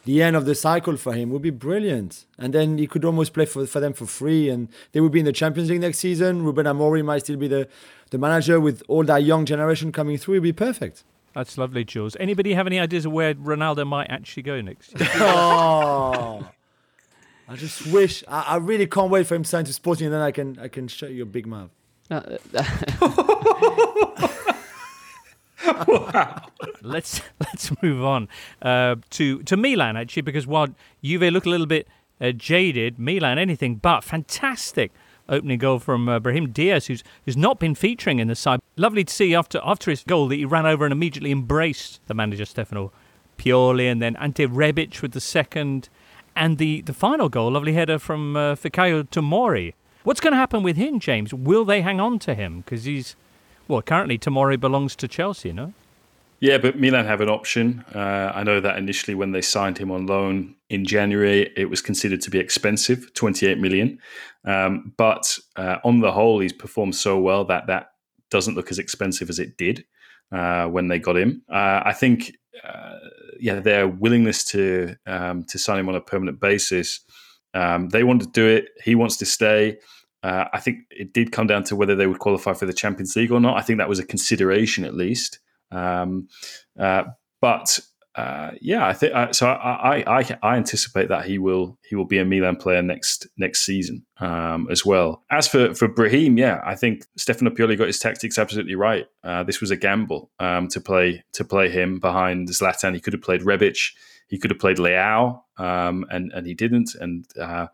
The 0.06 0.22
end 0.22 0.36
of 0.36 0.44
the 0.44 0.54
cycle 0.54 0.96
for 0.96 1.14
him 1.14 1.30
would 1.30 1.42
be 1.42 1.50
brilliant, 1.50 2.26
and 2.38 2.52
then 2.52 2.78
he 2.78 2.86
could 2.86 3.04
almost 3.04 3.34
play 3.34 3.44
for, 3.44 3.66
for 3.66 3.80
them 3.80 3.92
for 3.92 4.06
free, 4.06 4.48
and 4.48 4.68
they 4.92 5.00
would 5.00 5.10
be 5.10 5.18
in 5.18 5.24
the 5.24 5.32
Champions 5.32 5.68
League 5.68 5.80
next 5.80 5.98
season. 5.98 6.44
Ruben 6.44 6.64
Amorim 6.64 7.06
might 7.06 7.24
still 7.24 7.36
be 7.36 7.48
the, 7.48 7.66
the 8.10 8.16
manager 8.16 8.60
with 8.60 8.84
all 8.86 9.02
that 9.02 9.24
young 9.24 9.44
generation 9.44 9.90
coming 9.90 10.16
through. 10.16 10.34
It'd 10.34 10.44
be 10.44 10.52
perfect. 10.52 11.02
That's 11.34 11.58
lovely, 11.58 11.84
Jules. 11.84 12.16
Anybody 12.20 12.54
have 12.54 12.68
any 12.68 12.78
ideas 12.78 13.04
of 13.04 13.10
where 13.10 13.34
Ronaldo 13.34 13.84
might 13.84 14.08
actually 14.08 14.44
go 14.44 14.60
next? 14.60 14.92
oh, 15.00 16.48
I 17.48 17.56
just 17.56 17.88
wish. 17.88 18.22
I, 18.28 18.42
I, 18.42 18.56
really 18.58 18.86
can't 18.86 19.10
wait 19.10 19.26
for 19.26 19.34
him 19.34 19.42
to 19.42 19.48
sign 19.48 19.64
to 19.64 19.72
Sporting, 19.72 20.06
and 20.06 20.14
then 20.14 20.22
I 20.22 20.30
can 20.30 20.56
I 20.60 20.68
can 20.68 20.86
shut 20.86 21.10
your 21.10 21.26
big 21.26 21.48
mouth. 21.48 21.70
Uh, 22.08 22.38
wow. 25.88 26.42
let's 26.82 27.22
let's 27.40 27.70
move 27.82 28.04
on 28.04 28.28
uh, 28.62 28.96
to 29.10 29.42
to 29.44 29.56
Milan 29.56 29.96
actually, 29.96 30.22
because 30.22 30.46
while 30.46 30.68
Juve 31.02 31.32
look 31.32 31.46
a 31.46 31.48
little 31.48 31.66
bit 31.66 31.88
uh, 32.20 32.32
jaded, 32.32 32.98
Milan 32.98 33.38
anything 33.38 33.76
but 33.76 34.04
fantastic 34.04 34.92
opening 35.28 35.58
goal 35.58 35.78
from 35.78 36.08
uh, 36.08 36.20
Brahim 36.20 36.50
Diaz, 36.50 36.86
who's 36.86 37.02
who's 37.24 37.36
not 37.36 37.58
been 37.58 37.74
featuring 37.74 38.18
in 38.18 38.28
the 38.28 38.34
side. 38.34 38.60
Lovely 38.76 39.04
to 39.04 39.12
see 39.12 39.34
after 39.34 39.60
after 39.64 39.90
his 39.90 40.02
goal 40.02 40.28
that 40.28 40.36
he 40.36 40.44
ran 40.44 40.66
over 40.66 40.84
and 40.84 40.92
immediately 40.92 41.32
embraced 41.32 42.00
the 42.06 42.14
manager 42.14 42.44
Stefano 42.44 42.92
Pioli, 43.38 43.90
and 43.90 44.00
then 44.02 44.16
Ante 44.16 44.46
Rebic 44.46 45.02
with 45.02 45.12
the 45.12 45.20
second, 45.20 45.88
and 46.34 46.58
the 46.58 46.82
the 46.82 46.94
final 46.94 47.28
goal, 47.28 47.52
lovely 47.52 47.72
header 47.72 47.98
from 47.98 48.36
uh, 48.36 48.54
Fikayo 48.54 49.04
Tomori. 49.04 49.74
What's 50.04 50.20
going 50.20 50.34
to 50.34 50.38
happen 50.38 50.62
with 50.62 50.76
him, 50.76 51.00
James? 51.00 51.34
Will 51.34 51.64
they 51.64 51.80
hang 51.80 51.98
on 51.98 52.20
to 52.20 52.36
him? 52.36 52.60
Because 52.60 52.84
he's, 52.84 53.16
well, 53.68 53.82
currently 53.82 54.18
Tomori 54.18 54.58
belongs 54.58 54.96
to 54.96 55.08
Chelsea, 55.08 55.52
no? 55.52 55.72
Yeah, 56.40 56.58
but 56.58 56.78
Milan 56.78 57.06
have 57.06 57.22
an 57.22 57.30
option. 57.30 57.84
Uh, 57.94 58.30
I 58.34 58.42
know 58.42 58.60
that 58.60 58.76
initially 58.76 59.14
when 59.14 59.32
they 59.32 59.40
signed 59.40 59.78
him 59.78 59.90
on 59.90 60.06
loan 60.06 60.54
in 60.68 60.84
January, 60.84 61.50
it 61.56 61.70
was 61.70 61.80
considered 61.80 62.20
to 62.22 62.30
be 62.30 62.38
expensive, 62.38 63.14
28 63.14 63.58
million. 63.58 63.98
Um, 64.44 64.92
but 64.98 65.38
uh, 65.56 65.78
on 65.82 66.00
the 66.00 66.12
whole, 66.12 66.40
he's 66.40 66.52
performed 66.52 66.94
so 66.94 67.18
well 67.18 67.44
that 67.46 67.66
that 67.68 67.92
doesn't 68.30 68.54
look 68.54 68.70
as 68.70 68.78
expensive 68.78 69.30
as 69.30 69.38
it 69.38 69.56
did 69.56 69.84
uh, 70.30 70.66
when 70.66 70.88
they 70.88 70.98
got 70.98 71.16
him. 71.16 71.42
Uh, 71.50 71.82
I 71.84 71.94
think, 71.94 72.36
uh, 72.62 72.98
yeah, 73.40 73.60
their 73.60 73.88
willingness 73.88 74.44
to 74.50 74.96
um, 75.06 75.44
to 75.44 75.58
sign 75.58 75.78
him 75.78 75.88
on 75.88 75.94
a 75.94 76.00
permanent 76.00 76.38
basis. 76.38 77.00
Um, 77.54 77.88
they 77.88 78.04
want 78.04 78.20
to 78.22 78.28
do 78.28 78.46
it. 78.46 78.68
He 78.84 78.94
wants 78.94 79.16
to 79.18 79.26
stay. 79.26 79.78
Uh, 80.26 80.48
I 80.52 80.58
think 80.58 80.78
it 80.90 81.12
did 81.12 81.30
come 81.30 81.46
down 81.46 81.62
to 81.64 81.76
whether 81.76 81.94
they 81.94 82.08
would 82.08 82.18
qualify 82.18 82.52
for 82.52 82.66
the 82.66 82.72
Champions 82.72 83.14
League 83.14 83.30
or 83.30 83.38
not. 83.38 83.56
I 83.56 83.62
think 83.62 83.78
that 83.78 83.88
was 83.88 84.00
a 84.00 84.04
consideration 84.04 84.84
at 84.84 84.92
least. 84.92 85.38
Um, 85.70 86.26
uh, 86.76 87.04
but 87.40 87.78
uh, 88.16 88.50
yeah, 88.60 88.84
I 88.84 88.92
think 88.92 89.14
uh, 89.14 89.32
so. 89.32 89.46
I, 89.46 90.02
I, 90.04 90.38
I 90.42 90.56
anticipate 90.56 91.10
that 91.10 91.26
he 91.26 91.38
will 91.38 91.78
he 91.88 91.94
will 91.94 92.06
be 92.06 92.18
a 92.18 92.24
Milan 92.24 92.56
player 92.56 92.82
next 92.82 93.28
next 93.36 93.60
season 93.64 94.04
um, 94.18 94.66
as 94.68 94.84
well. 94.84 95.22
As 95.30 95.46
for 95.46 95.74
for 95.74 95.86
Brahim, 95.86 96.36
yeah, 96.36 96.60
I 96.64 96.74
think 96.74 97.04
Stefano 97.16 97.52
Pioli 97.52 97.78
got 97.78 97.86
his 97.86 98.00
tactics 98.00 98.36
absolutely 98.36 98.74
right. 98.74 99.06
Uh, 99.22 99.44
this 99.44 99.60
was 99.60 99.70
a 99.70 99.76
gamble 99.76 100.32
um, 100.40 100.66
to 100.68 100.80
play 100.80 101.22
to 101.34 101.44
play 101.44 101.68
him 101.68 102.00
behind 102.00 102.48
Zlatan. 102.48 102.94
He 102.94 103.00
could 103.00 103.12
have 103.12 103.22
played 103.22 103.42
Rebic, 103.42 103.92
he 104.26 104.38
could 104.38 104.50
have 104.50 104.58
played 104.58 104.78
Leao, 104.78 105.40
um, 105.58 106.04
and 106.10 106.32
and 106.32 106.46
he 106.48 106.54
didn't. 106.54 106.96
And 106.96 107.26
uh, 107.40 107.68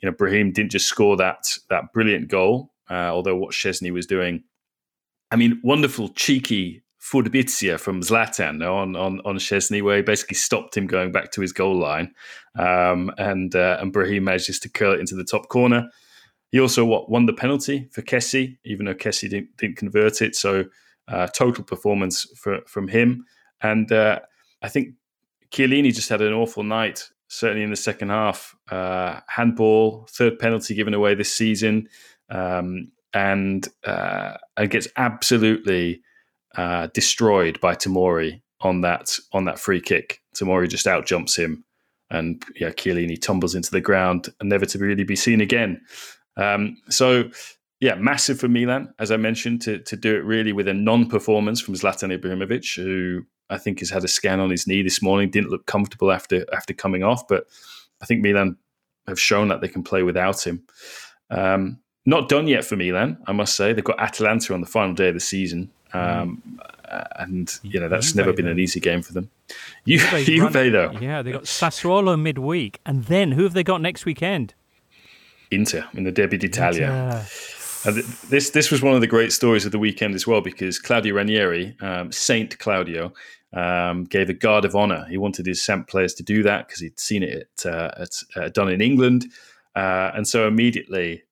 you 0.00 0.08
know, 0.08 0.14
Brahim 0.16 0.52
didn't 0.52 0.72
just 0.72 0.86
score 0.86 1.16
that 1.16 1.46
that 1.70 1.92
brilliant 1.92 2.28
goal, 2.28 2.72
uh, 2.90 3.10
although 3.10 3.36
what 3.36 3.52
Szczesny 3.52 3.90
was 3.92 4.06
doing, 4.06 4.44
I 5.30 5.36
mean, 5.36 5.60
wonderful 5.62 6.10
cheeky 6.10 6.82
furbizia 7.00 7.78
from 7.78 8.00
Zlatan 8.00 8.62
on 8.62 8.96
on 8.96 9.20
on 9.24 9.36
Szczesny, 9.36 9.82
where 9.82 9.96
he 9.96 10.02
basically 10.02 10.36
stopped 10.36 10.76
him 10.76 10.86
going 10.86 11.12
back 11.12 11.32
to 11.32 11.40
his 11.40 11.52
goal 11.52 11.76
line, 11.76 12.14
um, 12.58 13.10
and 13.18 13.54
uh, 13.54 13.78
and 13.80 13.92
Brahim 13.92 14.24
manages 14.24 14.58
to 14.60 14.68
curl 14.68 14.92
it 14.92 15.00
into 15.00 15.14
the 15.14 15.24
top 15.24 15.48
corner. 15.48 15.88
He 16.50 16.60
also 16.60 16.84
what 16.84 17.10
won 17.10 17.26
the 17.26 17.32
penalty 17.32 17.88
for 17.92 18.02
Kessie, 18.02 18.58
even 18.64 18.86
though 18.86 18.94
Kessie 18.94 19.28
didn't, 19.28 19.56
didn't 19.56 19.76
convert 19.76 20.22
it. 20.22 20.36
So 20.36 20.64
uh, 21.08 21.26
total 21.28 21.64
performance 21.64 22.26
for, 22.36 22.60
from 22.66 22.88
him, 22.88 23.24
and 23.62 23.90
uh, 23.90 24.20
I 24.62 24.68
think 24.68 24.94
Chiellini 25.50 25.94
just 25.94 26.08
had 26.08 26.22
an 26.22 26.32
awful 26.32 26.62
night 26.62 27.10
certainly 27.28 27.62
in 27.62 27.70
the 27.70 27.76
second 27.76 28.10
half. 28.10 28.54
Uh, 28.70 29.20
handball, 29.28 30.06
third 30.10 30.38
penalty 30.38 30.74
given 30.74 30.94
away 30.94 31.14
this 31.14 31.32
season, 31.32 31.88
um, 32.30 32.90
and 33.12 33.68
uh, 33.84 34.34
and 34.56 34.70
gets 34.70 34.88
absolutely 34.96 36.02
uh, 36.56 36.88
destroyed 36.94 37.60
by 37.60 37.74
Tomori 37.74 38.42
on 38.60 38.80
that 38.82 39.18
on 39.32 39.44
that 39.44 39.58
free 39.58 39.80
kick. 39.80 40.20
Tomori 40.36 40.68
just 40.68 40.86
out 40.86 41.06
jumps 41.06 41.36
him, 41.36 41.64
and 42.10 42.42
yeah, 42.58 42.70
Chiellini 42.70 43.20
tumbles 43.20 43.54
into 43.54 43.70
the 43.70 43.80
ground 43.80 44.28
and 44.40 44.48
never 44.48 44.66
to 44.66 44.78
really 44.78 45.04
be 45.04 45.16
seen 45.16 45.40
again. 45.40 45.80
Um, 46.36 46.76
so. 46.88 47.30
Yeah, 47.78 47.96
massive 47.96 48.40
for 48.40 48.48
Milan, 48.48 48.94
as 48.98 49.10
I 49.10 49.18
mentioned, 49.18 49.60
to, 49.62 49.78
to 49.80 49.96
do 49.96 50.16
it 50.16 50.24
really 50.24 50.54
with 50.54 50.66
a 50.66 50.72
non 50.72 51.10
performance 51.10 51.60
from 51.60 51.74
Zlatan 51.74 52.18
Ibrahimovic, 52.18 52.74
who 52.74 53.26
I 53.50 53.58
think 53.58 53.80
has 53.80 53.90
had 53.90 54.04
a 54.04 54.08
scan 54.08 54.40
on 54.40 54.50
his 54.50 54.66
knee 54.66 54.82
this 54.82 55.02
morning. 55.02 55.30
Didn't 55.30 55.50
look 55.50 55.66
comfortable 55.66 56.12
after 56.12 56.44
after 56.52 56.74
coming 56.74 57.02
off, 57.02 57.26
but 57.28 57.46
I 58.00 58.06
think 58.06 58.22
Milan 58.22 58.56
have 59.06 59.20
shown 59.20 59.48
that 59.48 59.60
they 59.60 59.68
can 59.68 59.82
play 59.82 60.02
without 60.02 60.46
him. 60.46 60.62
Um, 61.30 61.78
not 62.04 62.28
done 62.28 62.46
yet 62.46 62.64
for 62.64 62.76
Milan, 62.76 63.18
I 63.26 63.32
must 63.32 63.56
say. 63.56 63.72
They've 63.72 63.84
got 63.84 64.00
Atalanta 64.00 64.54
on 64.54 64.60
the 64.60 64.66
final 64.66 64.94
day 64.94 65.08
of 65.08 65.14
the 65.14 65.20
season, 65.20 65.70
um, 65.92 66.42
mm. 66.46 67.06
and 67.16 67.58
you 67.62 67.80
know 67.80 67.88
that's 67.88 68.08
Juve, 68.08 68.16
never 68.16 68.32
been 68.32 68.46
though. 68.46 68.52
an 68.52 68.58
easy 68.58 68.80
game 68.80 69.02
for 69.02 69.12
them. 69.12 69.30
You, 69.84 70.00
Juve, 70.00 70.52
though, 70.52 70.90
yeah, 71.00 71.22
they 71.22 71.30
got 71.30 71.44
Sassuolo 71.44 72.20
midweek, 72.20 72.80
and 72.84 73.04
then 73.04 73.32
who 73.32 73.44
have 73.44 73.52
they 73.52 73.62
got 73.62 73.80
next 73.80 74.04
weekend? 74.04 74.54
Inter 75.52 75.86
in 75.94 76.02
the 76.02 76.10
Derby 76.10 76.38
d'Italia. 76.38 77.24
And 77.86 77.98
this 78.30 78.50
this 78.50 78.72
was 78.72 78.82
one 78.82 78.96
of 78.96 79.00
the 79.00 79.06
great 79.06 79.32
stories 79.32 79.64
of 79.64 79.70
the 79.70 79.78
weekend 79.78 80.16
as 80.16 80.26
well 80.26 80.40
because 80.40 80.80
Claudio 80.80 81.14
Ranieri, 81.14 81.76
um, 81.80 82.10
Saint 82.10 82.58
Claudio, 82.58 83.12
um, 83.52 84.04
gave 84.04 84.28
a 84.28 84.34
guard 84.34 84.64
of 84.64 84.74
honor. 84.74 85.06
He 85.08 85.16
wanted 85.16 85.46
his 85.46 85.62
Samp 85.62 85.88
players 85.88 86.12
to 86.14 86.24
do 86.24 86.42
that 86.42 86.66
because 86.66 86.80
he'd 86.80 86.98
seen 86.98 87.22
it 87.22 87.48
at, 87.64 87.72
uh, 87.72 87.90
at 87.96 88.10
uh, 88.34 88.48
done 88.48 88.70
in 88.70 88.80
England, 88.80 89.26
uh, 89.76 90.10
and 90.14 90.26
so 90.26 90.48
immediately 90.48 91.22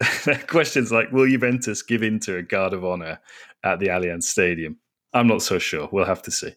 questions 0.46 0.92
like, 0.92 1.10
"Will 1.10 1.28
Juventus 1.28 1.82
give 1.82 2.04
in 2.04 2.20
to 2.20 2.36
a 2.36 2.42
guard 2.42 2.74
of 2.74 2.84
honor 2.84 3.18
at 3.64 3.80
the 3.80 3.88
Allianz 3.88 4.22
Stadium?" 4.22 4.78
I'm 5.12 5.26
not 5.26 5.42
so 5.42 5.58
sure. 5.58 5.88
We'll 5.90 6.04
have 6.04 6.22
to 6.22 6.30
see. 6.30 6.54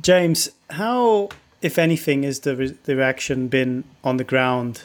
James, 0.00 0.50
how, 0.70 1.30
if 1.62 1.78
anything, 1.78 2.22
is 2.22 2.40
the 2.40 2.54
re- 2.54 2.78
the 2.84 2.94
reaction 2.94 3.48
been 3.48 3.82
on 4.04 4.18
the 4.18 4.24
ground 4.24 4.82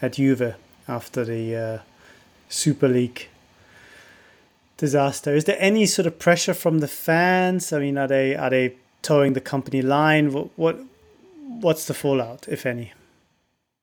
at 0.00 0.14
Juve 0.14 0.54
after 0.88 1.22
the 1.22 1.54
uh, 1.54 1.78
Super 2.50 2.88
League 2.88 3.28
disaster. 4.76 5.34
Is 5.34 5.44
there 5.44 5.56
any 5.58 5.86
sort 5.86 6.06
of 6.06 6.18
pressure 6.18 6.52
from 6.52 6.80
the 6.80 6.88
fans? 6.88 7.72
I 7.72 7.78
mean, 7.78 7.96
are 7.96 8.08
they 8.08 8.34
are 8.34 8.50
they 8.50 8.74
towing 9.02 9.32
the 9.34 9.40
company 9.40 9.80
line? 9.80 10.32
What, 10.32 10.50
what 10.56 10.78
what's 11.60 11.86
the 11.86 11.94
fallout, 11.94 12.48
if 12.48 12.66
any? 12.66 12.92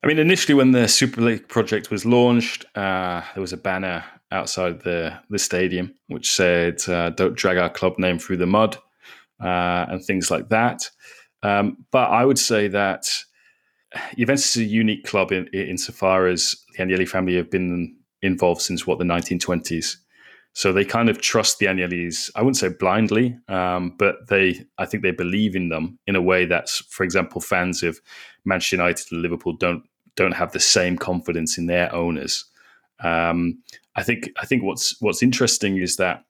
I 0.03 0.07
mean, 0.07 0.19
initially 0.19 0.53
when 0.53 0.73
the 0.73 0.87
Super 0.87 1.21
League 1.21 1.47
project 1.47 1.89
was 1.89 2.05
launched, 2.05 2.65
uh, 2.75 3.21
there 3.33 3.41
was 3.41 3.53
a 3.53 3.57
banner 3.57 4.03
outside 4.31 4.81
the 4.81 5.17
the 5.29 5.39
stadium 5.39 5.95
which 6.07 6.31
said 6.31 6.87
uh, 6.89 7.09
"Don't 7.11 7.35
drag 7.35 7.57
our 7.57 7.69
club 7.69 7.97
name 7.97 8.19
through 8.19 8.37
the 8.37 8.45
mud" 8.45 8.77
uh, 9.41 9.85
and 9.89 10.03
things 10.03 10.29
like 10.29 10.49
that. 10.49 10.89
Um, 11.41 11.85
but 11.91 12.09
I 12.09 12.25
would 12.25 12.39
say 12.39 12.67
that 12.67 13.05
Juventus 14.17 14.55
is 14.55 14.63
a 14.63 14.65
unique 14.65 15.05
club 15.05 15.31
in 15.31 15.47
insofar 15.47 16.27
as 16.27 16.55
the 16.73 16.83
Agnelli 16.83 17.07
family 17.07 17.35
have 17.37 17.49
been 17.49 17.95
involved 18.21 18.61
since 18.61 18.87
what 18.87 18.99
the 18.99 19.05
1920s. 19.05 19.97
So 20.53 20.73
they 20.73 20.85
kind 20.85 21.09
of 21.09 21.21
trust 21.21 21.59
the 21.59 21.67
Agnellis. 21.67 22.31
I 22.35 22.41
wouldn't 22.41 22.57
say 22.57 22.69
blindly, 22.69 23.37
um, 23.47 23.93
but 23.97 24.27
they 24.27 24.65
I 24.79 24.85
think 24.85 25.03
they 25.03 25.11
believe 25.11 25.55
in 25.55 25.69
them 25.69 25.99
in 26.07 26.15
a 26.15 26.21
way 26.21 26.45
that's, 26.45 26.77
for 26.89 27.03
example, 27.03 27.41
fans 27.41 27.83
of 27.83 28.01
Manchester 28.43 28.77
United 28.77 29.11
and 29.11 29.21
Liverpool 29.21 29.53
don't 29.53 29.83
don't 30.15 30.31
have 30.33 30.51
the 30.53 30.59
same 30.59 30.97
confidence 30.97 31.57
in 31.59 31.67
their 31.67 31.93
owners. 31.93 32.45
Um, 33.01 33.61
I 33.95 34.01
think 34.03 34.31
I 34.41 34.45
think 34.45 34.63
what's 34.63 34.99
what's 34.99 35.21
interesting 35.21 35.77
is 35.77 35.97
that 35.97 36.23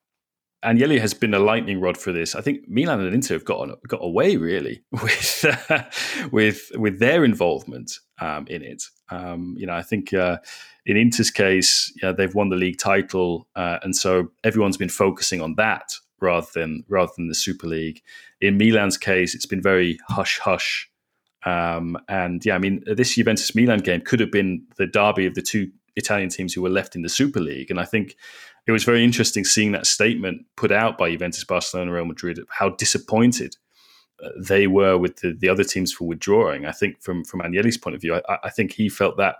Agnelli 0.64 1.00
has 1.00 1.14
been 1.14 1.34
a 1.34 1.40
lightning 1.40 1.80
rod 1.80 1.98
for 1.98 2.12
this. 2.12 2.36
I 2.36 2.42
think 2.42 2.68
Milan 2.68 3.00
and 3.00 3.14
Inter 3.14 3.36
have 3.36 3.46
got 3.46 3.70
got 3.88 4.04
away 4.04 4.36
really 4.36 4.84
with 4.92 5.46
uh, 5.70 5.84
with 6.32 6.72
with 6.76 7.00
their 7.00 7.24
involvement 7.24 8.00
um, 8.20 8.48
in 8.48 8.62
it. 8.62 8.84
Um, 9.10 9.56
you 9.58 9.66
know, 9.66 9.74
I 9.74 9.82
think 9.82 10.14
uh, 10.14 10.38
in 10.86 10.98
Inter's 10.98 11.32
case, 11.32 11.92
yeah, 12.02 12.12
they've 12.12 12.34
won 12.34 12.50
the 12.50 12.56
league 12.56 12.78
title, 12.78 13.48
uh, 13.56 13.80
and 13.84 13.96
so 13.96 14.32
everyone's 14.44 14.78
been 14.78 14.90
focusing 14.90 15.42
on 15.42 15.56
that 15.56 15.94
rather 16.20 16.48
than 16.54 16.84
rather 16.88 17.12
than 17.16 17.28
the 17.28 17.36
Super 17.36 17.68
League. 17.68 18.02
In 18.42 18.58
Milan's 18.58 18.98
case, 18.98 19.36
it's 19.36 19.46
been 19.46 19.62
very 19.62 20.00
hush 20.08 20.40
hush. 20.40 20.90
Um, 21.46 21.98
and 22.10 22.46
yeah, 22.46 22.56
I 22.56 22.58
mean, 22.58 22.84
this 22.86 23.16
Juventus 23.16 23.56
Milan 23.56 23.80
game 23.80 24.02
could 24.02 24.20
have 24.20 24.32
been 24.32 24.66
the 24.78 24.88
derby 24.88 25.26
of 25.26 25.36
the 25.36 25.42
two 25.42 25.72
Italian 25.96 26.30
teams 26.30 26.54
who 26.54 26.62
were 26.62 26.70
left 26.70 26.96
in 26.96 27.04
the 27.04 27.10
Super 27.10 27.40
League, 27.40 27.72
and 27.72 27.80
I 27.80 27.86
think 27.86 28.16
it 28.66 28.72
was 28.72 28.84
very 28.84 29.04
interesting 29.04 29.46
seeing 29.46 29.72
that 29.72 29.88
statement 29.88 30.46
put 30.58 30.72
out 30.72 30.98
by 30.98 31.10
Juventus, 31.10 31.44
Barcelona, 31.46 31.94
Real 31.94 32.06
Madrid, 32.06 32.40
how 32.50 32.70
disappointed 32.70 33.56
they 34.38 34.68
were 34.68 34.98
with 34.98 35.18
the, 35.18 35.34
the 35.34 35.50
other 35.50 35.64
teams 35.64 35.94
for 35.94 36.08
withdrawing. 36.08 36.66
I 36.66 36.72
think 36.72 37.02
from 37.02 37.24
from 37.24 37.42
Agnelli's 37.42 37.78
point 37.78 37.96
of 37.96 38.02
view, 38.02 38.16
I, 38.16 38.38
I 38.44 38.50
think 38.50 38.74
he 38.74 38.90
felt 38.90 39.18
that 39.18 39.38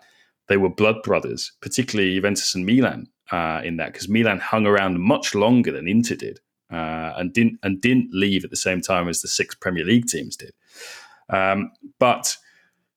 they 0.48 0.58
were 0.58 0.70
blood 0.70 1.04
brothers, 1.04 1.52
particularly 1.62 2.16
Juventus 2.16 2.56
and 2.56 2.66
Milan 2.66 3.08
uh, 3.32 3.62
in 3.64 3.78
that, 3.78 3.94
because 3.94 4.08
Milan 4.08 4.40
hung 4.40 4.66
around 4.66 5.00
much 5.00 5.36
longer 5.36 5.72
than 5.72 5.88
Inter 5.88 6.16
did, 6.16 6.40
uh, 6.72 7.14
and 7.18 7.34
didn't 7.34 7.60
and 7.64 7.82
didn't 7.82 8.10
leave 8.14 8.44
at 8.44 8.50
the 8.50 8.56
same 8.56 8.82
time 8.82 9.08
as 9.08 9.22
the 9.22 9.28
six 9.28 9.56
Premier 9.56 9.86
League 9.86 10.08
teams 10.08 10.36
did. 10.36 10.54
Um, 11.30 11.72
but 12.00 12.38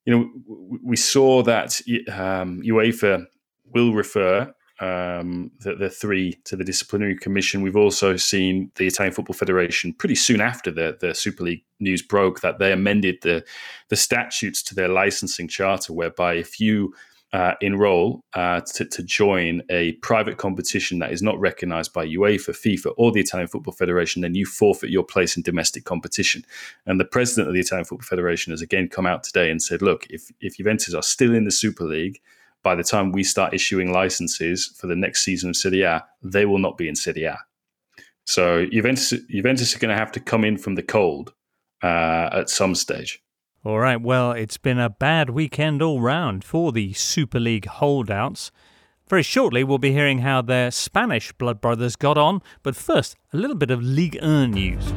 you 0.04 0.16
know, 0.16 0.78
we 0.82 0.96
saw 0.96 1.42
that 1.42 1.80
um, 2.10 2.62
UEFA 2.62 3.26
will 3.72 3.92
refer 3.92 4.52
um, 4.80 5.50
the, 5.60 5.74
the, 5.74 5.90
three 5.90 6.32
to 6.44 6.56
the 6.56 6.64
disciplinary 6.64 7.16
commission. 7.16 7.60
We've 7.60 7.76
also 7.76 8.16
seen 8.16 8.70
the 8.76 8.86
Italian 8.86 9.12
Football 9.12 9.34
Federation 9.34 9.92
pretty 9.92 10.14
soon 10.14 10.40
after 10.40 10.70
the, 10.70 10.96
the 10.98 11.14
Super 11.14 11.44
League 11.44 11.64
news 11.80 12.02
broke 12.02 12.40
that 12.40 12.58
they 12.58 12.72
amended 12.72 13.18
the 13.22 13.44
the 13.88 13.96
statutes 13.96 14.62
to 14.64 14.74
their 14.74 14.88
licensing 14.88 15.48
charter, 15.48 15.92
whereby 15.92 16.34
if 16.34 16.60
you 16.60 16.94
uh, 17.32 17.54
enroll 17.60 18.24
uh, 18.34 18.60
to, 18.60 18.84
to, 18.84 19.04
join 19.04 19.62
a 19.70 19.92
private 20.02 20.36
competition 20.36 20.98
that 20.98 21.12
is 21.12 21.22
not 21.22 21.38
recognized 21.38 21.92
by 21.92 22.04
UEFA, 22.04 22.50
FIFA, 22.50 22.92
or 22.96 23.12
the 23.12 23.20
Italian 23.20 23.46
Football 23.46 23.72
Federation, 23.72 24.22
then 24.22 24.34
you 24.34 24.44
forfeit 24.44 24.90
your 24.90 25.04
place 25.04 25.36
in 25.36 25.42
domestic 25.44 25.84
competition. 25.84 26.44
And 26.86 26.98
the 26.98 27.04
president 27.04 27.46
of 27.46 27.54
the 27.54 27.60
Italian 27.60 27.84
Football 27.84 28.06
Federation 28.06 28.52
has 28.52 28.62
again 28.62 28.88
come 28.88 29.06
out 29.06 29.22
today 29.22 29.48
and 29.48 29.62
said, 29.62 29.80
look, 29.80 30.08
if, 30.10 30.32
if 30.40 30.56
Juventus 30.56 30.92
are 30.92 31.04
still 31.04 31.32
in 31.32 31.44
the 31.44 31.52
Super 31.52 31.84
League, 31.84 32.20
by 32.62 32.74
the 32.74 32.84
time 32.84 33.12
we 33.12 33.24
start 33.24 33.54
issuing 33.54 33.92
licenses 33.92 34.74
for 34.78 34.86
the 34.86 34.96
next 34.96 35.24
season 35.24 35.50
of 35.50 35.56
Serie 35.56 35.82
A, 35.82 36.04
they 36.22 36.46
will 36.46 36.58
not 36.58 36.76
be 36.76 36.88
in 36.88 36.94
Serie 36.94 37.24
A. 37.24 37.38
So 38.24 38.66
Juventus, 38.66 39.14
Juventus 39.28 39.74
are 39.74 39.78
going 39.78 39.94
to 39.94 39.98
have 39.98 40.12
to 40.12 40.20
come 40.20 40.44
in 40.44 40.56
from 40.56 40.74
the 40.74 40.82
cold 40.82 41.32
uh, 41.82 42.28
at 42.32 42.50
some 42.50 42.74
stage. 42.74 43.22
All 43.64 43.78
right, 43.78 44.00
well, 44.00 44.32
it's 44.32 44.56
been 44.56 44.78
a 44.78 44.88
bad 44.88 45.30
weekend 45.30 45.82
all 45.82 46.00
round 46.00 46.44
for 46.44 46.72
the 46.72 46.92
Super 46.94 47.38
League 47.38 47.66
holdouts. 47.66 48.50
Very 49.08 49.22
shortly, 49.22 49.64
we'll 49.64 49.78
be 49.78 49.92
hearing 49.92 50.20
how 50.20 50.40
their 50.40 50.70
Spanish 50.70 51.32
blood 51.32 51.60
brothers 51.60 51.96
got 51.96 52.16
on, 52.16 52.40
but 52.62 52.76
first, 52.76 53.16
a 53.32 53.36
little 53.36 53.56
bit 53.56 53.70
of 53.70 53.82
League 53.82 54.18
1 54.22 54.52
news. 54.52 54.92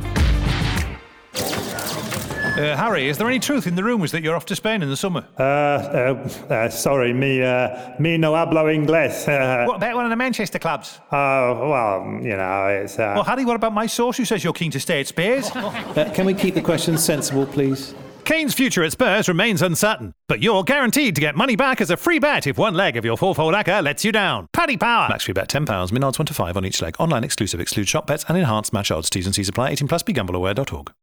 Uh, 2.55 2.77
Harry, 2.77 3.09
is 3.09 3.17
there 3.17 3.27
any 3.27 3.39
truth 3.39 3.65
in 3.65 3.73
the 3.73 3.83
rumours 3.83 4.11
that 4.11 4.21
you're 4.21 4.35
off 4.35 4.45
to 4.45 4.55
Spain 4.55 4.83
in 4.83 4.89
the 4.89 4.95
summer? 4.95 5.25
Uh, 5.39 5.41
uh, 5.41 6.29
uh 6.51 6.69
sorry, 6.69 7.11
me, 7.11 7.41
uh, 7.41 7.99
me 7.99 8.15
no 8.15 8.33
hablo 8.33 8.65
inglés. 8.65 9.25
what 9.67 9.77
about 9.77 9.95
one 9.95 10.05
of 10.05 10.11
the 10.11 10.15
Manchester 10.15 10.59
clubs? 10.59 10.99
Oh, 11.11 11.69
well, 11.71 12.19
you 12.21 12.37
know, 12.37 12.67
it's. 12.67 12.99
Uh, 12.99 13.13
well, 13.15 13.23
Harry, 13.23 13.43
what 13.43 13.55
about 13.55 13.73
my 13.73 13.87
source 13.87 14.17
who 14.17 14.25
says 14.25 14.43
you're 14.43 14.53
keen 14.53 14.69
to 14.69 14.79
stay 14.79 14.99
at 14.99 15.07
Spurs? 15.07 15.49
can 16.13 16.27
we 16.27 16.35
keep 16.35 16.53
the 16.53 16.61
questions 16.61 17.03
sensible, 17.03 17.47
please? 17.47 17.95
Kane's 18.23 18.53
future 18.53 18.83
at 18.83 18.91
Spurs 18.91 19.27
remains 19.27 19.63
uncertain, 19.63 20.13
but 20.27 20.39
you're 20.39 20.63
guaranteed 20.63 21.15
to 21.15 21.21
get 21.21 21.35
money 21.35 21.55
back 21.55 21.81
as 21.81 21.89
a 21.89 21.97
free 21.97 22.19
bet 22.19 22.45
if 22.45 22.59
one 22.59 22.75
leg 22.75 22.97
of 22.97 23.03
your 23.03 23.17
fourfold 23.17 23.55
ACCA 23.55 23.83
lets 23.83 24.05
you 24.05 24.11
down. 24.11 24.47
Paddy 24.53 24.77
Power! 24.77 25.09
Max 25.09 25.23
free 25.23 25.33
bet 25.33 25.49
£10, 25.49 25.91
min 25.91 26.03
odds 26.03 26.19
1 26.19 26.27
to 26.27 26.35
5 26.35 26.55
on 26.55 26.65
each 26.65 26.83
leg. 26.83 26.95
Online 26.99 27.23
exclusive, 27.23 27.59
exclude 27.59 27.89
shop 27.89 28.05
bets 28.05 28.23
and 28.27 28.37
enhanced 28.37 28.73
match 28.73 28.91
odds. 28.91 29.09
T's 29.09 29.25
and 29.25 29.33
C's 29.33 29.49
apply. 29.49 29.71
18 29.71 29.87
plus. 29.87 30.03
BeGambleAware.org 30.03 30.93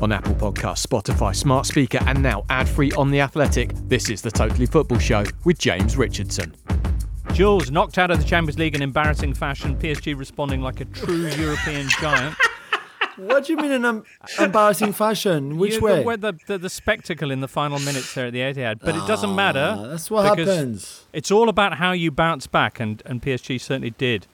on 0.00 0.12
Apple 0.12 0.34
Podcasts, 0.34 0.86
Spotify, 0.86 1.34
Smart 1.34 1.66
Speaker, 1.66 1.98
and 2.06 2.22
now 2.22 2.44
ad 2.50 2.68
free 2.68 2.92
on 2.92 3.10
The 3.10 3.20
Athletic. 3.20 3.72
This 3.88 4.10
is 4.10 4.22
the 4.22 4.30
Totally 4.30 4.66
Football 4.66 4.98
Show 4.98 5.24
with 5.44 5.58
James 5.58 5.96
Richardson. 5.96 6.54
Jules 7.32 7.70
knocked 7.70 7.98
out 7.98 8.10
of 8.10 8.18
the 8.18 8.24
Champions 8.24 8.58
League 8.58 8.74
in 8.74 8.82
embarrassing 8.82 9.34
fashion. 9.34 9.76
PSG 9.76 10.18
responding 10.18 10.60
like 10.62 10.80
a 10.80 10.84
true 10.86 11.26
European 11.38 11.88
giant. 12.00 12.36
What 13.16 13.46
do 13.46 13.52
you 13.52 13.58
mean 13.58 13.72
in 13.72 13.84
an 13.84 14.04
embarrassing 14.38 14.92
fashion? 14.92 15.58
Which 15.58 15.74
you, 15.74 15.80
way? 15.80 16.04
The, 16.04 16.16
the, 16.16 16.38
the, 16.46 16.58
the, 16.58 16.70
spectacle 16.70 17.30
in 17.30 17.40
the 17.40 17.48
final 17.48 17.80
minutes 17.80 18.14
there 18.14 18.26
at 18.26 18.32
the 18.32 18.40
Etihad. 18.40 18.78
But 18.80 18.94
it 18.94 19.06
doesn't 19.06 19.34
matter. 19.34 19.74
Ah, 19.76 19.86
that's 19.88 20.10
what 20.10 20.24
happens. 20.24 21.06
It's 21.12 21.30
all 21.30 21.48
about 21.48 21.78
how 21.78 21.92
you 21.92 22.10
bounce 22.12 22.46
back, 22.46 22.78
and, 22.78 23.02
and 23.04 23.20
PSG 23.20 23.60
certainly 23.60 23.90
did 23.90 24.26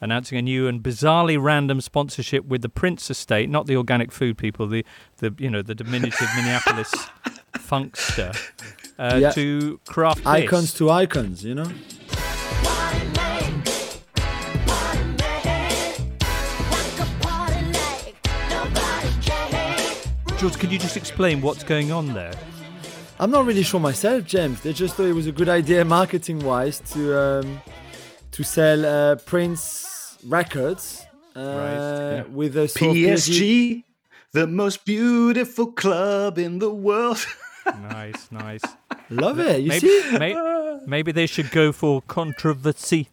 announcing 0.00 0.38
a 0.38 0.42
new 0.42 0.66
and 0.66 0.82
bizarrely 0.82 1.40
random 1.40 1.80
sponsorship 1.80 2.44
with 2.46 2.62
the 2.62 2.68
Prince 2.68 3.10
Estate, 3.10 3.48
not 3.48 3.66
the 3.66 3.76
organic 3.76 4.12
food 4.12 4.38
people, 4.38 4.66
the, 4.66 4.84
the 5.18 5.34
you 5.38 5.50
know 5.50 5.62
the 5.62 5.74
diminutive 5.74 6.28
Minneapolis 6.36 6.90
funkster, 7.54 8.36
uh, 8.98 9.18
yeah. 9.20 9.30
to 9.32 9.78
craft 9.86 10.26
icons 10.26 10.72
this. 10.72 10.78
to 10.78 10.90
icons, 10.90 11.44
you 11.44 11.54
know. 11.54 11.70
George, 20.38 20.58
could 20.58 20.72
you 20.72 20.78
just 20.78 20.96
explain 20.96 21.42
what's 21.42 21.62
going 21.62 21.92
on 21.92 22.14
there? 22.14 22.32
I'm 23.18 23.30
not 23.30 23.44
really 23.44 23.62
sure 23.62 23.78
myself, 23.78 24.24
James. 24.24 24.62
They 24.62 24.72
just 24.72 24.94
thought 24.94 25.04
it 25.04 25.12
was 25.12 25.26
a 25.26 25.32
good 25.32 25.50
idea, 25.50 25.84
marketing-wise, 25.84 26.80
to 26.92 27.20
um, 27.20 27.60
to 28.30 28.42
sell 28.42 28.86
uh, 28.86 29.16
Prince 29.16 29.89
Records 30.26 31.04
uh, 31.36 31.40
right. 31.40 32.16
yeah. 32.16 32.22
with 32.24 32.56
a 32.56 32.64
PSG, 32.66 33.84
the 34.32 34.46
most 34.46 34.84
beautiful 34.84 35.72
club 35.72 36.38
in 36.38 36.58
the 36.58 36.70
world. 36.70 37.24
nice, 37.66 38.30
nice. 38.30 38.62
Love 39.08 39.40
it. 39.40 39.60
You 39.60 39.68
maybe, 39.68 39.88
see? 39.88 40.18
May, 40.18 40.80
maybe 40.86 41.12
they 41.12 41.26
should 41.26 41.50
go 41.50 41.72
for 41.72 42.02
controversy. 42.02 43.08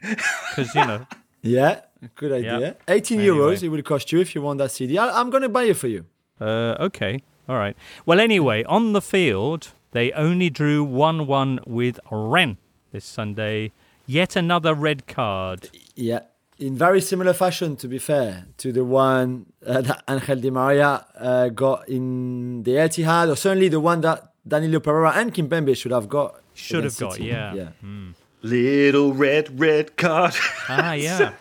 Because, 0.00 0.74
you 0.74 0.84
know. 0.84 1.06
Yeah, 1.42 1.82
good 2.16 2.32
idea. 2.32 2.58
Yep. 2.58 2.82
18 2.88 3.20
anyway. 3.20 3.36
euros 3.36 3.62
it 3.62 3.68
would 3.68 3.84
cost 3.84 4.10
you 4.10 4.18
if 4.18 4.34
you 4.34 4.42
want 4.42 4.58
that 4.58 4.72
CD. 4.72 4.98
I, 4.98 5.20
am 5.20 5.30
going 5.30 5.44
to 5.44 5.48
buy 5.48 5.62
it 5.62 5.76
for 5.76 5.86
you. 5.86 6.04
Uh, 6.40 6.74
okay. 6.80 7.22
All 7.48 7.56
right. 7.56 7.76
Well, 8.04 8.18
anyway, 8.18 8.64
on 8.64 8.94
the 8.94 9.00
field, 9.00 9.68
they 9.92 10.10
only 10.12 10.50
drew 10.50 10.82
1 10.82 11.28
1 11.28 11.60
with 11.66 12.00
Rennes 12.10 12.56
this 12.90 13.04
Sunday. 13.04 13.70
Yet 14.06 14.34
another 14.34 14.74
red 14.74 15.06
card. 15.06 15.70
Yeah, 15.94 16.20
in 16.58 16.76
very 16.76 17.00
similar 17.00 17.32
fashion, 17.32 17.76
to 17.76 17.88
be 17.88 17.98
fair, 17.98 18.46
to 18.58 18.72
the 18.72 18.84
one 18.84 19.46
uh, 19.64 19.80
that 19.82 20.02
Angel 20.08 20.36
Di 20.36 20.50
Maria 20.50 21.04
uh, 21.18 21.48
got 21.48 21.88
in 21.88 22.62
the 22.62 22.72
Etihad, 22.72 23.30
or 23.30 23.36
certainly 23.36 23.68
the 23.68 23.80
one 23.80 24.00
that 24.00 24.32
Danilo 24.46 24.80
Pereira 24.80 25.12
and 25.12 25.34
Kimpembe 25.34 25.76
should 25.76 25.92
have 25.92 26.08
got. 26.08 26.40
Should 26.54 26.84
have 26.84 26.96
got, 26.96 27.14
City. 27.14 27.26
yeah. 27.26 27.54
yeah. 27.54 27.68
Mm. 27.84 28.14
Little 28.42 29.12
red, 29.12 29.58
red 29.60 29.96
card. 29.96 30.34
Ah, 30.68 30.92
yeah. 30.94 31.32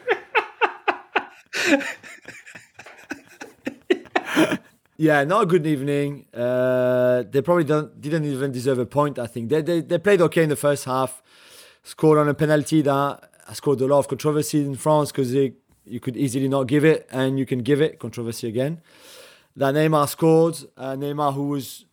yeah, 4.98 5.24
not 5.24 5.44
a 5.44 5.46
good 5.46 5.66
evening. 5.66 6.26
Uh, 6.34 7.24
they 7.30 7.42
probably 7.42 7.64
don't, 7.64 8.02
didn't 8.02 8.26
even 8.26 8.52
deserve 8.52 8.80
a 8.80 8.86
point, 8.86 9.20
I 9.20 9.28
think. 9.28 9.50
They, 9.50 9.62
they, 9.62 9.80
they 9.82 9.98
played 9.98 10.20
okay 10.22 10.44
in 10.44 10.50
the 10.50 10.56
first 10.58 10.84
half, 10.86 11.22
scored 11.84 12.18
on 12.18 12.28
a 12.28 12.34
penalty 12.34 12.82
that 12.82 13.30
has 13.46 13.60
caused 13.60 13.82
a 13.82 13.88
lot 13.88 14.00
of 14.00 14.08
controversy 14.08 14.66
in 14.66 14.76
France 14.76 15.12
because 15.12 15.34
you 15.34 16.00
could 16.02 16.18
easily 16.18 16.48
not 16.48 16.64
give 16.68 16.84
it 16.84 17.08
and 17.12 17.38
you 17.38 17.46
can 17.46 17.60
give 17.60 17.82
it. 17.82 18.00
Controversy 18.00 18.48
again. 18.48 18.82
That 19.56 19.76
Neymar 19.76 20.10
scored. 20.10 20.58
Uh, 20.76 20.96
Neymar, 20.96 21.34
who 21.34 21.50
was 21.50 21.86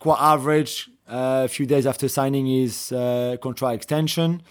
quite 0.00 0.18
average 0.20 0.88
uh, 1.08 1.42
a 1.44 1.48
few 1.48 1.66
days 1.66 1.86
after 1.86 2.08
signing 2.08 2.46
his 2.46 2.92
uh, 2.92 3.36
contract 3.42 3.76
extension. 3.76 4.42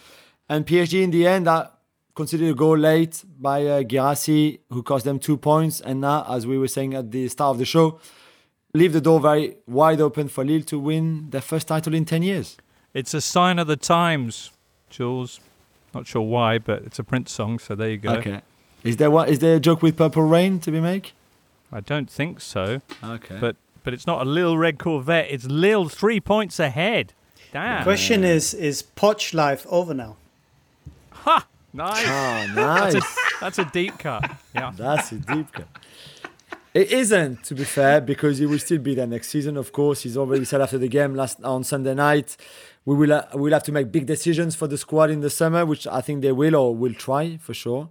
And 0.50 0.66
PSG 0.66 1.04
in 1.04 1.12
the 1.12 1.26
end, 1.26 1.48
that 1.48 1.72
considered 2.16 2.50
a 2.50 2.54
goal 2.54 2.78
late 2.78 3.24
by 3.40 3.66
uh, 3.66 3.84
Guirassy, 3.84 4.60
who 4.70 4.84
cost 4.84 5.06
them 5.06 5.20
two 5.20 5.38
points. 5.38 5.82
And 5.82 6.02
now, 6.02 6.26
as 6.30 6.46
we 6.46 6.58
were 6.58 6.68
saying 6.68 6.94
at 6.94 7.12
the 7.12 7.28
start 7.28 7.56
of 7.56 7.58
the 7.58 7.66
show, 7.66 8.00
leave 8.74 8.94
the 8.94 9.02
door 9.02 9.20
very 9.20 9.58
wide 9.68 10.02
open 10.02 10.28
for 10.28 10.46
Lille 10.46 10.64
to 10.64 10.80
win 10.80 11.30
their 11.30 11.42
first 11.42 11.68
title 11.68 11.94
in 11.94 12.06
10 12.06 12.24
years. 12.24 12.58
It's 12.94 13.14
a 13.14 13.22
sign 13.22 13.60
of 13.60 13.68
the 13.68 13.76
times, 13.76 14.52
Jules. 14.90 15.40
Not 15.96 16.06
sure 16.06 16.22
why, 16.24 16.58
but 16.58 16.84
it's 16.84 17.00
a 17.00 17.06
Prince 17.06 17.32
song, 17.32 17.58
so 17.58 17.74
there 17.74 17.90
you 17.90 17.98
go. 17.98 18.16
Okay. 18.16 18.42
Is 18.84 18.98
there 18.98 19.10
what? 19.10 19.30
Is 19.30 19.40
there 19.40 19.56
a 19.56 19.60
joke 19.62 19.82
with 19.82 19.96
Purple 19.96 20.24
Rain 20.24 20.60
to 20.60 20.70
be 20.70 20.82
made? 20.82 21.12
I 21.72 21.80
don't 21.80 22.10
think 22.10 22.42
so. 22.42 22.82
Okay. 23.02 23.38
But 23.40 23.56
but 23.86 23.94
it's 23.94 24.06
not 24.06 24.28
a 24.28 24.30
Lil 24.30 24.58
Red 24.58 24.78
Corvette. 24.78 25.28
It's 25.30 25.46
Lil 25.46 25.88
three 25.88 26.20
points 26.20 26.60
ahead. 26.60 27.14
Damn. 27.54 27.80
The 27.80 27.84
question 27.86 28.26
is: 28.26 28.54
Is 28.54 28.84
Poch 28.84 29.34
life 29.34 29.66
over 29.70 29.94
now? 29.94 30.18
Ha! 31.12 31.48
Nice. 31.72 32.04
Oh, 32.06 32.54
That's 32.56 32.94
nice. 32.94 32.96
a, 32.96 33.40
that's 33.40 33.60
a 33.60 33.66
deep 33.66 33.98
cut. 33.98 34.30
Yeah. 34.54 34.72
That's 34.78 35.12
a 35.12 35.16
deep 35.16 35.52
cut. 35.52 35.68
It 36.74 36.92
isn't, 36.92 37.44
to 37.46 37.56
be 37.56 37.64
fair, 37.64 38.02
because 38.02 38.38
he 38.38 38.46
will 38.46 38.60
still 38.60 38.80
be 38.80 38.96
there 38.96 39.08
next 39.08 39.30
season. 39.30 39.56
Of 39.56 39.72
course, 39.72 40.02
he's 40.02 40.18
already 40.18 40.44
said 40.44 40.60
after 40.60 40.78
the 40.78 40.90
game 40.90 41.16
last 41.16 41.42
on 41.42 41.64
Sunday 41.64 41.94
night, 41.94 42.36
we 42.86 42.96
will 42.96 43.14
uh, 43.14 43.26
we'll 43.34 43.54
have 43.54 43.64
to 43.64 43.72
make 43.72 43.92
big 43.92 44.06
decisions 44.06 44.56
for 44.56 44.68
the 44.68 44.78
squad 44.78 45.10
in 45.10 45.22
the 45.22 45.30
summer, 45.30 45.66
which 45.66 45.88
I 45.88 46.02
think 46.02 46.22
they 46.22 46.32
will 46.32 46.56
or 46.56 46.76
will 46.76 46.94
try 46.94 47.38
for 47.38 47.54
sure. 47.54 47.90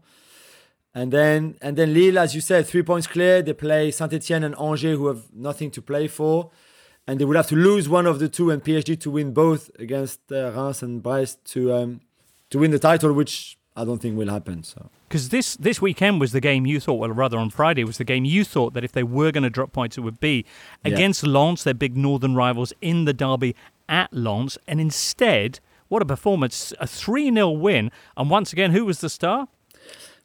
And 0.95 1.13
then 1.13 1.57
and 1.61 1.77
then 1.77 1.93
Lille, 1.93 2.19
as 2.19 2.35
you 2.35 2.41
said, 2.41 2.67
three 2.67 2.83
points 2.83 3.07
clear. 3.09 3.43
They 3.43 3.53
play 3.53 3.91
Saint 3.91 4.13
Etienne 4.13 4.45
and 4.45 4.55
Angers, 4.59 4.97
who 4.97 5.09
have 5.09 5.25
nothing 5.35 5.73
to 5.73 5.83
play 5.83 6.07
for, 6.07 6.51
and 7.09 7.19
they 7.19 7.25
will 7.25 7.37
have 7.37 7.49
to 7.49 7.57
lose 7.57 7.89
one 7.89 8.07
of 8.07 8.21
the 8.21 8.29
two 8.29 8.53
and 8.53 8.63
PSG 8.63 9.01
to 9.01 9.11
win 9.11 9.33
both 9.33 9.71
against 9.81 10.21
uh, 10.31 10.53
Reims 10.53 10.83
and 10.83 11.03
Brest 11.03 11.45
to 11.47 11.73
um, 11.75 12.01
to 12.51 12.61
win 12.61 12.71
the 12.71 12.79
title, 12.79 13.13
which 13.13 13.59
I 13.75 13.85
don't 13.85 14.01
think 14.01 14.17
will 14.17 14.31
happen. 14.31 14.63
So. 14.63 14.89
Because 15.15 15.29
this, 15.29 15.55
this 15.55 15.81
weekend 15.81 16.19
was 16.19 16.33
the 16.33 16.41
game 16.41 16.67
you 16.67 16.81
thought, 16.81 16.95
well, 16.95 17.11
rather 17.11 17.39
on 17.39 17.49
Friday 17.49 17.85
was 17.85 17.99
the 17.99 18.05
game 18.05 18.25
you 18.25 18.43
thought 18.43 18.75
that 18.75 18.83
if 18.83 18.91
they 18.91 19.05
were 19.05 19.31
going 19.31 19.45
to 19.45 19.49
drop 19.49 19.73
points, 19.73 19.97
it 19.97 20.01
would 20.01 20.19
be 20.19 20.45
Yeah. 20.85 20.91
against 20.91 21.25
Lens, 21.25 21.63
their 21.63 21.73
big 21.73 21.97
northern 21.97 22.35
rivals, 22.35 22.73
in 22.81 23.05
the 23.05 23.13
derby 23.13 23.55
at 23.89 24.13
Lens. 24.13 24.59
And 24.67 24.81
instead, 24.81 25.61
what 25.87 26.03
a 26.03 26.05
performance! 26.05 26.73
A 26.81 26.89
3 26.89 27.33
0 27.33 27.51
win. 27.51 27.93
And 28.17 28.29
once 28.29 28.53
again, 28.53 28.73
who 28.73 28.85
was 28.87 28.99
the 29.03 29.09
star? 29.09 29.47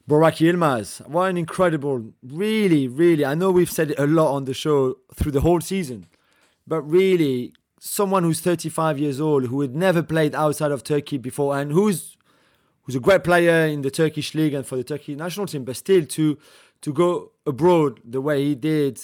Burak 0.08 0.38
Yilmaz, 0.44 1.06
what 1.06 1.30
an 1.30 1.36
incredible, 1.36 2.12
really, 2.20 2.88
really. 2.88 3.24
I 3.24 3.36
know 3.36 3.52
we've 3.52 3.70
said 3.70 3.92
it 3.92 3.98
a 4.00 4.08
lot 4.08 4.34
on 4.34 4.44
the 4.44 4.54
show 4.54 4.96
through 5.14 5.30
the 5.30 5.42
whole 5.42 5.60
season, 5.60 6.06
but 6.66 6.82
really, 6.82 7.52
someone 7.78 8.24
who's 8.24 8.40
35 8.40 8.98
years 8.98 9.20
old, 9.20 9.44
who 9.44 9.60
had 9.60 9.76
never 9.76 10.02
played 10.02 10.34
outside 10.34 10.72
of 10.72 10.82
Turkey 10.82 11.16
before, 11.16 11.56
and 11.56 11.70
who's 11.70 12.16
who's 12.90 12.96
a 12.96 13.00
great 13.00 13.22
player 13.22 13.66
in 13.66 13.82
the 13.82 13.90
Turkish 13.90 14.34
league 14.34 14.52
and 14.52 14.66
for 14.66 14.74
the 14.74 14.82
Turkey 14.82 15.14
national 15.14 15.46
team, 15.46 15.64
but 15.64 15.76
still 15.76 16.04
to 16.04 16.36
to 16.80 16.92
go 16.92 17.30
abroad 17.46 18.00
the 18.04 18.20
way 18.20 18.42
he 18.42 18.54
did 18.56 19.00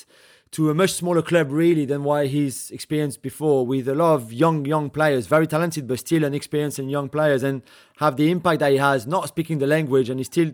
to 0.51 0.71
a 0.71 0.75
much 0.75 0.93
smaller 0.95 1.23
club 1.23 1.53
really 1.53 1.85
than 1.85 2.03
what 2.03 2.27
he's 2.27 2.71
experienced 2.73 3.23
before 3.23 3.65
with 3.65 3.87
a 3.87 3.95
lot 3.95 4.15
of 4.15 4.33
young 4.33 4.65
young 4.65 4.91
players 4.91 5.27
very 5.27 5.47
talented 5.47 5.87
but 5.87 5.99
still 5.99 6.25
inexperienced 6.25 6.79
and 6.79 6.91
young 6.91 7.09
players 7.09 7.43
and 7.43 7.63
have 7.99 8.17
the 8.17 8.31
impact 8.31 8.61
that 8.61 8.73
he 8.73 8.79
has 8.79 9.07
not 9.07 9.29
speaking 9.29 9.59
the 9.59 9.67
language 9.67 10.09
and 10.11 10.19
he 10.19 10.25
still 10.25 10.51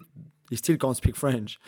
he 0.51 0.57
still 0.57 0.77
can't 0.77 0.97
speak 0.97 1.17
French. 1.17 1.59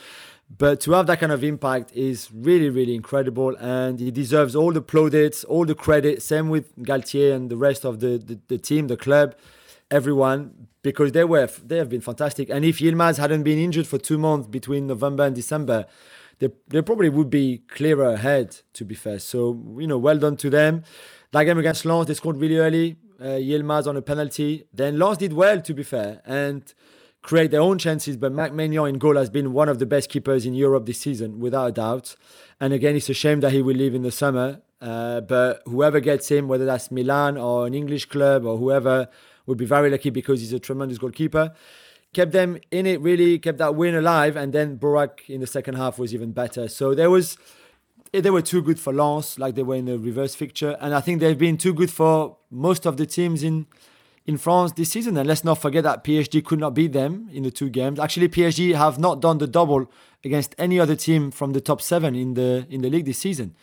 But 0.58 0.80
to 0.80 0.92
have 0.92 1.06
that 1.06 1.20
kind 1.20 1.32
of 1.32 1.42
impact 1.42 1.92
is 1.92 2.28
really 2.30 2.68
really 2.68 2.94
incredible 2.94 3.56
and 3.56 3.98
he 4.00 4.10
deserves 4.10 4.54
all 4.54 4.72
the 4.72 4.82
plaudits 4.82 5.44
all 5.44 5.64
the 5.64 5.74
credit. 5.74 6.20
Same 6.20 6.50
with 6.50 6.76
Galtier 6.90 7.32
and 7.34 7.48
the 7.48 7.56
rest 7.56 7.86
of 7.86 8.00
the 8.00 8.18
the, 8.18 8.38
the 8.48 8.58
team 8.58 8.88
the 8.88 8.98
club 8.98 9.34
everyone 9.90 10.68
because 10.82 11.12
they 11.12 11.24
were 11.24 11.48
they 11.64 11.78
have 11.78 11.88
been 11.88 12.00
fantastic. 12.00 12.48
And 12.50 12.64
if 12.64 12.78
Yilmaz 12.78 13.18
hadn't 13.18 13.42
been 13.42 13.58
injured 13.58 13.86
for 13.86 13.98
two 13.98 14.18
months 14.18 14.46
between 14.46 14.86
November 14.86 15.24
and 15.24 15.34
December, 15.34 15.86
they, 16.38 16.50
they 16.68 16.82
probably 16.82 17.08
would 17.08 17.30
be 17.30 17.62
clearer 17.68 18.10
ahead. 18.10 18.56
To 18.74 18.84
be 18.84 18.94
fair, 18.94 19.18
so 19.18 19.60
you 19.78 19.86
know, 19.86 19.98
well 19.98 20.18
done 20.18 20.36
to 20.38 20.50
them. 20.50 20.84
That 21.32 21.44
game 21.44 21.58
against 21.58 21.84
Lens, 21.84 22.06
they 22.06 22.14
scored 22.14 22.36
really 22.36 22.58
early. 22.58 22.96
Uh, 23.20 23.38
Yilmaz 23.38 23.86
on 23.86 23.96
a 23.96 24.02
penalty. 24.02 24.66
Then 24.72 24.98
Lens 24.98 25.18
did 25.18 25.32
well, 25.32 25.60
to 25.62 25.74
be 25.74 25.82
fair, 25.82 26.20
and 26.24 26.72
create 27.22 27.50
their 27.50 27.62
own 27.62 27.78
chances. 27.78 28.16
But 28.16 28.32
Mac 28.32 28.52
Maignan 28.52 28.88
in 28.88 28.98
goal 28.98 29.16
has 29.16 29.30
been 29.30 29.52
one 29.52 29.68
of 29.68 29.78
the 29.78 29.86
best 29.86 30.10
keepers 30.10 30.44
in 30.46 30.54
Europe 30.54 30.86
this 30.86 31.00
season, 31.00 31.40
without 31.40 31.66
a 31.66 31.72
doubt. 31.72 32.16
And 32.60 32.72
again, 32.72 32.94
it's 32.94 33.08
a 33.08 33.14
shame 33.14 33.40
that 33.40 33.52
he 33.52 33.62
will 33.62 33.76
leave 33.76 33.94
in 33.94 34.02
the 34.02 34.12
summer. 34.12 34.60
Uh, 34.80 35.22
but 35.22 35.62
whoever 35.64 35.98
gets 35.98 36.28
him, 36.28 36.46
whether 36.46 36.66
that's 36.66 36.90
Milan 36.90 37.38
or 37.38 37.66
an 37.66 37.74
English 37.74 38.04
club 38.06 38.44
or 38.44 38.58
whoever, 38.58 39.08
would 39.46 39.58
be 39.58 39.66
very 39.66 39.90
lucky 39.90 40.10
because 40.10 40.40
he's 40.40 40.52
a 40.52 40.58
tremendous 40.58 40.98
goalkeeper. 40.98 41.54
Kept 42.12 42.32
them 42.32 42.58
in 42.70 42.86
it, 42.86 43.00
really 43.00 43.38
kept 43.38 43.58
that 43.58 43.74
win 43.74 43.94
alive, 43.94 44.36
and 44.36 44.52
then 44.52 44.78
Burak 44.78 45.28
in 45.28 45.40
the 45.40 45.46
second 45.46 45.74
half 45.74 45.98
was 45.98 46.14
even 46.14 46.32
better. 46.32 46.68
So 46.68 46.94
there 46.94 47.10
was, 47.10 47.36
they 48.12 48.30
were 48.30 48.42
too 48.42 48.62
good 48.62 48.78
for 48.78 48.92
Lens, 48.92 49.38
like 49.38 49.56
they 49.56 49.64
were 49.64 49.74
in 49.74 49.86
the 49.86 49.98
reverse 49.98 50.34
fixture, 50.34 50.76
and 50.80 50.94
I 50.94 51.00
think 51.00 51.20
they've 51.20 51.36
been 51.36 51.58
too 51.58 51.74
good 51.74 51.90
for 51.90 52.36
most 52.50 52.86
of 52.86 52.96
the 52.96 53.06
teams 53.06 53.42
in 53.42 53.66
in 54.26 54.38
France 54.38 54.72
this 54.72 54.90
season. 54.90 55.16
And 55.16 55.28
let's 55.28 55.44
not 55.44 55.58
forget 55.58 55.84
that 55.84 56.04
PSG 56.04 56.44
could 56.44 56.58
not 56.58 56.74
beat 56.74 56.92
them 56.92 57.28
in 57.32 57.42
the 57.42 57.50
two 57.50 57.68
games. 57.68 57.98
Actually, 57.98 58.28
PSG 58.28 58.74
have 58.74 58.98
not 58.98 59.20
done 59.20 59.38
the 59.38 59.46
double 59.46 59.90
against 60.24 60.54
any 60.58 60.80
other 60.80 60.96
team 60.96 61.30
from 61.30 61.52
the 61.52 61.60
top 61.60 61.82
seven 61.82 62.14
in 62.14 62.34
the 62.34 62.66
in 62.70 62.82
the 62.82 62.90
league 62.90 63.04
this 63.04 63.18
season. 63.18 63.54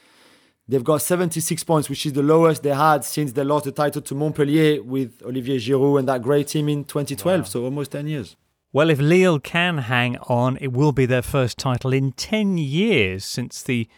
They've 0.67 0.83
got 0.83 1.01
76 1.01 1.63
points, 1.63 1.89
which 1.89 2.05
is 2.05 2.13
the 2.13 2.23
lowest 2.23 2.63
they 2.63 2.73
had 2.73 3.03
since 3.03 3.33
they 3.33 3.43
lost 3.43 3.65
the 3.65 3.71
title 3.71 4.01
to 4.01 4.15
Montpellier 4.15 4.81
with 4.81 5.21
Olivier 5.23 5.57
Giroud 5.57 5.99
and 5.99 6.07
that 6.07 6.21
great 6.21 6.47
team 6.47 6.69
in 6.69 6.85
2012. 6.85 7.47
So 7.47 7.63
almost 7.65 7.91
10 7.91 8.07
years. 8.07 8.35
Well, 8.73 8.89
if 8.89 8.99
Lille 8.99 9.39
can 9.39 9.79
hang 9.79 10.17
on, 10.29 10.57
it 10.61 10.71
will 10.71 10.93
be 10.93 11.05
their 11.05 11.21
first 11.21 11.57
title 11.57 11.91
in 11.91 12.13
10 12.13 12.57
years 12.57 13.25
since 13.25 13.61
the, 13.61 13.89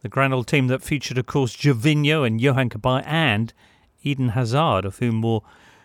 the 0.00 0.08
grand 0.08 0.32
old 0.32 0.46
team 0.46 0.68
that 0.68 0.82
featured, 0.82 1.18
of 1.18 1.26
course, 1.26 1.54
Gervinho 1.54 2.26
and 2.26 2.40
Yohan 2.40 2.70
Cabaye 2.70 3.02
and 3.04 3.52
Eden 4.02 4.30
Hazard, 4.30 4.86
of 4.86 5.00
whom 5.00 5.16
more 5.16 5.42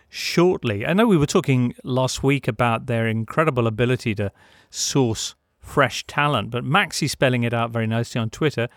shortly. 0.08 0.86
I 0.86 0.94
know 0.94 1.06
we 1.06 1.18
were 1.18 1.26
talking 1.26 1.74
last 1.84 2.22
week 2.22 2.48
about 2.48 2.86
their 2.86 3.06
incredible 3.06 3.66
ability 3.66 4.14
to 4.14 4.32
source 4.70 5.34
fresh 5.58 6.06
talent, 6.06 6.50
but 6.50 6.64
Maxi 6.64 7.08
spelling 7.08 7.42
it 7.42 7.52
out 7.52 7.70
very 7.70 7.86
nicely 7.86 8.18
on 8.18 8.30
Twitter. 8.30 8.68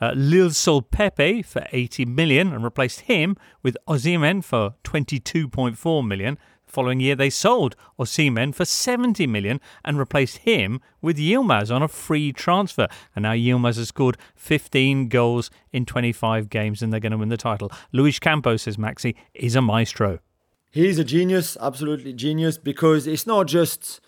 Uh, 0.00 0.12
Lille 0.16 0.50
sold 0.50 0.90
Pepe 0.90 1.42
for 1.42 1.66
80 1.72 2.04
million 2.06 2.52
and 2.52 2.64
replaced 2.64 3.00
him 3.00 3.36
with 3.62 3.76
Osimhen 3.88 4.42
for 4.42 4.74
22.4 4.84 6.06
million. 6.06 6.38
The 6.66 6.72
following 6.72 7.00
year, 7.00 7.14
they 7.14 7.30
sold 7.30 7.76
Osimhen 7.98 8.54
for 8.54 8.64
70 8.64 9.26
million 9.26 9.60
and 9.84 9.98
replaced 9.98 10.38
him 10.38 10.80
with 11.00 11.18
Yilmaz 11.18 11.74
on 11.74 11.82
a 11.82 11.88
free 11.88 12.32
transfer. 12.32 12.88
And 13.14 13.24
now 13.24 13.32
Yilmaz 13.32 13.76
has 13.76 13.88
scored 13.88 14.16
15 14.34 15.08
goals 15.08 15.50
in 15.72 15.86
25 15.86 16.48
games 16.48 16.82
and 16.82 16.92
they're 16.92 17.00
going 17.00 17.12
to 17.12 17.18
win 17.18 17.28
the 17.28 17.36
title. 17.36 17.70
Luis 17.92 18.18
Campos, 18.18 18.62
says 18.62 18.76
Maxi, 18.76 19.14
is 19.34 19.54
a 19.54 19.62
maestro. 19.62 20.18
He's 20.70 20.98
a 20.98 21.04
genius, 21.04 21.58
absolutely 21.60 22.14
genius, 22.14 22.56
because 22.56 23.06
it's 23.06 23.26
not 23.26 23.46
just 23.46 24.00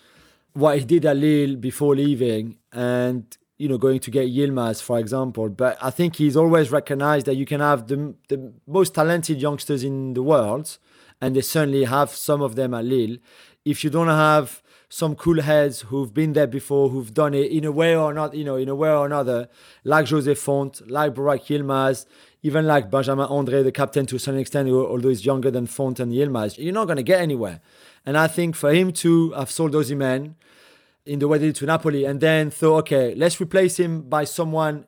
what 0.53 0.79
he 0.79 0.85
did 0.85 1.05
at 1.05 1.17
Lille 1.17 1.57
before 1.57 1.95
leaving 1.95 2.57
and 2.71 3.37
you 3.57 3.69
know 3.69 3.77
going 3.77 3.99
to 3.99 4.11
get 4.11 4.27
Yilmaz, 4.27 4.81
for 4.81 4.99
example. 4.99 5.49
But 5.49 5.77
I 5.81 5.89
think 5.89 6.15
he's 6.17 6.35
always 6.35 6.71
recognized 6.71 7.25
that 7.27 7.35
you 7.35 7.45
can 7.45 7.61
have 7.61 7.87
the 7.87 8.15
the 8.27 8.53
most 8.67 8.93
talented 8.93 9.41
youngsters 9.41 9.83
in 9.83 10.13
the 10.13 10.23
world, 10.23 10.77
and 11.21 11.35
they 11.35 11.41
certainly 11.41 11.85
have 11.85 12.09
some 12.11 12.41
of 12.41 12.55
them 12.55 12.73
at 12.73 12.85
Lille. 12.85 13.17
If 13.63 13.83
you 13.83 13.89
don't 13.89 14.07
have 14.07 14.61
some 14.89 15.15
cool 15.15 15.41
heads 15.41 15.81
who've 15.81 16.13
been 16.13 16.33
there 16.33 16.47
before, 16.47 16.89
who've 16.89 17.13
done 17.13 17.33
it 17.33 17.51
in 17.51 17.65
a 17.65 17.71
way 17.71 17.95
or 17.95 18.13
not, 18.13 18.35
you 18.35 18.43
know, 18.43 18.55
in 18.55 18.69
a 18.69 18.75
way 18.75 18.89
or 18.89 19.05
another, 19.05 19.49
like 19.83 20.07
Jose 20.07 20.33
Font, 20.35 20.89
like 20.89 21.13
Burak 21.15 21.47
Yilmaz, 21.47 22.05
even 22.43 22.67
like 22.67 22.91
Benjamin 22.91 23.25
Andre, 23.25 23.63
the 23.63 23.71
captain 23.71 24.05
to 24.05 24.19
some 24.19 24.37
extent, 24.37 24.69
although 24.69 25.09
he's 25.09 25.25
younger 25.25 25.49
than 25.49 25.65
Font 25.65 25.99
and 25.99 26.11
Yilmaz, 26.13 26.57
you're 26.57 26.73
not 26.73 26.85
going 26.85 26.97
to 26.97 27.03
get 27.03 27.19
anywhere. 27.19 27.59
And 28.05 28.17
I 28.17 28.27
think 28.27 28.55
for 28.55 28.71
him 28.71 28.91
to 28.93 29.31
have 29.31 29.49
sold 29.49 29.71
those 29.71 29.91
men 29.91 30.35
in 31.05 31.19
the 31.19 31.27
way 31.27 31.37
they 31.37 31.47
did 31.47 31.55
to 31.57 31.65
Napoli 31.65 32.05
and 32.05 32.19
then 32.19 32.49
thought, 32.49 32.79
okay, 32.79 33.13
let's 33.15 33.39
replace 33.39 33.77
him 33.77 34.01
by 34.01 34.23
someone 34.23 34.85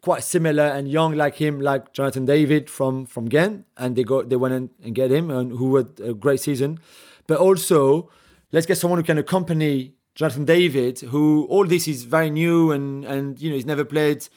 quite 0.00 0.24
similar 0.24 0.64
and 0.64 0.88
young 0.88 1.14
like 1.14 1.36
him, 1.36 1.60
like 1.60 1.92
Jonathan 1.92 2.26
David 2.26 2.68
from 2.68 3.06
from 3.06 3.26
Ghent, 3.26 3.64
and 3.76 3.96
they 3.96 4.04
go 4.04 4.22
they 4.22 4.36
went 4.36 4.54
and, 4.54 4.70
and 4.82 4.94
get 4.94 5.10
him 5.10 5.30
and 5.30 5.52
who 5.52 5.76
had 5.76 6.00
a 6.02 6.12
great 6.12 6.40
season. 6.40 6.78
But 7.26 7.38
also, 7.38 8.10
let's 8.50 8.66
get 8.66 8.78
someone 8.78 8.98
who 8.98 9.04
can 9.04 9.18
accompany 9.18 9.94
Jonathan 10.14 10.44
David, 10.44 11.00
who 11.00 11.46
all 11.48 11.64
this 11.64 11.88
is 11.88 12.04
very 12.04 12.30
new 12.30 12.72
and 12.72 13.04
and 13.04 13.40
you 13.40 13.50
know 13.50 13.56
he's 13.56 13.66
never 13.66 13.84
played 13.84 14.28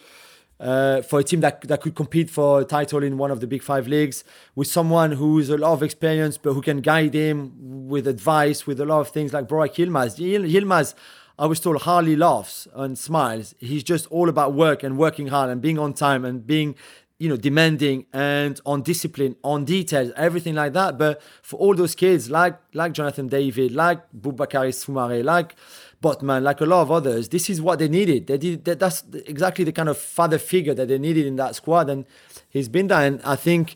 uh, 0.60 1.01
for 1.01 1.20
a 1.20 1.24
team 1.24 1.41
that, 1.41 1.62
that 1.62 1.82
could 1.82 1.95
compete 1.95 2.30
for 2.30 2.62
a 2.62 2.66
title 2.66 3.03
in 3.03 3.18
one 3.18 3.32
of 3.32 3.39
the 3.39 3.47
big 3.47 3.62
five 3.62 3.88
leagues 3.88 4.24
with 4.56 4.68
someone 4.68 5.14
who's 5.14 5.49
a 5.49 5.58
lot 5.58 5.74
of 5.74 5.84
experience 5.84 6.38
but 6.38 6.53
who 6.53 6.62
can 6.62 6.82
guide 6.82 7.14
him 7.14 7.88
with 7.88 8.08
advice 8.08 8.66
with 8.66 8.80
a 8.80 8.86
lot 8.86 9.01
of 9.01 9.10
things 9.10 9.34
like 9.34 9.47
Burak 9.47 9.76
Yilmaz. 9.76 10.18
Yil- 10.18 10.49
Yilmaz, 10.49 10.93
I 11.38 11.47
was 11.47 11.60
told, 11.60 11.82
hardly 11.82 12.16
laughs 12.16 12.68
and 12.74 12.97
smiles. 12.97 13.53
He's 13.60 13.84
just 13.84 14.08
all 14.10 14.30
about 14.30 14.53
work 14.53 14.84
and 14.84 14.97
working 14.97 15.28
hard 15.28 15.49
and 15.49 15.62
being 15.62 15.78
on 15.78 15.93
time 15.93 16.24
and 16.24 16.47
being 16.47 16.76
you 17.18 17.30
know 17.30 17.38
demanding 17.38 18.05
and 18.11 18.59
on 18.66 18.82
discipline 18.82 19.36
on 19.41 19.63
details 19.63 20.11
everything 20.18 20.53
like 20.53 20.74
that 20.74 20.97
but 20.97 21.22
for 21.41 21.57
all 21.57 21.74
those 21.74 21.95
kids 21.95 22.30
like 22.30 22.59
like 22.74 22.91
jonathan 22.91 23.28
david 23.28 23.72
like 23.72 24.01
Boubakary 24.11 24.74
Soumare, 24.74 25.24
like 25.24 25.55
Botman, 26.01 26.43
like 26.43 26.61
a 26.61 26.66
lot 26.66 26.82
of 26.82 26.91
others, 26.91 27.30
this 27.30 27.49
is 27.49 27.61
what 27.61 27.80
they 27.80 27.88
needed. 27.88 28.28
They 28.28 28.38
did 28.38 28.66
that, 28.66 28.80
that's 28.80 29.03
exactly 29.26 29.66
the 29.66 29.72
kind 29.72 29.89
of 29.89 29.97
father 29.97 30.38
figure 30.38 30.74
that 30.74 30.88
they 30.88 30.99
needed 30.99 31.26
in 31.26 31.36
that 31.38 31.55
squad, 31.55 31.89
and 31.89 32.05
he's 32.49 32.70
been 32.70 32.88
there. 32.88 33.01
And 33.01 33.22
I 33.24 33.36
think 33.36 33.76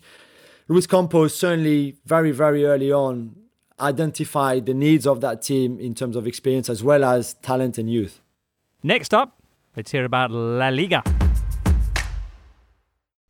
Luis 0.68 0.86
Campos 0.86 1.34
certainly 1.34 1.96
very, 2.04 2.30
very 2.30 2.64
early 2.64 2.92
on 2.92 3.36
identified 3.80 4.66
the 4.66 4.74
needs 4.74 5.06
of 5.06 5.20
that 5.22 5.42
team 5.42 5.80
in 5.80 5.94
terms 5.94 6.14
of 6.14 6.26
experience 6.26 6.68
as 6.68 6.84
well 6.84 7.02
as 7.02 7.34
talent 7.34 7.78
and 7.78 7.90
youth. 7.90 8.20
Next 8.82 9.12
up, 9.12 9.40
let's 9.76 9.90
hear 9.90 10.04
about 10.04 10.30
La 10.30 10.68
Liga. 10.68 11.02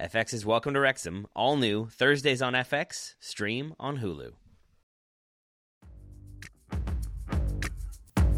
FX's 0.00 0.46
Welcome 0.46 0.74
to 0.74 0.80
Wrexham, 0.80 1.26
all 1.34 1.56
new, 1.56 1.86
Thursdays 1.86 2.40
on 2.40 2.52
FX, 2.52 3.14
stream 3.18 3.74
on 3.80 3.98
Hulu. 3.98 4.30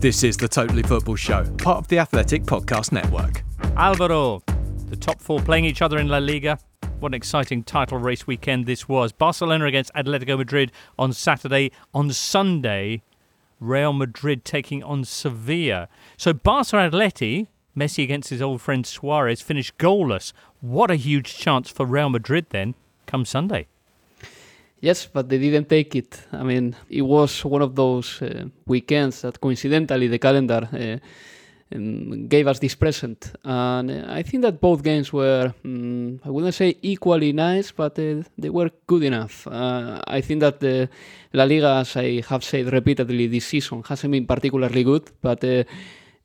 This 0.01 0.25
is 0.25 0.39
the 0.39 0.49
Totally 0.49 0.83
Football 0.83 1.17
Show, 1.17 1.45
part 1.59 1.77
of 1.77 1.89
the 1.89 1.99
Athletic 1.99 2.45
Podcast 2.45 2.93
Network. 2.93 3.43
Alvaro, 3.77 4.43
the 4.89 4.97
top 4.97 5.21
four 5.21 5.39
playing 5.41 5.67
each 5.67 5.83
other 5.83 5.99
in 5.99 6.09
La 6.09 6.17
Liga. 6.17 6.59
What 6.99 7.11
an 7.11 7.15
exciting 7.15 7.63
title 7.63 7.99
race 7.99 8.27
weekend 8.27 8.65
this 8.65 8.89
was. 8.89 9.13
Barcelona 9.13 9.67
against 9.67 9.93
Atletico 9.93 10.39
Madrid 10.39 10.73
on 10.99 11.13
Saturday. 11.13 11.73
On 11.93 12.11
Sunday, 12.11 13.03
Real 13.61 13.93
Madrid 13.93 14.47
taking 14.47 14.83
on 14.83 15.05
Sevilla. 15.05 15.91
So 16.17 16.33
Barca 16.33 16.77
Atleti, 16.77 17.49
Messi 17.77 18.03
against 18.03 18.31
his 18.31 18.43
old 18.43 18.61
friend 18.61 18.87
Suarez, 18.87 19.41
finished 19.41 19.79
goalless. 19.79 20.33
What 20.61 20.91
a 20.91 20.97
huge 20.97 21.37
chance 21.37 21.71
for 21.71 21.87
Real 21.87 22.11
Madrid 22.11 22.47
then, 22.51 22.75
come 23.07 23.25
Sunday. 23.25 23.67
Yes, 24.81 25.07
but 25.07 25.29
they 25.29 25.39
didn't 25.39 25.69
take 25.69 25.95
it. 25.95 26.27
I 26.33 26.43
mean, 26.43 26.75
it 26.89 27.03
was 27.03 27.45
one 27.45 27.61
of 27.61 27.75
those 27.75 28.23
uh, 28.23 28.47
weekends 28.67 29.21
that 29.21 29.41
coincidentally 29.41 30.09
the 30.09 30.19
calendar 30.19 30.69
uh, 30.73 31.77
um, 31.77 32.27
gave 32.29 32.47
us 32.47 32.59
this 32.59 32.75
present. 32.75 33.33
And 33.45 33.91
uh, 33.91 34.07
I 34.09 34.23
think 34.23 34.43
that 34.43 34.61
both 34.61 34.83
games 34.83 35.13
were, 35.13 35.53
um, 35.65 36.21
I 36.25 36.31
wouldn't 36.31 36.55
say 36.55 36.77
equally 36.81 37.33
nice, 37.33 37.73
but 37.73 37.99
uh, 37.99 38.23
they 38.39 38.49
were 38.49 38.71
good 38.87 39.03
enough. 39.03 39.47
Uh, 39.47 40.01
I 40.07 40.23
think 40.23 40.41
that 40.41 40.61
the 40.61 40.89
La 41.35 41.45
Liga, 41.45 41.77
as 41.81 41.97
I 41.97 42.23
have 42.29 42.43
said 42.43 42.73
repeatedly 42.73 43.27
this 43.27 43.47
season, 43.47 43.83
hasn't 43.87 44.13
been 44.13 44.27
particularly 44.27 44.83
good, 44.83 45.11
but 45.21 45.45
uh, 45.45 45.65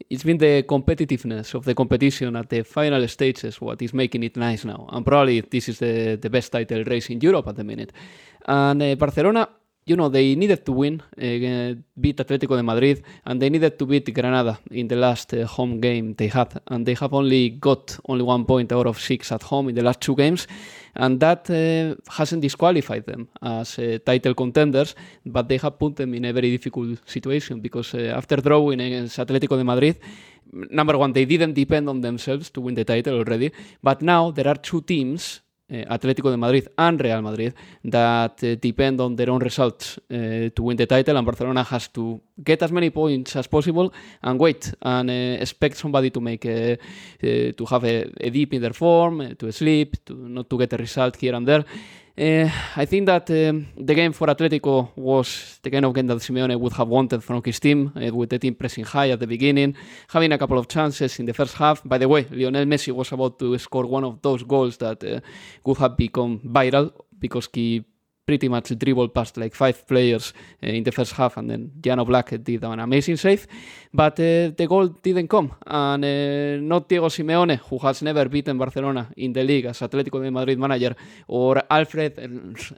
it's 0.10 0.24
been 0.24 0.38
the 0.38 0.64
competitiveness 0.64 1.54
of 1.54 1.66
the 1.66 1.74
competition 1.74 2.36
at 2.36 2.50
the 2.50 2.64
final 2.64 3.08
stages 3.08 3.60
what 3.60 3.82
is 3.82 3.94
making 3.94 4.24
it 4.24 4.38
nice 4.38 4.66
now. 4.66 4.88
And 4.92 5.06
probably 5.06 5.42
this 5.42 5.70
is 5.70 5.80
the, 5.80 6.18
the 6.22 6.30
best 6.30 6.52
title 6.52 6.84
race 6.84 7.10
in 7.10 7.20
Europe 7.22 7.48
at 7.48 7.56
the 7.56 7.64
minute. 7.64 7.92
And 8.46 8.82
uh, 8.82 8.96
Barcelona, 8.96 9.50
you 9.86 9.96
know, 9.96 10.10
they 10.10 10.34
needed 10.34 10.66
to 10.66 10.72
win, 10.72 11.02
uh, 11.02 11.76
beat 12.00 12.18
Atletico 12.18 12.56
de 12.58 12.64
Madrid, 12.64 13.04
and 13.24 13.40
they 13.40 13.52
needed 13.52 13.78
to 13.78 13.86
beat 13.86 14.12
Granada 14.12 14.58
in 14.72 14.88
the 14.88 14.96
last 14.96 15.34
uh, 15.34 15.46
home 15.46 15.80
game 15.80 16.16
they 16.16 16.28
had. 16.28 16.60
And 16.68 16.88
they 16.88 16.96
have 16.96 17.14
only 17.14 17.50
got 17.52 18.00
only 18.08 18.24
one 18.24 18.46
point 18.46 18.72
out 18.72 18.88
of 18.88 19.00
six 19.00 19.32
at 19.32 19.44
home 19.44 19.70
in 19.70 19.76
the 19.76 19.84
last 19.84 20.02
two 20.02 20.16
games. 20.16 20.48
And 20.96 21.20
that 21.20 21.50
uh, 21.52 22.02
hasn't 22.12 22.42
disqualified 22.42 23.06
them 23.06 23.28
as 23.42 23.80
title 24.06 24.34
contenders, 24.34 24.96
but 25.26 25.48
they 25.50 25.58
have 25.58 25.78
put 25.78 25.98
them 25.98 26.16
in 26.16 26.26
a 26.26 26.34
very 26.34 26.50
difficult 26.50 27.08
situation 27.08 27.60
because 27.60 27.94
after 27.94 28.38
drawing 28.38 28.80
against 28.80 29.20
Atletico 29.20 29.58
de 29.58 29.64
Madrid, 29.64 30.00
number 30.52 30.98
one, 30.98 31.14
they 31.14 31.26
didn't 31.26 31.54
depend 31.54 31.90
on 31.90 32.02
themselves 32.02 32.50
to 32.50 32.62
win 32.62 32.74
the 32.76 32.86
title 32.86 33.18
already, 33.18 33.52
but 33.84 34.02
now 34.02 34.32
there 34.32 34.48
are 34.48 34.56
two 34.56 34.82
teams 34.82 35.42
uh, 35.72 35.94
Atletico 35.94 36.30
de 36.30 36.38
Madrid 36.38 36.72
and 36.78 37.02
Real 37.02 37.22
Madrid 37.22 37.54
that 37.84 38.44
uh, 38.44 38.56
depend 38.56 39.00
on 39.02 39.16
their 39.16 39.30
own 39.30 39.40
results 39.40 39.98
uh, 39.98 40.50
to 40.54 40.64
win 40.64 40.78
the 40.78 40.86
title, 40.86 41.18
and 41.18 41.26
Barcelona 41.26 41.64
has 41.64 41.88
to 41.90 42.22
get 42.44 42.62
as 42.62 42.72
many 42.72 42.90
points 42.90 43.36
as 43.36 43.48
possible 43.48 43.92
and 44.22 44.40
wait 44.40 44.74
and 44.82 45.10
expect 45.10 45.78
somebody 45.78 46.12
to 46.12 46.22
make 46.22 46.46
a, 46.46 46.78
to 47.20 47.66
have 47.66 47.84
a, 47.84 48.12
a, 48.20 48.30
dip 48.30 48.54
in 48.54 48.62
their 48.62 48.74
form, 48.74 49.36
to 49.36 49.52
sleep, 49.52 50.06
to 50.06 50.14
not 50.14 50.50
to 50.50 50.58
get 50.58 50.74
a 50.74 50.78
result 50.78 51.16
here 51.16 51.34
and 51.34 51.48
there. 51.48 51.66
Uh, 52.18 52.50
I 52.78 52.86
think 52.86 53.08
that 53.08 53.30
um, 53.30 53.68
the 53.76 53.94
game 53.94 54.14
for 54.14 54.28
Atletico 54.28 54.90
was 54.96 55.60
the 55.62 55.70
kind 55.70 55.84
of 55.84 55.94
game 55.94 56.08
that 56.08 56.20
Simeone 56.20 56.58
would 56.58 56.72
have 56.74 56.88
wanted 56.88 57.22
from 57.22 57.42
his 57.44 57.60
team, 57.60 57.92
uh, 57.94 58.16
with 58.16 58.30
the 58.30 58.40
team 58.40 58.56
pressing 58.56 58.86
high 58.86 59.10
at 59.10 59.20
the 59.20 59.28
beginning, 59.28 59.76
having 60.08 60.32
a 60.32 60.38
couple 60.38 60.58
of 60.58 60.70
chances 60.70 61.20
in 61.20 61.26
the 61.26 61.34
first 61.34 61.56
half. 61.56 61.84
By 61.84 61.98
the 61.98 62.08
way, 62.08 62.26
Lionel 62.32 62.64
Messi 62.64 62.94
was 62.94 63.12
about 63.12 63.38
to 63.40 63.58
score 63.58 63.86
one 63.86 64.06
of 64.06 64.22
those 64.22 64.44
goals 64.44 64.78
that 64.78 65.04
uh, 65.04 65.20
would 65.66 65.78
have 65.80 65.98
become 65.98 66.40
viral 66.40 66.94
because 67.20 67.50
he 67.52 67.84
pretty 68.26 68.50
much 68.50 68.78
dribbled 68.78 69.14
past 69.14 69.38
like 69.38 69.54
five 69.54 69.86
players 69.88 70.34
uh, 70.64 70.68
in 70.68 70.84
the 70.84 70.92
first 70.92 71.14
half, 71.14 71.38
and 71.38 71.50
then 71.50 71.72
Jan 71.80 72.00
Oblak 72.00 72.44
did 72.44 72.64
an 72.64 72.80
amazing 72.80 73.18
save. 73.18 73.48
But 73.94 74.20
uh, 74.20 74.52
the 74.58 74.66
goal 74.68 74.88
didn't 74.88 75.28
come, 75.28 75.54
and 75.66 76.04
uh, 76.04 76.62
not 76.62 76.90
Diego 76.90 77.08
Simeone, 77.08 77.60
who 77.70 77.78
has 77.80 78.02
never 78.02 78.28
beaten 78.28 78.58
Barcelona 78.58 79.10
in 79.16 79.32
the 79.32 79.44
league 79.44 79.66
as 79.66 79.80
Atletico 79.80 80.22
de 80.22 80.32
Madrid 80.32 80.58
manager, 80.58 80.96
or 81.28 81.62
Alfred 81.70 82.16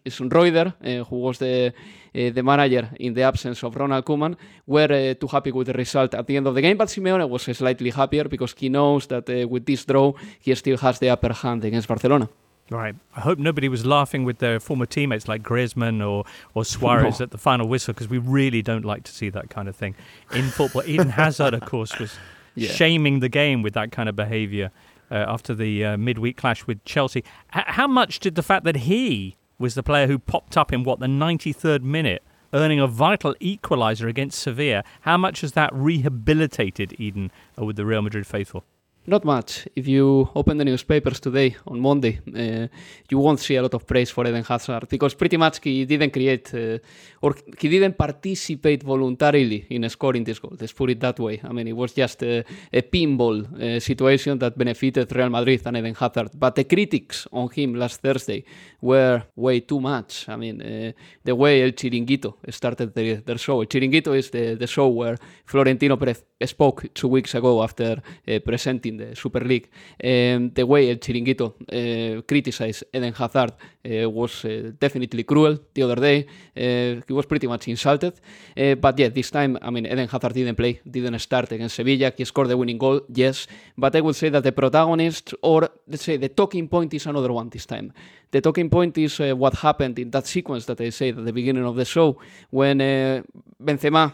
Schreuder, 0.05 0.73
uh, 0.83 1.03
who 1.05 1.15
was 1.17 1.39
the 1.39 1.73
the 2.13 2.41
manager 2.41 2.89
in 2.99 3.13
the 3.13 3.21
absence 3.21 3.61
of 3.63 3.75
Ronald 3.75 4.03
Koeman, 4.03 4.35
were 4.65 5.13
too 5.13 5.27
happy 5.27 5.51
with 5.51 5.67
the 5.67 5.73
result 5.73 6.15
at 6.15 6.25
the 6.25 6.35
end 6.35 6.47
of 6.47 6.55
the 6.55 6.61
game. 6.61 6.75
But 6.75 6.87
Simeone 6.87 7.29
was 7.29 7.43
slightly 7.43 7.91
happier 7.91 8.23
because 8.23 8.55
he 8.57 8.69
knows 8.69 9.05
that 9.07 9.27
with 9.47 9.65
this 9.65 9.85
draw, 9.85 10.13
he 10.39 10.55
still 10.55 10.77
has 10.77 10.97
the 10.97 11.11
upper 11.11 11.31
hand 11.31 11.63
against 11.63 11.87
Barcelona. 11.87 12.27
Right. 12.69 12.95
I 13.15 13.21
hope 13.21 13.39
nobody 13.39 13.69
was 13.69 13.85
laughing 13.85 14.25
with 14.25 14.39
their 14.39 14.59
former 14.59 14.85
teammates 14.85 15.27
like 15.27 15.41
Griezmann 15.41 16.05
or, 16.05 16.25
or 16.53 16.65
Suarez 16.65 17.19
no. 17.19 17.23
at 17.23 17.31
the 17.31 17.37
final 17.37 17.67
whistle 17.67 17.93
because 17.93 18.09
we 18.09 18.17
really 18.17 18.61
don't 18.61 18.83
like 18.83 19.03
to 19.03 19.11
see 19.11 19.29
that 19.29 19.49
kind 19.49 19.69
of 19.69 19.75
thing 19.75 19.95
in 20.33 20.49
football. 20.49 20.83
Eden 20.85 21.09
Hazard, 21.09 21.53
of 21.53 21.61
course, 21.61 21.97
was 21.97 22.17
yeah. 22.55 22.69
shaming 22.69 23.19
the 23.21 23.29
game 23.29 23.61
with 23.61 23.73
that 23.75 23.91
kind 23.91 24.09
of 24.09 24.15
behaviour 24.15 24.71
uh, 25.09 25.15
after 25.15 25.53
the 25.53 25.85
uh, 25.85 25.97
midweek 25.97 26.35
clash 26.35 26.67
with 26.67 26.83
Chelsea. 26.83 27.19
H- 27.55 27.63
how 27.67 27.87
much 27.87 28.19
did 28.19 28.35
the 28.35 28.43
fact 28.43 28.65
that 28.65 28.75
he 28.75 29.37
was 29.57 29.73
the 29.73 29.83
player 29.83 30.07
who 30.07 30.19
popped 30.19 30.57
up 30.57 30.73
in 30.73 30.83
what 30.83 30.99
the 30.99 31.07
93rd 31.07 31.81
minute, 31.83 32.21
earning 32.53 32.79
a 32.79 32.87
vital 32.87 33.33
equaliser 33.35 34.09
against 34.09 34.39
Sevilla, 34.39 34.83
how 35.01 35.17
much 35.17 35.41
has 35.41 35.53
that 35.53 35.73
rehabilitated 35.73 36.93
Eden 36.99 37.31
uh, 37.57 37.63
with 37.63 37.77
the 37.77 37.85
Real 37.85 38.01
Madrid 38.01 38.27
faithful? 38.27 38.65
Not 39.09 39.23
much. 39.23 39.69
If 39.73 39.87
you 39.87 40.29
open 40.35 40.57
the 40.57 40.65
newspapers 40.65 41.21
today 41.21 41.55
on 41.65 41.79
Monday, 41.79 42.19
uh, 42.27 42.67
you 43.09 43.17
won't 43.17 43.39
see 43.39 43.55
a 43.55 43.61
lot 43.61 43.73
of 43.73 43.87
praise 43.87 44.09
for 44.09 44.27
Eden 44.27 44.43
Hazard 44.43 44.89
because 44.89 45.15
pretty 45.15 45.37
much 45.37 45.59
he 45.63 45.85
didn't 45.85 46.11
create 46.11 46.53
uh, 46.53 46.77
or 47.21 47.33
he 47.57 47.69
didn't 47.69 47.97
participate 47.97 48.83
voluntarily 48.83 49.65
in 49.69 49.87
scoring 49.87 50.25
this 50.25 50.39
goal. 50.39 50.57
Let's 50.59 50.73
put 50.73 50.89
it 50.89 50.99
that 50.99 51.19
way. 51.21 51.39
I 51.41 51.53
mean, 51.53 51.69
it 51.69 51.77
was 51.77 51.93
just 51.93 52.21
a, 52.21 52.43
a 52.73 52.81
pinball 52.81 53.45
uh, 53.45 53.79
situation 53.79 54.39
that 54.39 54.57
benefited 54.57 55.15
Real 55.15 55.29
Madrid 55.29 55.61
and 55.65 55.77
Eden 55.77 55.95
Hazard. 55.95 56.31
But 56.33 56.55
the 56.55 56.65
critics 56.65 57.27
on 57.31 57.49
him 57.49 57.75
last 57.75 58.01
Thursday 58.01 58.43
were 58.81 59.23
way 59.37 59.61
too 59.61 59.79
much. 59.79 60.27
I 60.27 60.35
mean, 60.35 60.61
uh, 60.61 60.91
the 61.23 61.33
way 61.33 61.63
El 61.63 61.71
Chiringuito 61.71 62.33
started 62.49 62.93
the, 62.93 63.23
their 63.25 63.37
show. 63.37 63.61
El 63.61 63.67
Chiringuito 63.67 64.17
is 64.17 64.31
the, 64.31 64.55
the 64.55 64.67
show 64.67 64.89
where 64.89 65.15
Florentino 65.45 65.95
Perez 65.95 66.25
spoke 66.45 66.93
two 66.93 67.07
weeks 67.07 67.33
ago 67.35 67.63
after 67.63 68.01
uh, 68.27 68.39
presenting 68.39 68.96
the 68.97 69.15
Super 69.15 69.41
League. 69.41 69.69
Um, 70.03 70.51
the 70.53 70.63
way 70.65 70.89
El 70.89 70.97
Chiringuito 70.97 71.55
uh, 71.71 72.21
criticized 72.23 72.83
Eden 72.93 73.13
Hazard 73.13 73.53
uh, 73.53 74.09
was 74.09 74.45
uh, 74.45 74.71
definitely 74.79 75.23
cruel 75.23 75.57
the 75.73 75.83
other 75.83 75.95
day. 75.95 76.25
He 76.53 77.13
was 77.13 77.25
pretty 77.25 77.47
much 77.47 77.67
insulted. 77.67 78.13
But 78.55 78.99
yeah, 78.99 79.09
this 79.09 79.31
time, 79.31 79.57
I 79.61 79.69
mean, 79.69 79.85
Eden 79.85 80.07
Hazard 80.07 80.33
didn't 80.33 80.55
play, 80.55 80.81
didn't 80.89 81.19
start 81.19 81.51
against 81.51 81.75
Sevilla. 81.75 82.11
He 82.17 82.25
scored 82.25 82.49
the 82.49 82.57
winning 82.57 82.77
goal, 82.77 83.01
yes. 83.13 83.47
But 83.77 83.95
I 83.95 84.01
would 84.01 84.15
say 84.15 84.29
that 84.29 84.43
the 84.43 84.51
protagonist, 84.51 85.33
or 85.41 85.69
let's 85.87 86.03
say 86.03 86.17
the 86.17 86.29
talking 86.29 86.67
point, 86.67 86.93
is 86.93 87.05
another 87.05 87.31
one 87.31 87.49
this 87.49 87.65
time. 87.65 87.93
The 88.29 88.41
talking 88.41 88.69
point 88.69 88.97
is 88.97 89.19
what 89.19 89.53
happened 89.53 89.97
in 89.99 90.11
that 90.11 90.27
sequence 90.27 90.65
that 90.65 90.81
I 90.81 90.89
said 90.89 91.17
at 91.17 91.23
the 91.23 91.31
beginning 91.31 91.63
of 91.63 91.75
the 91.75 91.85
show 91.85 92.17
when 92.49 92.81
uh, 92.81 93.21
Benzema 93.63 94.11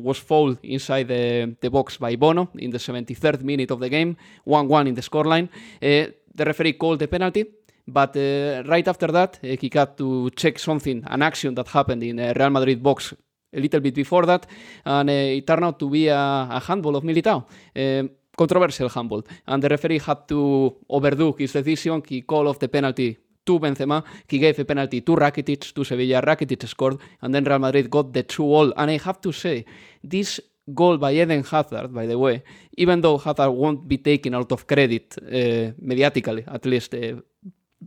was 0.00 0.18
fouled 0.18 0.58
inside 0.62 1.08
the, 1.08 1.56
the 1.60 1.68
box 1.68 1.96
by 1.96 2.14
Bono 2.16 2.50
in 2.54 2.70
the 2.70 2.78
73rd 2.78 3.42
minute 3.42 3.70
of 3.70 3.80
the 3.80 3.88
game, 3.88 4.16
1 4.44 4.68
1 4.68 4.86
in 4.86 4.94
the 4.94 5.02
scoreline. 5.02 5.48
Uh, 5.82 6.10
the 6.34 6.44
referee 6.44 6.74
called 6.74 6.98
the 6.98 7.08
penalty. 7.08 7.44
But 7.86 8.16
uh, 8.16 8.62
right 8.66 8.86
after 8.86 9.06
that, 9.08 9.38
uh, 9.42 9.56
he 9.58 9.70
had 9.72 9.96
to 9.96 10.30
check 10.36 10.58
something, 10.58 11.02
an 11.06 11.22
action 11.22 11.54
that 11.54 11.68
happened 11.68 12.02
in 12.02 12.18
Real 12.18 12.50
Madrid 12.50 12.82
box 12.82 13.14
a 13.52 13.60
little 13.60 13.80
bit 13.80 13.94
before 13.94 14.26
that, 14.26 14.46
and 14.84 15.08
it 15.08 15.46
turned 15.46 15.64
out 15.64 15.78
to 15.78 15.88
be 15.88 16.08
a, 16.08 16.16
a 16.16 16.60
handball 16.66 16.96
of 16.96 17.04
Militao. 17.04 17.46
Um, 17.74 18.10
controversial 18.36 18.88
handball, 18.90 19.24
and 19.46 19.62
the 19.62 19.68
referee 19.68 19.98
had 19.98 20.28
to 20.28 20.76
overdo 20.88 21.34
his 21.38 21.52
decision. 21.52 22.02
He 22.06 22.22
called 22.22 22.46
off 22.46 22.58
the 22.58 22.68
penalty 22.68 23.16
to 23.44 23.58
Benzema. 23.58 24.04
He 24.28 24.38
gave 24.38 24.58
a 24.58 24.64
penalty 24.64 25.00
to 25.00 25.16
Rakitic, 25.16 25.72
to 25.72 25.84
Sevilla. 25.84 26.20
Rakitic 26.22 26.68
scored, 26.68 27.00
and 27.22 27.34
then 27.34 27.44
Real 27.44 27.58
Madrid 27.58 27.90
got 27.90 28.12
the 28.12 28.22
two 28.22 28.44
all. 28.44 28.72
And 28.76 28.90
I 28.90 28.98
have 28.98 29.20
to 29.22 29.32
say, 29.32 29.64
this 30.04 30.40
goal 30.74 30.98
by 30.98 31.12
Eden 31.12 31.42
Hazard, 31.44 31.92
by 31.92 32.06
the 32.06 32.18
way, 32.18 32.42
even 32.76 33.00
though 33.00 33.18
Hazard 33.18 33.50
won't 33.50 33.86
be 33.86 33.98
taken 33.98 34.34
out 34.34 34.52
of 34.52 34.66
credit 34.66 35.16
uh, 35.18 35.72
mediatically, 35.80 36.44
at 36.46 36.64
least 36.66 36.94
uh, 36.94 37.16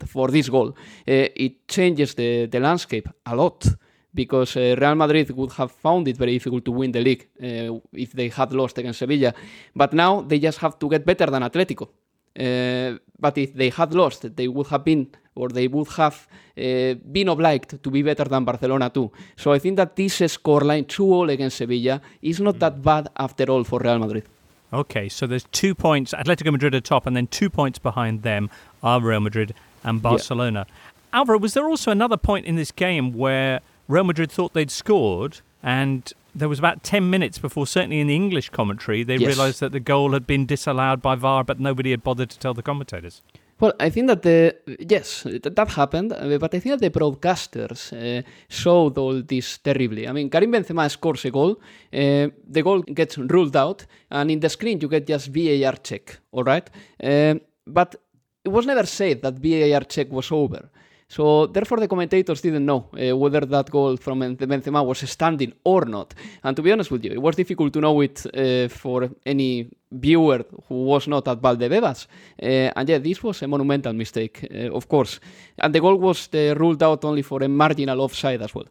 for 0.05 0.29
this 0.29 0.49
goal, 0.49 0.69
uh, 0.69 0.75
it 1.05 1.67
changes 1.67 2.15
the, 2.15 2.45
the 2.45 2.59
landscape 2.59 3.09
a 3.25 3.35
lot 3.35 3.67
because 4.13 4.57
uh, 4.57 4.75
Real 4.77 4.95
Madrid 4.95 5.31
would 5.31 5.51
have 5.53 5.71
found 5.71 6.07
it 6.07 6.17
very 6.17 6.33
difficult 6.33 6.65
to 6.65 6.71
win 6.71 6.91
the 6.91 7.01
league 7.01 7.29
uh, 7.41 7.79
if 7.93 8.11
they 8.13 8.29
had 8.29 8.51
lost 8.53 8.77
against 8.77 8.99
Sevilla. 8.99 9.33
But 9.75 9.93
now 9.93 10.21
they 10.21 10.39
just 10.39 10.57
have 10.59 10.77
to 10.79 10.89
get 10.89 11.05
better 11.05 11.27
than 11.27 11.43
Atletico. 11.43 11.89
Uh, 12.37 12.97
but 13.19 13.37
if 13.37 13.53
they 13.53 13.69
had 13.69 13.93
lost, 13.93 14.35
they 14.35 14.47
would 14.47 14.67
have 14.67 14.83
been, 14.83 15.07
or 15.35 15.49
they 15.49 15.67
would 15.67 15.87
have 15.89 16.27
uh, 16.57 16.93
been 17.11 17.29
obliged 17.29 17.81
to 17.83 17.89
be 17.89 18.01
better 18.01 18.25
than 18.25 18.43
Barcelona 18.43 18.89
too. 18.89 19.11
So 19.37 19.51
I 19.53 19.59
think 19.59 19.77
that 19.77 19.95
this 19.95 20.19
scoreline, 20.19 20.87
2 20.87 21.03
all 21.13 21.29
against 21.29 21.57
Sevilla, 21.57 22.01
is 22.21 22.39
not 22.39 22.59
that 22.59 22.81
bad 22.81 23.09
after 23.17 23.45
all 23.45 23.63
for 23.63 23.79
Real 23.79 23.99
Madrid. 23.99 24.25
Okay, 24.73 25.09
so 25.09 25.27
there's 25.27 25.45
two 25.51 25.75
points. 25.75 26.13
Atletico 26.13 26.51
Madrid 26.51 26.73
at 26.75 26.83
top, 26.85 27.05
and 27.05 27.15
then 27.15 27.27
two 27.27 27.49
points 27.49 27.77
behind 27.79 28.23
them 28.23 28.49
are 28.81 29.01
Real 29.01 29.19
Madrid 29.19 29.53
and 29.83 30.01
Barcelona. 30.01 30.65
Yeah. 30.67 31.19
Alvaro, 31.19 31.37
was 31.39 31.53
there 31.53 31.65
also 31.67 31.91
another 31.91 32.15
point 32.17 32.45
in 32.45 32.55
this 32.55 32.71
game 32.71 33.13
where 33.13 33.59
Real 33.89 34.05
Madrid 34.05 34.31
thought 34.31 34.53
they'd 34.53 34.71
scored, 34.71 35.39
and 35.61 36.13
there 36.33 36.47
was 36.47 36.57
about 36.59 36.83
10 36.83 37.09
minutes 37.09 37.37
before, 37.37 37.67
certainly 37.67 37.99
in 37.99 38.07
the 38.07 38.15
English 38.15 38.49
commentary, 38.51 39.03
they 39.03 39.17
Yes. 39.17 39.27
realised 39.27 39.59
that 39.59 39.73
the 39.73 39.81
goal 39.81 40.13
had 40.13 40.25
been 40.25 40.45
disallowed 40.45 41.01
by 41.01 41.15
VAR, 41.15 41.43
but 41.43 41.59
nobody 41.59 41.91
had 41.91 42.01
bothered 42.01 42.29
to 42.29 42.39
tell 42.39 42.53
the 42.53 42.63
commentators. 42.63 43.21
Well, 43.61 43.73
I 43.79 43.91
think 43.91 44.07
that 44.07 44.23
the 44.23 44.55
yes, 44.89 45.21
th- 45.21 45.43
that 45.43 45.69
happened, 45.69 46.09
but 46.39 46.55
I 46.55 46.59
think 46.59 46.73
that 46.73 46.81
the 46.81 46.89
broadcasters 46.89 47.93
uh, 47.93 48.23
showed 48.49 48.97
all 48.97 49.21
this 49.21 49.59
terribly. 49.59 50.07
I 50.07 50.11
mean, 50.13 50.31
Karim 50.31 50.51
Benzema 50.51 50.89
scores 50.89 51.25
a 51.25 51.29
goal, 51.29 51.51
uh, 51.93 52.27
the 52.47 52.63
goal 52.63 52.81
gets 52.81 53.19
ruled 53.19 53.55
out, 53.55 53.85
and 54.09 54.31
in 54.31 54.39
the 54.39 54.49
screen 54.49 54.79
you 54.81 54.87
get 54.87 55.05
just 55.05 55.27
VAR 55.27 55.73
check, 55.73 56.17
all 56.31 56.43
right? 56.43 56.67
Uh, 57.03 57.35
but 57.67 57.97
it 58.43 58.49
was 58.49 58.65
never 58.65 58.87
said 58.87 59.21
that 59.21 59.35
VAR 59.35 59.81
check 59.81 60.11
was 60.11 60.31
over. 60.31 60.67
So 61.11 61.45
therefore, 61.47 61.81
the 61.81 61.89
commentators 61.89 62.39
didn't 62.39 62.65
know 62.65 62.87
uh, 62.93 63.17
whether 63.17 63.41
that 63.41 63.69
goal 63.69 63.97
from 63.97 64.19
Ben- 64.19 64.37
Benzema 64.37 64.81
was 64.81 64.99
standing 65.09 65.51
or 65.65 65.83
not. 65.83 66.13
And 66.41 66.55
to 66.55 66.61
be 66.61 66.71
honest 66.71 66.89
with 66.89 67.03
you, 67.03 67.11
it 67.11 67.21
was 67.21 67.35
difficult 67.35 67.73
to 67.73 67.81
know 67.81 67.99
it 67.99 68.25
uh, 68.25 68.69
for 68.69 69.09
any 69.25 69.67
viewer 69.91 70.45
who 70.69 70.85
was 70.85 71.09
not 71.09 71.27
at 71.27 71.41
Valdebebas. 71.41 72.07
Uh, 72.41 72.71
and 72.77 72.87
yeah, 72.87 72.97
this 72.99 73.21
was 73.21 73.41
a 73.41 73.47
monumental 73.49 73.91
mistake, 73.91 74.47
uh, 74.55 74.71
of 74.71 74.87
course. 74.87 75.19
And 75.57 75.75
the 75.75 75.81
goal 75.81 75.97
was 75.97 76.29
uh, 76.33 76.55
ruled 76.57 76.81
out 76.81 77.03
only 77.03 77.23
for 77.23 77.43
a 77.43 77.49
marginal 77.49 77.99
offside 77.99 78.41
as 78.41 78.55
well. 78.55 78.67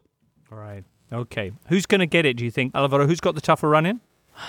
All 0.51 0.57
right. 0.57 0.83
Okay. 1.13 1.51
Who's 1.67 1.85
going 1.85 1.99
to 1.99 2.07
get 2.07 2.25
it, 2.25 2.37
do 2.37 2.43
you 2.43 2.51
think? 2.51 2.73
Alvaro, 2.73 3.05
who's 3.05 3.19
got 3.19 3.35
the 3.35 3.41
tougher 3.41 3.69
run 3.69 3.85
in? 3.85 3.99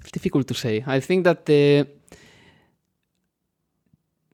It's 0.00 0.12
difficult 0.12 0.46
to 0.48 0.54
say. 0.54 0.84
I 0.86 1.00
think 1.00 1.24
that 1.24 1.46
the 1.46 1.88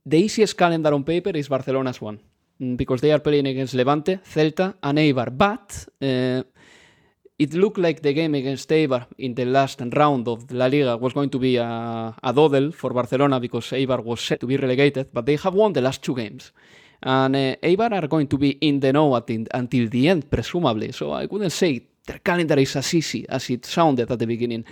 the 0.05 0.19
easiest 0.19 0.55
calendar 0.59 0.93
on 0.93 1.03
paper 1.05 1.31
is 1.31 1.49
Barcelona's 1.49 1.99
one 1.99 2.19
because 2.59 3.01
they 3.01 3.13
are 3.13 3.21
playing 3.21 3.47
against 3.47 3.75
Levante, 3.75 4.21
Celta, 4.25 4.75
and 4.83 4.99
Eibar. 4.99 5.31
But 5.37 5.89
uh, 6.01 6.43
it 7.39 7.55
looked 7.55 7.79
like 7.79 8.01
the 8.03 8.13
game 8.13 8.35
against 8.35 8.69
Eibar 8.71 9.07
in 9.19 9.35
the 9.35 9.45
last 9.45 9.81
round 9.81 10.29
of 10.29 10.51
La 10.53 10.67
Liga 10.67 10.97
was 10.97 11.13
going 11.13 11.31
to 11.31 11.39
be 11.39 11.57
a, 11.57 12.15
a 12.23 12.33
doddle 12.33 12.73
for 12.73 12.93
Barcelona 12.93 13.41
because 13.41 13.71
Eibar 13.71 14.03
was 14.03 14.21
set 14.21 14.41
to 14.41 14.47
be 14.47 14.57
relegated. 14.57 15.11
But 15.13 15.27
they 15.27 15.37
have 15.37 15.55
won 15.55 15.73
the 15.73 15.81
last 15.81 16.03
two 16.03 16.15
games. 16.15 16.53
And 17.03 17.35
uh, 17.35 17.57
Eibar 17.63 17.93
are 17.93 18.07
going 18.07 18.29
to 18.29 18.39
be 18.39 18.51
in 18.51 18.79
the 18.79 18.93
know 18.93 19.15
until 19.15 19.89
the 19.89 20.09
end, 20.09 20.31
presumably. 20.31 20.93
So 20.93 21.11
I 21.11 21.27
wouldn't 21.27 21.53
say 21.53 21.89
their 22.07 22.19
calendar 22.19 22.59
is 22.59 22.77
as 22.77 22.95
easy 22.95 23.29
as 23.29 23.51
it 23.51 23.67
sounded 23.67 24.11
at 24.11 24.19
the 24.19 24.27
beginning. 24.27 24.65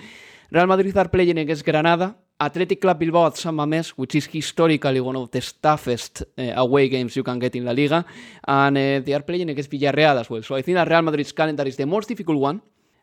Real 0.51 0.67
Madrid 0.67 0.97
are 0.97 1.09
playing 1.09 1.39
against 1.39 1.65
Granada, 1.65 2.15
Athletic 2.41 2.81
Club 2.81 2.99
Bilbao 2.99 3.27
at 3.27 3.37
San 3.37 3.55
Mamés, 3.55 3.91
which 3.91 4.15
is 4.15 4.27
historically 4.27 5.01
one 5.01 5.17
of 5.17 5.31
the 5.31 5.41
toughest 5.61 6.23
uh, 6.39 6.53
away 6.57 6.89
games 6.89 7.15
you 7.15 7.23
can 7.23 7.39
get 7.39 7.55
in 7.55 7.65
La 7.65 7.73
Liga, 7.73 8.05
and 8.49 8.77
uh, 8.79 9.01
they 9.05 9.13
are 9.13 9.23
playing 9.23 9.51
against 9.51 9.71
Villarreal 9.71 10.19
as 10.19 10.31
well. 10.31 10.43
So 10.43 10.55
I 10.55 10.63
think 10.63 10.77
that 10.77 10.89
Real 10.89 11.03
Madrid's 11.03 11.33
calendar 11.33 11.65
is 11.65 11.77
the 11.77 11.87
most 11.87 12.09
difficult 12.09 12.39
one. 12.39 12.63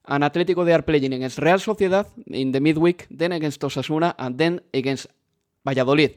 And 0.09 0.23
Atletico 0.23 0.65
they 0.65 0.73
are 0.73 0.81
playing 0.81 1.13
against 1.13 1.37
Real 1.39 1.59
Sociedad 1.59 2.05
in 2.27 2.51
the 2.51 2.61
midweek, 2.61 3.07
then 3.11 3.33
against 3.33 3.61
Osasuna, 3.61 4.15
and 4.17 4.37
then 4.37 4.61
against 4.73 5.07
Valladolid. 5.65 6.15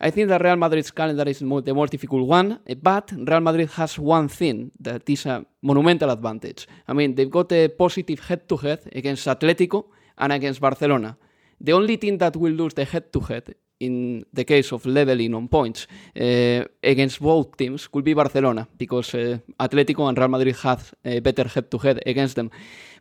I 0.00 0.10
think 0.10 0.28
that 0.28 0.42
Real 0.42 0.56
Madrid's 0.56 0.90
calendar 0.90 1.28
is 1.28 1.40
the 1.40 1.74
most 1.74 1.90
difficult 1.90 2.26
one, 2.26 2.60
eh, 2.66 2.74
but 2.74 3.12
Real 3.12 3.40
Madrid 3.40 3.68
has 3.72 3.98
one 3.98 4.28
thing 4.28 4.70
that 4.80 5.08
is 5.08 5.26
a 5.26 5.44
monumental 5.62 6.08
advantage. 6.10 6.66
I 6.88 6.94
mean, 6.94 7.14
they've 7.14 7.30
got 7.30 7.52
a 7.52 7.68
positive 7.68 8.20
head-to-head 8.20 8.88
against 8.92 9.26
Atletico 9.26 9.84
and 10.16 10.32
against 10.32 10.58
Barcelona. 10.58 11.16
The 11.60 11.72
only 11.72 11.96
team 11.96 12.18
that 12.18 12.36
will 12.36 12.52
lose 12.52 12.74
the 12.74 12.84
head-to-head 12.84 13.54
in 13.80 14.24
the 14.32 14.44
case 14.44 14.72
of 14.72 14.84
leveling 14.84 15.34
on 15.34 15.48
points 15.48 15.86
uh, 16.16 16.64
against 16.82 17.20
both 17.20 17.56
teams 17.56 17.86
could 17.88 18.04
be 18.04 18.14
Barcelona 18.14 18.68
because 18.76 19.14
uh, 19.14 19.38
Atletico 19.58 20.08
and 20.08 20.18
Real 20.18 20.28
Madrid 20.28 20.56
have 20.56 20.94
a 21.04 21.20
better 21.20 21.48
head-to-head 21.48 22.02
against 22.06 22.36
them. 22.36 22.50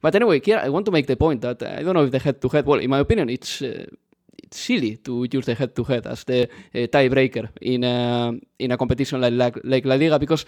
But 0.01 0.16
anyway, 0.16 0.39
here 0.43 0.57
I 0.57 0.70
want 0.70 0.86
to 0.86 0.91
make 0.91 1.07
the 1.07 1.18
point 1.18 1.41
that 1.41 1.62
I 1.64 1.84
don't 1.84 1.93
know 1.93 2.05
if 2.05 2.12
the 2.12 2.20
head-to-head. 2.20 2.66
Well, 2.66 2.80
in 2.80 2.89
my 2.89 2.99
opinion, 2.99 3.30
it's. 3.30 3.62
Uh, 3.62 3.86
it's 3.86 4.09
silly 4.54 4.97
to 4.97 5.28
use 5.32 5.45
the 5.45 5.56
head-to-head 5.56 6.08
as 6.08 6.24
the 6.24 6.43
uh, 6.43 6.88
tiebreaker 6.88 7.50
in 7.62 7.84
a, 7.84 8.32
in 8.60 8.72
a 8.72 8.78
competition 8.78 9.22
like, 9.22 9.34
like, 9.34 9.60
like 9.64 9.86
La 9.86 9.95
Liga 9.95 10.20
because 10.20 10.45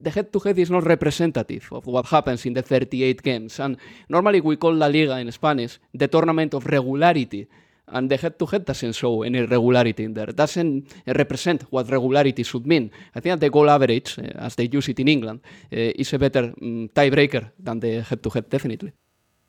the 0.00 0.10
head-to-head 0.10 0.58
is 0.58 0.70
not 0.70 0.84
representative 0.84 1.68
of 1.72 1.86
what 1.86 2.06
happens 2.06 2.46
in 2.46 2.54
the 2.54 2.62
38 2.62 3.22
games. 3.22 3.60
And 3.60 3.76
normally 4.08 4.40
we 4.40 4.56
call 4.56 4.74
La 4.74 4.86
Liga 4.86 5.18
in 5.18 5.30
Spanish 5.32 5.78
the 5.92 6.08
tournament 6.08 6.54
of 6.54 6.66
regularity. 6.66 7.48
And 7.90 8.10
the 8.10 8.18
head-to-head 8.18 8.66
doesn't 8.66 8.92
show 8.92 9.22
any 9.22 9.40
regularity 9.40 10.04
in 10.04 10.12
there. 10.12 10.26
Doesn't 10.26 10.92
represent 11.06 11.62
what 11.70 11.90
regularity 11.90 12.42
should 12.42 12.66
mean. 12.66 12.90
I 13.14 13.20
think 13.20 13.32
that 13.32 13.40
the 13.40 13.50
goal 13.50 13.70
average, 13.70 14.18
uh, 14.18 14.22
as 14.36 14.56
they 14.56 14.68
use 14.70 14.88
it 14.88 15.00
in 15.00 15.08
England, 15.08 15.40
uh, 15.72 15.76
is 15.76 16.12
a 16.12 16.18
better 16.18 16.52
um, 16.60 16.90
tiebreaker 16.94 17.50
than 17.58 17.80
the 17.80 18.02
head-to-head, 18.02 18.50
definitely. 18.50 18.92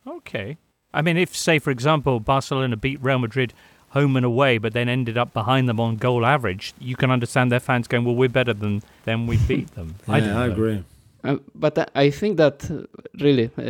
Okay. 0.08 0.58
I 0.94 1.02
mean, 1.02 1.18
if, 1.18 1.36
say, 1.36 1.60
for 1.60 1.72
example, 1.72 2.20
Barcelona 2.20 2.76
beat 2.78 3.02
Real 3.02 3.20
Madrid 3.20 3.54
home 3.90 4.16
and 4.16 4.26
away, 4.26 4.58
but 4.58 4.74
then 4.74 4.88
ended 4.90 5.18
up 5.18 5.34
behind 5.34 5.68
them 5.70 5.80
on 5.80 5.96
goal 5.98 6.26
average, 6.26 6.74
you 6.80 6.96
can 6.96 7.12
understand 7.12 7.52
their 7.52 7.60
fans 7.60 7.88
going, 7.88 8.06
well, 8.06 8.16
we're 8.16 8.30
better 8.30 8.54
than 8.54 8.82
them, 9.06 9.28
we 9.28 9.38
beat 9.48 9.72
them. 9.76 9.96
Yeah, 10.08 10.20
don't 10.20 10.36
I 10.36 10.46
agree. 10.48 10.84
Uh, 11.24 11.36
but 11.54 11.92
I 11.96 12.10
think 12.12 12.38
that 12.38 12.70
uh, 12.72 12.84
really, 13.20 13.50
uh, 13.58 13.62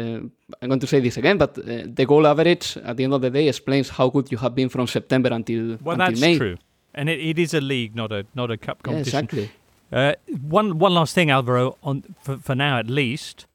I'm 0.62 0.68
going 0.70 0.80
to 0.80 0.88
say 0.88 1.00
this 1.00 1.18
again, 1.18 1.38
but 1.38 1.58
uh, 1.58 1.84
the 1.86 2.06
goal 2.06 2.28
average 2.28 2.78
at 2.78 2.98
the 2.98 3.04
end 3.06 3.14
of 3.14 3.22
the 3.22 3.30
day 3.30 3.48
explains 3.48 3.90
how 3.90 4.10
good 4.10 4.32
you 4.32 4.38
have 4.38 4.54
been 4.54 4.70
from 4.70 4.86
September 4.88 5.30
until, 5.30 5.78
Well, 5.84 5.96
until 5.96 5.98
that's 5.98 6.22
May. 6.22 6.38
true. 6.38 6.58
And 6.94 7.10
it, 7.10 7.20
it 7.20 7.40
is 7.40 7.54
a 7.54 7.62
league, 7.62 7.96
not 7.96 8.12
a 8.12 8.26
not 8.36 8.50
a 8.52 8.58
cup 8.58 8.78
Yeah, 8.80 8.84
competition. 8.92 9.20
exactly. 9.26 9.52
Uh, 9.92 10.14
one 10.42 10.80
one 10.80 10.94
last 10.94 11.14
thing, 11.16 11.30
Alvaro, 11.32 11.78
on 11.84 12.04
for, 12.22 12.38
for 12.38 12.56
now 12.56 12.78
at 12.80 12.88
least. 12.88 13.46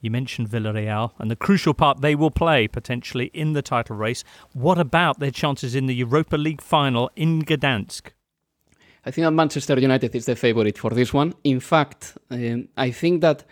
You 0.00 0.10
mentioned 0.10 0.48
Villarreal 0.48 1.12
and 1.18 1.30
the 1.30 1.36
crucial 1.36 1.74
part 1.74 2.00
they 2.00 2.14
will 2.14 2.30
play 2.30 2.68
potentially 2.68 3.30
in 3.34 3.52
the 3.52 3.62
title 3.62 3.96
race. 3.96 4.22
What 4.52 4.78
about 4.78 5.18
their 5.18 5.32
chances 5.32 5.74
in 5.74 5.86
the 5.86 5.94
Europa 5.94 6.36
League 6.36 6.62
final 6.62 7.10
in 7.16 7.42
Gdansk? 7.42 8.12
I 9.04 9.10
think 9.10 9.24
that 9.24 9.32
Manchester 9.32 9.78
United 9.78 10.14
is 10.14 10.26
the 10.26 10.36
favorite 10.36 10.78
for 10.78 10.90
this 10.90 11.12
one. 11.12 11.34
In 11.42 11.60
fact, 11.60 12.16
um, 12.30 12.68
I 12.76 12.90
think 12.90 13.22
that 13.22 13.44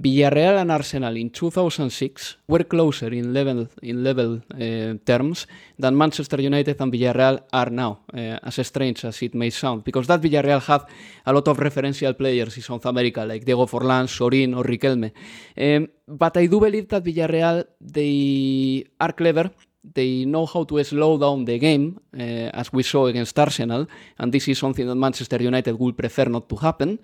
Villarreal 0.00 0.58
and 0.58 0.70
Arsenal 0.72 1.16
in 1.16 1.30
2006 1.30 2.38
were 2.48 2.64
closer 2.64 3.12
in 3.12 3.32
level 3.32 3.68
in 3.82 4.02
level 4.02 4.40
uh, 4.54 4.94
terms 5.04 5.46
than 5.78 5.96
Manchester 5.96 6.40
United 6.40 6.80
and 6.80 6.92
Villarreal 6.92 7.42
are 7.52 7.70
now, 7.70 8.00
uh, 8.14 8.38
as 8.42 8.66
strange 8.66 9.04
as 9.04 9.22
it 9.22 9.34
may 9.34 9.50
sound, 9.50 9.84
because 9.84 10.06
that 10.06 10.20
Villarreal 10.20 10.60
had 10.60 10.82
a 11.26 11.32
lot 11.32 11.48
of 11.48 11.58
referential 11.58 12.16
players 12.16 12.56
in 12.56 12.62
South 12.62 12.86
America, 12.86 13.24
like 13.24 13.44
Diego 13.44 13.66
Forlán, 13.66 14.08
Sorin, 14.08 14.54
or 14.54 14.64
Riquelme. 14.64 15.12
Um, 15.56 15.88
but 16.08 16.36
I 16.36 16.46
do 16.46 16.60
believe 16.60 16.88
that 16.88 17.04
Villarreal 17.04 17.64
they 17.80 18.84
are 18.98 19.12
clever 19.12 19.50
they 19.82 20.24
know 20.24 20.46
how 20.46 20.64
to 20.64 20.82
slow 20.84 21.18
down 21.18 21.44
the 21.44 21.58
game, 21.58 21.98
uh, 22.14 22.50
as 22.52 22.72
we 22.72 22.82
saw 22.82 23.06
against 23.06 23.38
Arsenal, 23.38 23.86
and 24.18 24.32
this 24.32 24.48
is 24.48 24.58
something 24.58 24.86
that 24.86 24.94
Manchester 24.94 25.42
United 25.42 25.78
would 25.78 25.96
prefer 25.96 26.26
not 26.26 26.48
to 26.48 26.56
happen. 26.56 26.98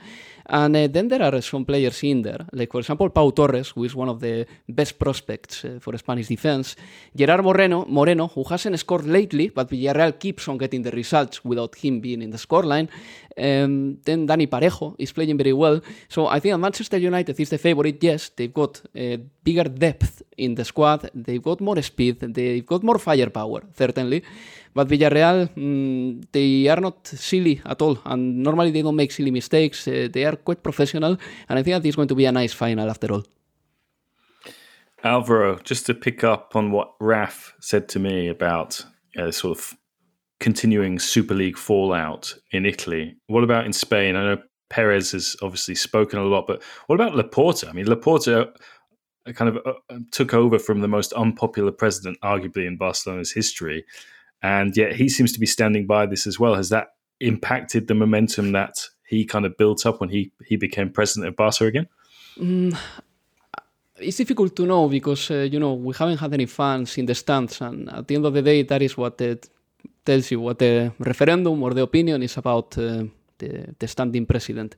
And 0.48 0.76
uh, 0.76 0.86
then 0.86 1.08
there 1.08 1.22
are 1.22 1.40
some 1.40 1.64
players 1.64 2.02
in 2.04 2.22
there, 2.22 2.46
like 2.52 2.70
for 2.70 2.78
example 2.78 3.10
Pau 3.10 3.30
Torres, 3.30 3.70
who 3.70 3.84
is 3.84 3.96
one 3.96 4.08
of 4.08 4.20
the 4.20 4.46
best 4.68 4.96
prospects 4.98 5.64
uh, 5.64 5.78
for 5.80 5.96
Spanish 5.98 6.28
defense. 6.28 6.76
Gerard 7.14 7.42
Moreno, 7.42 7.84
Moreno, 7.88 8.28
who 8.28 8.44
hasn't 8.44 8.78
scored 8.78 9.06
lately, 9.06 9.48
but 9.48 9.68
Villarreal 9.68 10.18
keeps 10.18 10.46
on 10.48 10.56
getting 10.56 10.82
the 10.82 10.92
results 10.92 11.44
without 11.44 11.74
him 11.74 12.00
being 12.00 12.22
in 12.22 12.30
the 12.30 12.38
scoreline. 12.38 12.88
Um, 13.36 13.98
then 14.04 14.26
Dani 14.26 14.46
Parejo 14.46 14.94
is 14.98 15.12
playing 15.12 15.36
very 15.36 15.52
well. 15.52 15.80
So 16.08 16.28
I 16.28 16.38
think 16.38 16.58
Manchester 16.58 16.98
United 16.98 17.38
is 17.38 17.50
the 17.50 17.58
favorite. 17.58 18.02
Yes, 18.02 18.30
they've 18.30 18.54
got 18.54 18.80
uh, 18.96 19.16
bigger 19.42 19.64
depth 19.64 20.22
in 20.36 20.54
the 20.54 20.64
squad. 20.64 21.10
They've 21.12 21.42
got 21.42 21.60
more 21.60 21.82
speed. 21.82 22.20
They've 22.20 22.64
got 22.64 22.82
more 22.82 22.98
firepower, 22.98 23.62
certainly. 23.76 24.22
But 24.76 24.88
Villarreal, 24.88 25.48
mm, 25.56 26.22
they 26.32 26.68
are 26.68 26.82
not 26.82 27.06
silly 27.06 27.62
at 27.64 27.80
all, 27.80 27.98
and 28.04 28.42
normally 28.42 28.70
they 28.72 28.82
don't 28.82 28.94
make 28.94 29.10
silly 29.10 29.30
mistakes. 29.30 29.88
Uh, 29.88 30.08
they 30.12 30.26
are 30.26 30.36
quite 30.36 30.62
professional, 30.62 31.16
and 31.48 31.58
I 31.58 31.62
think 31.62 31.82
that 31.82 31.88
is 31.88 31.96
going 31.96 32.08
to 32.08 32.14
be 32.14 32.26
a 32.26 32.32
nice 32.32 32.52
final 32.52 32.90
after 32.90 33.10
all. 33.10 33.24
Alvaro, 35.02 35.58
just 35.64 35.86
to 35.86 35.94
pick 35.94 36.24
up 36.24 36.54
on 36.54 36.72
what 36.72 36.92
Raf 37.00 37.54
said 37.58 37.88
to 37.88 37.98
me 37.98 38.28
about 38.28 38.84
uh, 39.16 39.30
sort 39.30 39.56
of 39.56 39.74
continuing 40.40 40.98
Super 40.98 41.32
League 41.32 41.56
fallout 41.56 42.34
in 42.50 42.66
Italy. 42.66 43.16
What 43.28 43.44
about 43.44 43.64
in 43.64 43.72
Spain? 43.72 44.14
I 44.14 44.24
know 44.26 44.42
Perez 44.68 45.12
has 45.12 45.36
obviously 45.40 45.74
spoken 45.74 46.18
a 46.18 46.24
lot, 46.24 46.46
but 46.46 46.62
what 46.86 47.00
about 47.00 47.14
Laporta? 47.14 47.70
I 47.70 47.72
mean, 47.72 47.86
Laporta 47.86 48.52
uh, 49.26 49.32
kind 49.32 49.56
of 49.56 49.58
uh, 49.64 49.98
took 50.10 50.34
over 50.34 50.58
from 50.58 50.82
the 50.82 50.88
most 50.88 51.14
unpopular 51.14 51.72
president, 51.72 52.18
arguably 52.22 52.66
in 52.66 52.76
Barcelona's 52.76 53.32
history, 53.32 53.86
and 54.42 54.76
yet 54.76 54.96
he 54.96 55.08
seems 55.08 55.32
to 55.32 55.40
be 55.40 55.46
standing 55.46 55.86
by 55.86 56.06
this 56.06 56.26
as 56.26 56.38
well. 56.38 56.54
Has 56.54 56.68
that 56.70 56.88
impacted 57.20 57.88
the 57.88 57.94
momentum 57.94 58.52
that 58.52 58.74
he 59.08 59.24
kind 59.24 59.46
of 59.46 59.56
built 59.56 59.86
up 59.86 60.00
when 60.00 60.10
he 60.10 60.32
he 60.46 60.56
became 60.56 60.90
president 60.90 61.28
of 61.28 61.36
Barca 61.36 61.66
again? 61.66 61.88
Mm, 62.38 62.76
it's 63.98 64.16
difficult 64.16 64.54
to 64.56 64.66
know 64.66 64.88
because 64.88 65.30
uh, 65.30 65.48
you 65.50 65.58
know 65.58 65.74
we 65.74 65.94
haven't 65.94 66.18
had 66.18 66.32
any 66.34 66.46
fans 66.46 66.98
in 66.98 67.06
the 67.06 67.14
stands, 67.14 67.60
and 67.60 67.88
at 67.90 68.06
the 68.06 68.14
end 68.14 68.26
of 68.26 68.34
the 68.34 68.42
day, 68.42 68.62
that 68.62 68.82
is 68.82 68.96
what 68.96 69.20
it 69.20 69.48
tells 70.04 70.30
you 70.30 70.40
what 70.40 70.58
the 70.58 70.92
referendum 70.98 71.62
or 71.62 71.74
the 71.74 71.82
opinion 71.82 72.22
is 72.22 72.36
about 72.36 72.78
uh, 72.78 73.04
the, 73.38 73.74
the 73.78 73.88
standing 73.88 74.26
president. 74.26 74.76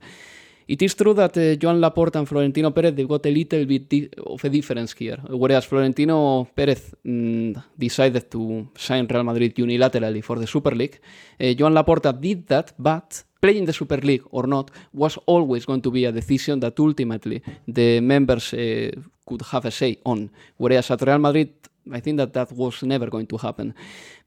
It 0.69 0.83
is 0.83 0.93
true 0.93 1.15
that 1.15 1.35
uh, 1.35 1.55
Joan 1.55 1.79
Laporta 1.81 2.19
and 2.19 2.27
Florentino 2.27 2.69
Perez 2.69 2.93
they've 2.93 3.07
got 3.07 3.25
a 3.25 3.31
little 3.31 3.65
bit 3.65 4.13
of 4.23 4.43
a 4.43 4.49
difference 4.49 4.93
here. 4.93 5.17
Whereas 5.27 5.65
Florentino 5.65 6.47
Perez 6.55 6.93
mm, 7.03 7.59
decided 7.75 8.29
to 8.29 8.67
sign 8.77 9.07
Real 9.07 9.23
Madrid 9.23 9.55
unilaterally 9.55 10.23
for 10.23 10.37
the 10.37 10.45
Super 10.45 10.75
League, 10.75 10.99
uh, 11.41 11.53
Joan 11.55 11.73
Laporta 11.73 12.13
did 12.13 12.45
that, 12.49 12.73
but 12.77 13.23
playing 13.41 13.65
the 13.65 13.73
Super 13.73 13.97
League 13.97 14.21
or 14.29 14.45
not 14.45 14.69
was 14.93 15.17
always 15.25 15.65
going 15.65 15.81
to 15.81 15.89
be 15.89 16.05
a 16.05 16.11
decision 16.11 16.59
that 16.59 16.79
ultimately 16.79 17.41
the 17.67 17.99
members 17.99 18.53
uh, 18.53 18.91
could 19.25 19.41
have 19.41 19.65
a 19.65 19.71
say 19.71 19.97
on. 20.05 20.29
Whereas 20.57 20.91
at 20.91 21.01
Real 21.01 21.17
Madrid, 21.17 21.49
I 21.91 21.99
think 21.99 22.17
that 22.17 22.33
that 22.33 22.51
was 22.51 22.83
never 22.83 23.09
going 23.09 23.25
to 23.25 23.37
happen. 23.37 23.73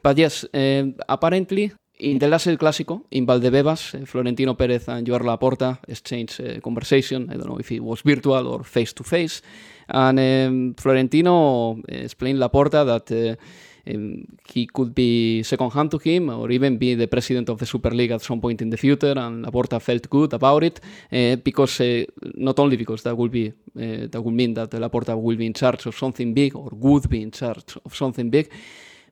But 0.03 0.19
yes, 0.19 0.45
uh, 0.53 0.91
apparently 1.09 1.71
in 2.03 2.19
the 2.19 2.29
last 2.29 2.49
El 2.49 2.59
Clásico, 2.59 3.05
in 3.11 3.27
Valdebebas, 3.27 3.95
uh, 3.95 4.07
Florentino 4.07 4.55
Perez 4.57 4.89
and 4.89 5.07
Joan 5.07 5.23
Laporta 5.23 5.79
exchanged 5.87 6.41
a 6.41 6.61
conversation. 6.61 7.29
I 7.31 7.37
don't 7.37 7.49
know 7.49 7.59
if 7.59 7.71
it 7.71 7.81
was 7.81 8.03
virtual 8.03 8.47
or 8.49 8.65
face 8.65 8.93
to 8.95 9.05
face. 9.05 9.43
And 9.89 10.19
um, 10.19 10.75
Florentino 10.77 11.81
explained 11.87 12.41
Laporta 12.41 12.85
that 12.85 13.39
um, 13.87 14.25
he 14.49 14.67
could 14.67 14.95
be 14.95 15.43
second 15.45 15.73
hand 15.73 15.91
to 15.93 15.99
him 15.99 16.31
or 16.31 16.51
even 16.51 16.77
be 16.77 16.95
the 16.95 17.07
president 17.07 17.49
of 17.49 17.59
the 17.59 17.67
Super 17.67 17.91
League 17.91 18.11
at 18.11 18.23
some 18.23 18.41
point 18.41 18.63
in 18.63 18.71
the 18.71 18.77
future. 18.77 19.15
And 19.17 19.45
Laporta 19.45 19.81
felt 19.81 20.11
good 20.11 20.33
about 20.33 20.65
it 20.65 20.81
uh, 21.13 21.37
because 21.37 21.81
uh, 21.81 22.05
not 22.35 22.59
only 22.59 22.77
because 22.77 23.03
that 23.05 23.17
will 23.17 23.29
be 23.29 23.49
uh, 23.49 24.09
that 24.11 24.21
would 24.21 24.35
mean 24.35 24.55
that 24.55 24.71
Laporta 24.71 25.21
will 25.21 25.37
be 25.37 25.47
in 25.47 25.55
charge 25.55 25.87
of 25.87 25.97
something 25.97 26.35
big 26.35 26.57
or 26.57 26.69
would 26.73 27.09
be 27.09 27.23
in 27.23 27.31
charge 27.31 27.77
of 27.85 27.95
something 27.95 28.29
big 28.29 28.51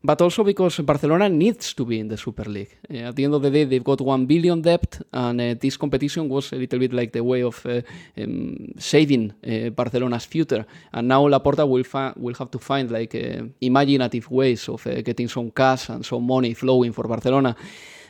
but 0.03 0.21
also 0.23 0.45
because 0.45 0.81
Barcelona 0.81 1.29
needs 1.29 1.75
to 1.75 1.85
be 1.85 1.99
in 1.99 2.09
the 2.09 2.17
Super 2.17 2.45
League. 2.45 2.79
Uh, 2.91 3.09
at 3.09 3.17
the 3.17 3.25
end 3.25 3.35
of 3.35 3.43
the 3.43 3.51
day, 3.51 3.65
they've 3.65 3.85
got 3.85 4.01
one 4.01 4.27
billion 4.27 4.63
debt, 4.63 5.03
and 5.13 5.41
uh, 5.41 5.55
this 5.61 5.77
competition 5.77 6.29
was 6.29 6.53
a 6.53 6.57
little 6.57 6.79
bit 6.79 6.93
like 6.93 7.13
the 7.13 7.23
way 7.23 7.43
of 7.43 7.65
uh, 7.67 7.81
um, 8.17 8.73
saving 8.79 9.33
Barcelona's 9.75 10.25
future. 10.25 10.65
And 10.93 11.09
now 11.09 11.29
Laporta 11.29 11.69
will 11.69 11.85
fa- 11.85 12.15
will 12.17 12.35
have 12.35 12.51
to 12.51 12.59
find 12.59 12.91
like 12.91 13.15
imaginative 13.61 14.31
ways 14.31 14.69
of 14.69 14.85
getting 15.05 15.29
some 15.29 15.51
cash 15.51 15.91
and 15.91 16.05
some 16.05 16.27
money 16.27 16.55
flowing 16.55 16.93
for 16.93 17.07
Barcelona. 17.07 17.55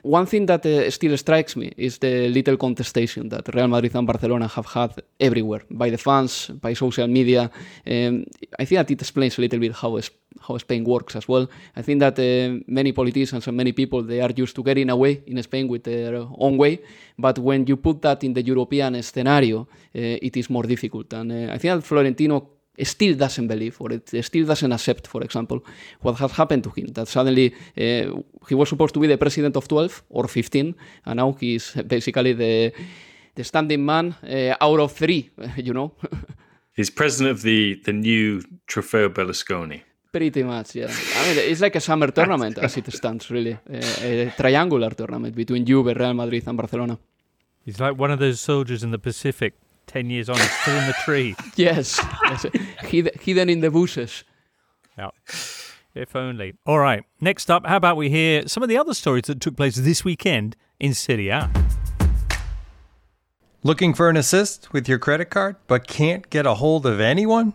One 0.03 0.25
thing 0.25 0.47
that 0.47 0.65
uh, 0.65 0.91
still 0.91 1.17
strikes 1.19 1.57
me 1.57 1.73
is 1.77 1.99
the 1.99 2.29
little 2.29 2.57
contestation 2.57 3.29
that 3.29 3.55
Real 3.55 3.69
Madrid 3.69 3.95
and 3.95 4.07
Barcelona 4.07 4.49
have 4.49 4.67
had 4.67 5.03
everywhere 5.19 5.63
by 5.71 5.91
the 5.91 5.99
fans, 5.99 6.47
by 6.49 6.73
social 6.73 7.07
media. 7.07 7.51
Um, 7.87 8.25
I 8.59 8.65
think 8.65 8.79
that 8.79 8.91
it 8.91 9.01
explains 9.01 9.37
a 9.37 9.43
little 9.43 9.59
bit 9.59 9.75
how 9.75 9.97
how 10.41 10.57
Spain 10.59 10.85
works 10.85 11.17
as 11.17 11.29
well. 11.29 11.49
I 11.77 11.83
think 11.83 12.01
that 12.01 12.19
uh, 12.19 12.63
many 12.67 12.93
politicians 12.93 13.47
and 13.47 13.57
many 13.57 13.73
people 13.73 14.03
they 14.03 14.21
are 14.21 14.31
used 14.35 14.55
to 14.57 14.63
getting 14.63 14.91
away 14.91 15.23
in 15.27 15.43
Spain 15.43 15.69
with 15.69 15.85
their 15.85 16.17
own 16.17 16.57
way, 16.57 16.81
but 17.19 17.39
when 17.39 17.67
you 17.67 17.77
put 17.77 18.03
that 18.03 18.25
in 18.25 18.33
the 18.33 18.43
European 18.43 19.03
scenario, 19.03 19.61
uh, 19.61 19.67
it 19.93 20.37
is 20.37 20.49
more 20.51 20.65
difficult. 20.65 21.13
And 21.13 21.33
uh, 21.33 21.53
I 21.53 21.59
think 21.59 21.75
that 21.75 21.83
Florentino 21.83 22.49
still 22.83 23.15
doesn't 23.15 23.47
believe 23.47 23.81
or 23.81 23.93
it 23.93 24.25
still 24.25 24.47
doesn't 24.47 24.73
accept, 24.73 25.07
for 25.07 25.23
example, 25.23 25.63
what 26.01 26.17
has 26.17 26.33
happened 26.33 26.65
to 26.65 26.71
him. 26.71 26.87
That 26.89 27.09
suddenly 27.09 27.55
uh, 27.77 28.21
he 28.49 28.55
was 28.55 28.69
supposed 28.69 28.95
to 28.95 29.01
be 29.01 29.07
the 29.07 29.19
president 29.19 29.57
of 29.57 29.69
12 29.69 30.05
or 30.11 30.29
15, 30.29 30.75
and 31.07 31.17
now 31.17 31.33
he's 31.33 31.73
basically 31.87 32.33
the 32.33 32.73
the 33.35 33.45
standing 33.45 33.85
man 33.85 34.15
uh, 34.25 34.55
out 34.61 34.81
of 34.81 34.93
three, 34.93 35.31
you 35.57 35.73
know. 35.73 35.93
he's 36.73 36.91
president 36.91 37.31
of 37.31 37.43
the 37.43 37.81
the 37.85 37.93
new 37.93 38.43
Trofeo 38.67 39.09
Berlusconi. 39.09 39.83
Pretty 40.13 40.43
much, 40.43 40.75
yeah. 40.75 40.91
I 41.17 41.29
mean, 41.29 41.39
it's 41.39 41.61
like 41.61 41.77
a 41.77 41.81
summer 41.81 42.09
tournament 42.11 42.59
as 42.59 42.77
it 42.77 42.93
stands, 42.93 43.31
really. 43.31 43.57
A, 43.71 44.27
a 44.27 44.31
triangular 44.37 44.91
tournament 44.91 45.35
between 45.37 45.65
Juve, 45.65 45.87
Real 45.87 46.15
Madrid, 46.15 46.43
and 46.47 46.57
Barcelona. 46.57 46.99
He's 47.65 47.79
like 47.79 47.97
one 47.97 48.11
of 48.11 48.19
those 48.19 48.41
soldiers 48.41 48.83
in 48.83 48.91
the 48.91 48.99
Pacific 48.99 49.55
10 49.87 50.09
years 50.09 50.29
on, 50.29 50.37
he's 50.37 50.61
still 50.61 50.77
in 50.77 50.87
the 50.87 50.95
tree. 51.05 51.37
yes. 51.57 52.01
hidden 52.83 53.49
in 53.49 53.61
the 53.61 53.71
bushes. 53.71 54.25
Yeah. 54.97 55.11
If 55.95 56.15
only. 56.15 56.55
All 56.65 56.79
right. 56.79 57.05
Next 57.21 57.51
up, 57.51 57.67
how 57.67 57.77
about 57.77 57.97
we 57.97 58.09
hear 58.09 58.47
some 58.47 58.63
of 58.63 58.69
the 58.69 58.79
other 58.79 58.95
stories 58.95 59.25
that 59.25 59.41
took 59.41 59.57
place 59.57 59.77
this 59.77 60.05
weekend 60.05 60.57
in 60.79 60.95
Serie 60.95 61.29
A? 61.29 61.51
Looking 63.65 63.93
for 63.93 64.09
an 64.09 64.17
assist 64.17 64.73
with 64.73 64.89
your 64.89 64.99
credit 64.99 65.27
card, 65.27 65.57
but 65.67 65.87
can't 65.87 66.31
get 66.31 66.47
a 66.47 66.55
hold 66.55 66.87
of 66.87 67.01
anyone? 67.01 67.55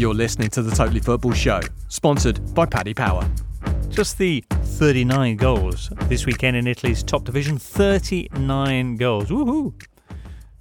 You're 0.00 0.14
listening 0.14 0.48
to 0.52 0.62
the 0.62 0.74
Totally 0.74 1.00
Football 1.00 1.34
Show, 1.34 1.60
sponsored 1.88 2.54
by 2.54 2.64
Paddy 2.64 2.94
Power. 2.94 3.30
Just 3.90 4.16
the 4.16 4.42
39 4.50 5.36
goals 5.36 5.90
this 6.04 6.24
weekend 6.24 6.56
in 6.56 6.66
Italy's 6.66 7.02
top 7.02 7.24
division. 7.24 7.58
39 7.58 8.96
goals. 8.96 9.26
Woohoo! 9.26 9.74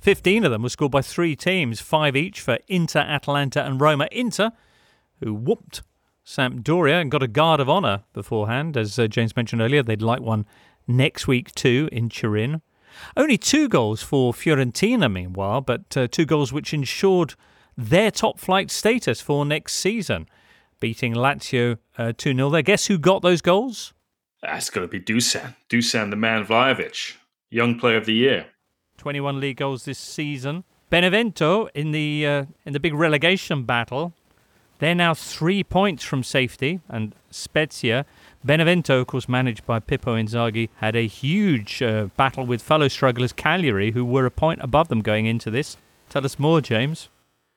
15 0.01 0.43
of 0.43 0.51
them 0.51 0.63
were 0.63 0.67
scored 0.67 0.91
by 0.91 1.01
three 1.01 1.37
teams, 1.37 1.79
five 1.79 2.17
each 2.17 2.41
for 2.41 2.57
Inter, 2.67 2.99
Atalanta, 2.99 3.63
and 3.63 3.79
Roma. 3.79 4.09
Inter, 4.11 4.51
who 5.21 5.33
whooped 5.33 5.83
Sampdoria 6.25 6.99
and 6.99 7.09
got 7.09 7.23
a 7.23 7.27
guard 7.29 7.61
of 7.61 7.69
honour 7.69 8.03
beforehand. 8.11 8.75
As 8.75 8.99
uh, 8.99 9.07
James 9.07 9.37
mentioned 9.37 9.61
earlier, 9.61 9.81
they'd 9.81 10.01
like 10.01 10.19
one 10.19 10.45
next 10.85 11.29
week 11.29 11.55
too 11.55 11.87
in 11.93 12.09
Turin. 12.09 12.61
Only 13.15 13.37
two 13.37 13.69
goals 13.69 14.03
for 14.03 14.33
Fiorentina, 14.33 15.09
meanwhile, 15.09 15.61
but 15.61 15.95
uh, 15.95 16.09
two 16.09 16.25
goals 16.25 16.51
which 16.51 16.73
ensured 16.73 17.35
their 17.79 18.11
top 18.11 18.39
flight 18.39 18.69
status 18.69 19.21
for 19.21 19.45
next 19.45 19.75
season, 19.75 20.27
beating 20.79 21.13
Lazio 21.13 21.77
uh, 21.97 22.11
2 22.17 22.31
uh, 22.31 22.35
0 22.35 22.49
there. 22.49 22.61
Guess 22.61 22.87
who 22.87 22.97
got 22.97 23.21
those 23.21 23.41
goals? 23.41 23.93
That's 24.41 24.69
got 24.69 24.81
to 24.81 24.87
be 24.87 24.99
Dusan. 24.99 25.55
Dusan, 25.69 26.09
the 26.09 26.15
man 26.15 26.45
Vlahovic, 26.45 27.15
young 27.49 27.79
player 27.79 27.97
of 27.97 28.05
the 28.05 28.13
year. 28.13 28.47
21 28.97 29.39
league 29.39 29.57
goals 29.57 29.85
this 29.85 29.97
season. 29.97 30.65
Benevento 30.89 31.67
in 31.73 31.91
the 31.91 32.25
uh, 32.25 32.45
in 32.65 32.73
the 32.73 32.79
big 32.79 32.93
relegation 32.93 33.63
battle. 33.63 34.13
They're 34.79 34.95
now 34.95 35.13
three 35.13 35.63
points 35.63 36.05
from 36.05 36.23
safety, 36.23 36.79
and 36.87 37.13
Spezia, 37.31 38.05
Benevento, 38.45 39.01
of 39.01 39.07
course, 39.07 39.27
managed 39.27 39.65
by 39.65 39.79
Pippo 39.79 40.15
Inzaghi, 40.15 40.69
had 40.77 40.95
a 40.95 41.05
huge 41.05 41.81
uh, 41.81 42.05
battle 42.15 42.45
with 42.45 42.61
fellow 42.61 42.87
strugglers 42.87 43.33
Cagliari, 43.33 43.91
who 43.91 44.05
were 44.05 44.25
a 44.25 44.31
point 44.31 44.61
above 44.63 44.87
them 44.87 45.01
going 45.01 45.25
into 45.25 45.51
this. 45.51 45.75
Tell 46.09 46.23
us 46.23 46.39
more, 46.39 46.61
James. 46.61 47.09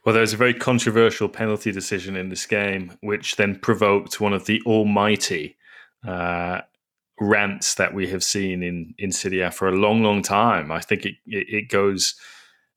Well, 0.05 0.12
there 0.12 0.22
was 0.22 0.32
a 0.32 0.38
very 0.38 0.55
controversial 0.55 1.28
penalty 1.28 1.70
decision 1.70 2.16
in 2.16 2.28
this 2.28 2.44
game, 2.46 2.96
which 3.03 3.36
then 3.36 3.59
provoked 3.61 4.20
one 4.20 4.32
of 4.32 4.46
the 4.46 4.61
almighty 4.66 5.57
uh, 6.07 6.62
rants 7.20 7.76
that 7.76 7.94
we 7.94 8.09
have 8.09 8.24
seen 8.24 8.62
in 8.62 8.94
in 8.98 9.12
Serie 9.12 9.48
for 9.50 9.68
a 9.68 9.76
long, 9.76 10.03
long 10.03 10.22
time. 10.22 10.72
I 10.72 10.80
think 10.80 11.07
it, 11.07 11.14
it, 11.26 11.46
it 11.48 11.68
goes 11.68 12.16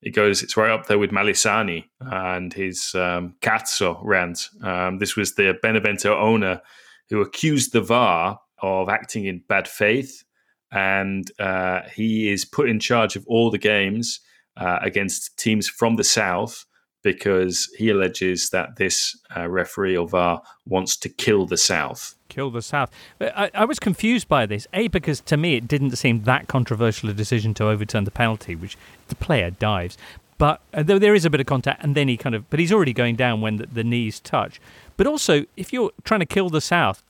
it 0.03 0.11
goes 0.11 0.43
it's 0.43 0.55
right 0.55 0.69
up 0.69 0.85
there 0.85 0.99
with 0.99 1.09
Malesani 1.09 1.85
and 1.99 2.53
his 2.53 2.93
um, 2.93 3.35
Cazzo 3.41 3.99
rant. 4.03 4.49
Um, 4.61 4.99
this 4.99 5.15
was 5.15 5.33
the 5.33 5.57
Benevento 5.63 6.15
owner 6.15 6.61
who 7.09 7.21
accused 7.21 7.73
the 7.73 7.81
VAR 7.81 8.39
of 8.61 8.87
acting 8.89 9.25
in 9.25 9.43
bad 9.47 9.67
faith 9.67 10.23
and 10.71 11.31
uh, 11.39 11.81
he 11.93 12.29
is 12.29 12.45
put 12.45 12.69
in 12.69 12.79
charge 12.79 13.15
of 13.15 13.25
all 13.27 13.49
the 13.49 13.57
games 13.57 14.19
uh, 14.57 14.79
against 14.81 15.37
teams 15.37 15.67
from 15.67 15.95
the 15.95 16.03
south 16.03 16.65
because 17.05 17.69
he 17.77 17.91
alleges 17.91 18.49
that 18.49 18.77
this 18.77 19.15
uh, 19.37 19.47
referee 19.47 19.95
or 19.95 20.07
VAR 20.07 20.41
wants 20.65 20.97
to 20.97 21.07
kill 21.07 21.45
the 21.45 21.55
South. 21.55 22.15
Kill 22.29 22.49
the 22.49 22.63
South. 22.63 22.89
I, 23.21 23.51
I, 23.53 23.63
was 23.63 23.77
confused 23.77 24.27
by 24.27 24.47
this. 24.47 24.65
A, 24.73 24.87
because 24.87 25.21
to 25.21 25.37
me 25.37 25.55
it 25.55 25.67
didn't 25.67 25.95
seem 25.97 26.23
that 26.23 26.47
controversial 26.47 27.07
a 27.07 27.13
decision 27.13 27.53
to 27.53 27.67
overturn 27.67 28.05
the 28.05 28.11
penalty, 28.11 28.55
which 28.55 28.75
the 29.09 29.15
player 29.15 29.51
dives. 29.51 29.99
But 30.39 30.61
uh, 30.73 30.81
though 30.81 30.97
there 30.97 31.13
is 31.13 31.25
a 31.25 31.29
bit 31.29 31.39
of 31.39 31.45
contact, 31.45 31.83
and 31.83 31.93
then 31.93 32.07
he 32.07 32.17
kind 32.17 32.33
of, 32.33 32.49
but 32.49 32.59
he's 32.59 32.73
already 32.73 32.91
going 32.91 33.15
down 33.15 33.39
when 33.39 33.57
the, 33.57 33.67
the 33.67 33.83
knees 33.83 34.19
touch. 34.19 34.59
But 34.97 35.05
also, 35.05 35.45
if 35.55 35.71
you're 35.71 35.91
trying 36.03 36.21
to 36.21 36.25
kill 36.25 36.49
the 36.49 36.59
South 36.59 37.03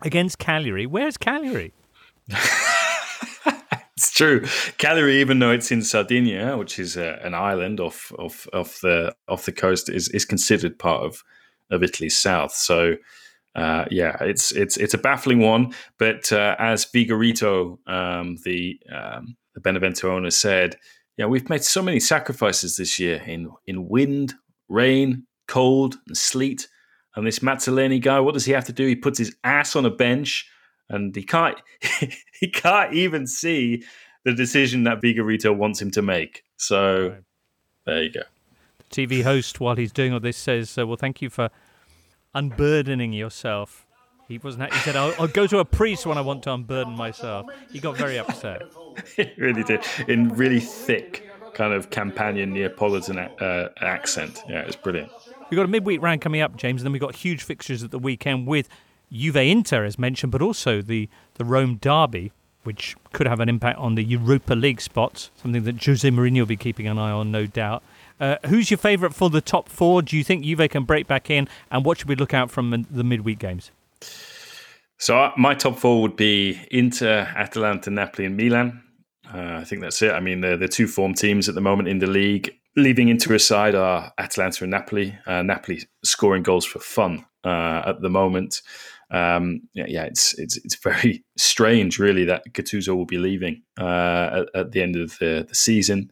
against 0.00 0.38
Cagliari, 0.38 0.86
where's 0.86 1.18
Cagliari? 1.18 1.74
it's 3.96 4.10
true. 4.10 4.44
Cagliari, 4.78 5.20
even 5.20 5.38
though 5.38 5.50
it's 5.50 5.70
in 5.70 5.82
Sardinia, 5.82 6.56
which 6.56 6.78
is 6.78 6.96
uh, 6.96 7.18
an 7.22 7.34
island 7.34 7.80
off, 7.80 8.12
off 8.18 8.46
off 8.52 8.80
the 8.80 9.14
off 9.28 9.46
the 9.46 9.52
coast, 9.52 9.88
is 9.88 10.08
is 10.08 10.24
considered 10.24 10.78
part 10.78 11.02
of 11.04 11.22
of 11.70 11.82
Italy's 11.82 12.18
south. 12.18 12.52
So. 12.52 12.96
Uh, 13.56 13.84
yeah, 13.88 14.16
it's 14.20 14.50
it's 14.50 14.76
it's 14.76 14.94
a 14.94 14.98
baffling 14.98 15.38
one, 15.38 15.72
but 15.96 16.32
uh, 16.32 16.56
as 16.58 16.84
Vigorito, 16.86 17.78
um, 17.86 18.36
the 18.44 18.80
um, 18.92 19.36
the 19.54 19.60
Benevento 19.60 20.12
owner, 20.12 20.30
said, 20.32 20.76
yeah, 21.16 21.26
we've 21.26 21.48
made 21.48 21.62
so 21.62 21.80
many 21.80 22.00
sacrifices 22.00 22.76
this 22.76 22.98
year 22.98 23.22
in 23.24 23.52
in 23.66 23.88
wind, 23.88 24.34
rain, 24.68 25.28
cold, 25.46 25.98
and 26.08 26.16
sleet. 26.16 26.66
And 27.14 27.24
this 27.24 27.38
Mazzoleni 27.38 28.02
guy, 28.02 28.18
what 28.18 28.34
does 28.34 28.44
he 28.44 28.52
have 28.52 28.64
to 28.64 28.72
do? 28.72 28.88
He 28.88 28.96
puts 28.96 29.18
his 29.18 29.36
ass 29.44 29.76
on 29.76 29.86
a 29.86 29.90
bench, 29.90 30.50
and 30.88 31.14
he 31.14 31.22
can't 31.22 31.60
he 32.40 32.48
can't 32.48 32.92
even 32.92 33.26
see 33.26 33.82
the 34.24 34.32
decision 34.32 34.84
that 34.84 35.00
Vigorito 35.00 35.54
wants 35.54 35.80
him 35.80 35.90
to 35.92 36.02
make. 36.02 36.44
So 36.56 37.08
right. 37.08 37.22
there 37.86 38.02
you 38.02 38.10
go. 38.10 38.22
The 38.90 39.06
TV 39.06 39.22
host, 39.22 39.60
while 39.60 39.76
he's 39.76 39.92
doing 39.92 40.12
all 40.12 40.20
this, 40.20 40.36
says, 40.36 40.76
uh, 40.78 40.86
"Well, 40.86 40.96
thank 40.96 41.22
you 41.22 41.30
for 41.30 41.50
unburdening 42.34 43.12
yourself." 43.12 43.86
He 44.28 44.38
wasn't. 44.38 44.72
He 44.72 44.78
said, 44.80 44.96
I'll, 44.96 45.14
"I'll 45.18 45.28
go 45.28 45.46
to 45.46 45.58
a 45.58 45.64
priest 45.64 46.06
when 46.06 46.16
I 46.16 46.22
want 46.22 46.42
to 46.44 46.52
unburden 46.52 46.96
myself." 46.96 47.46
He 47.70 47.78
got 47.78 47.96
very 47.96 48.18
upset. 48.18 48.62
he 49.16 49.30
really 49.36 49.62
did 49.62 49.84
in 50.08 50.28
really 50.30 50.60
thick 50.60 51.28
kind 51.54 51.72
of 51.72 51.90
Campanian 51.90 52.52
Neapolitan 52.52 53.18
uh, 53.18 53.68
accent. 53.80 54.42
Yeah, 54.48 54.62
it's 54.62 54.76
brilliant. 54.76 55.10
We've 55.50 55.56
got 55.56 55.66
a 55.66 55.68
midweek 55.68 56.02
round 56.02 56.20
coming 56.20 56.40
up, 56.40 56.56
James, 56.56 56.80
and 56.80 56.86
then 56.86 56.92
we've 56.92 57.00
got 57.00 57.14
huge 57.14 57.42
fixtures 57.42 57.82
at 57.82 57.90
the 57.90 57.98
weekend 57.98 58.46
with 58.46 58.68
Juve 59.14 59.36
Inter, 59.36 59.84
as 59.84 59.98
mentioned, 59.98 60.32
but 60.32 60.42
also 60.42 60.82
the, 60.82 61.08
the 61.34 61.44
Rome 61.44 61.76
Derby, 61.76 62.32
which 62.64 62.96
could 63.12 63.26
have 63.26 63.40
an 63.40 63.48
impact 63.48 63.78
on 63.78 63.94
the 63.94 64.02
Europa 64.02 64.54
League 64.54 64.80
spots, 64.80 65.30
something 65.36 65.64
that 65.64 65.84
Jose 65.84 66.08
Mourinho 66.08 66.40
will 66.40 66.46
be 66.46 66.56
keeping 66.56 66.86
an 66.86 66.98
eye 66.98 67.10
on, 67.10 67.30
no 67.30 67.46
doubt. 67.46 67.82
Uh, 68.20 68.36
who's 68.46 68.70
your 68.70 68.78
favourite 68.78 69.14
for 69.14 69.30
the 69.30 69.40
top 69.40 69.68
four? 69.68 70.02
Do 70.02 70.16
you 70.16 70.24
think 70.24 70.44
Juve 70.44 70.68
can 70.70 70.84
break 70.84 71.06
back 71.06 71.30
in? 71.30 71.48
And 71.70 71.84
what 71.84 71.98
should 71.98 72.08
we 72.08 72.16
look 72.16 72.34
out 72.34 72.50
from 72.50 72.86
the 72.90 73.04
midweek 73.04 73.38
games? 73.38 73.70
So 74.98 75.18
uh, 75.18 75.32
my 75.36 75.54
top 75.54 75.78
four 75.78 76.00
would 76.02 76.16
be 76.16 76.60
Inter, 76.70 77.28
Atalanta, 77.36 77.90
Napoli, 77.90 78.26
and 78.26 78.36
Milan. 78.36 78.82
Uh, 79.32 79.58
I 79.60 79.64
think 79.64 79.82
that's 79.82 80.00
it. 80.02 80.12
I 80.12 80.20
mean, 80.20 80.40
they're 80.40 80.56
the 80.56 80.68
two 80.68 80.86
form 80.86 81.14
teams 81.14 81.48
at 81.48 81.54
the 81.54 81.60
moment 81.60 81.88
in 81.88 81.98
the 81.98 82.06
league. 82.06 82.54
Leaving 82.76 83.08
Inter 83.08 83.34
aside 83.34 83.74
are 83.74 84.12
Atalanta 84.18 84.64
and 84.64 84.70
Napoli. 84.70 85.16
Uh, 85.26 85.42
Napoli 85.42 85.82
scoring 86.02 86.42
goals 86.42 86.64
for 86.64 86.78
fun 86.78 87.24
uh, 87.44 87.82
at 87.86 88.00
the 88.00 88.10
moment. 88.10 88.62
Um, 89.14 89.60
yeah, 89.74 89.84
yeah, 89.86 90.04
it's 90.04 90.36
it's 90.38 90.56
it's 90.64 90.74
very 90.74 91.24
strange, 91.36 92.00
really, 92.00 92.24
that 92.24 92.42
Gattuso 92.52 92.96
will 92.96 93.06
be 93.06 93.18
leaving 93.18 93.62
uh, 93.78 94.42
at, 94.42 94.60
at, 94.60 94.72
the 94.72 94.82
end 94.82 94.96
of 94.96 95.16
the, 95.20 95.46
the 95.48 95.54
season. 95.54 96.10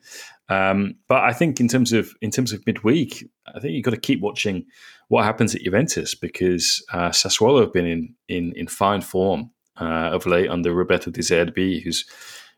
Um, 0.49 0.95
but 1.09 1.25
I 1.25 1.33
think 1.33 1.59
in 1.59 1.67
terms 1.67 1.93
of 1.93 2.13
in 2.21 2.31
terms 2.31 2.53
of 2.53 2.65
midweek, 2.65 3.29
I 3.53 3.59
think 3.59 3.75
you've 3.75 3.85
got 3.85 3.91
to 3.91 3.97
keep 3.97 4.21
watching 4.21 4.67
what 5.09 5.25
happens 5.25 5.55
at 5.55 5.63
Juventus 5.63 6.15
because 6.15 6.85
uh, 6.93 7.11
Sassuolo 7.11 7.63
have 7.63 7.73
been 7.73 7.87
in 7.87 8.15
in 8.29 8.53
in 8.55 8.69
fine 8.69 9.01
form 9.01 9.51
uh, 9.81 10.11
of 10.13 10.25
late 10.25 10.49
under 10.49 10.73
Roberto 10.73 11.11
De 11.11 11.23
Zerbi, 11.23 11.83
who's 11.83 12.05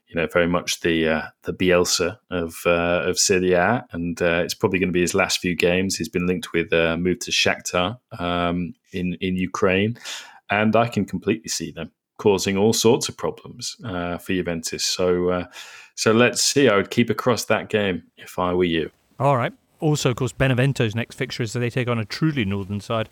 you 0.08 0.20
know 0.20 0.26
very 0.32 0.46
much 0.46 0.80
the 0.80 1.08
uh, 1.08 1.22
the 1.44 1.52
Bielsa 1.54 2.18
of 2.30 2.56
uh, 2.66 3.02
of 3.04 3.18
Serie 3.18 3.52
A, 3.52 3.86
and 3.92 4.20
uh, 4.20 4.42
it's 4.44 4.54
probably 4.54 4.78
going 4.78 4.90
to 4.90 4.92
be 4.92 5.00
his 5.00 5.14
last 5.14 5.38
few 5.38 5.56
games. 5.56 5.96
He's 5.96 6.08
been 6.08 6.26
linked 6.26 6.52
with 6.52 6.72
a 6.72 6.96
move 6.96 7.20
to 7.20 7.30
Shakhtar 7.30 7.98
um, 8.18 8.74
in 8.92 9.14
in 9.20 9.36
Ukraine, 9.36 9.96
and 10.50 10.74
I 10.76 10.88
can 10.88 11.04
completely 11.04 11.48
see 11.48 11.70
them 11.70 11.90
causing 12.18 12.56
all 12.56 12.72
sorts 12.72 13.08
of 13.08 13.16
problems 13.16 13.76
uh, 13.84 14.18
for 14.18 14.32
Juventus. 14.32 14.84
So 14.84 15.30
uh, 15.30 15.46
so 15.94 16.12
let's 16.12 16.42
see. 16.42 16.68
I 16.68 16.76
would 16.76 16.90
keep 16.90 17.10
across 17.10 17.44
that 17.46 17.68
game 17.68 18.02
if 18.16 18.38
I 18.38 18.52
were 18.52 18.64
you. 18.64 18.90
All 19.18 19.36
right. 19.36 19.52
Also, 19.80 20.10
of 20.10 20.16
course, 20.16 20.32
Benevento's 20.32 20.94
next 20.94 21.16
fixture 21.16 21.42
is 21.42 21.52
that 21.52 21.60
they 21.60 21.70
take 21.70 21.88
on 21.88 21.98
a 21.98 22.04
truly 22.04 22.44
northern 22.44 22.80
side, 22.80 23.08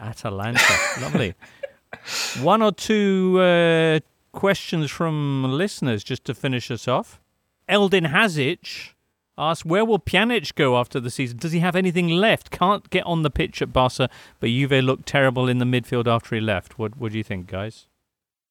Atalanta. 0.00 0.60
Lovely. 1.00 1.34
One 2.40 2.60
or 2.60 2.72
two 2.72 3.38
uh, 3.40 4.00
questions 4.32 4.90
from 4.90 5.44
listeners 5.44 6.04
just 6.04 6.24
to 6.24 6.34
finish 6.34 6.70
us 6.70 6.88
off. 6.88 7.20
Eldin 7.68 8.10
Hazic 8.10 8.94
asks, 9.38 9.64
where 9.64 9.84
will 9.84 9.98
Pjanic 9.98 10.54
go 10.54 10.76
after 10.76 11.00
the 11.00 11.10
season? 11.10 11.38
Does 11.38 11.52
he 11.52 11.60
have 11.60 11.76
anything 11.76 12.08
left? 12.08 12.50
Can't 12.50 12.88
get 12.90 13.06
on 13.06 13.22
the 13.22 13.30
pitch 13.30 13.62
at 13.62 13.72
Barca, 13.72 14.10
but 14.40 14.48
Juve 14.48 14.84
looked 14.84 15.06
terrible 15.06 15.48
in 15.48 15.58
the 15.58 15.64
midfield 15.64 16.06
after 16.06 16.34
he 16.34 16.40
left. 16.40 16.78
What, 16.78 16.98
what 16.98 17.12
do 17.12 17.18
you 17.18 17.24
think, 17.24 17.46
guys? 17.46 17.86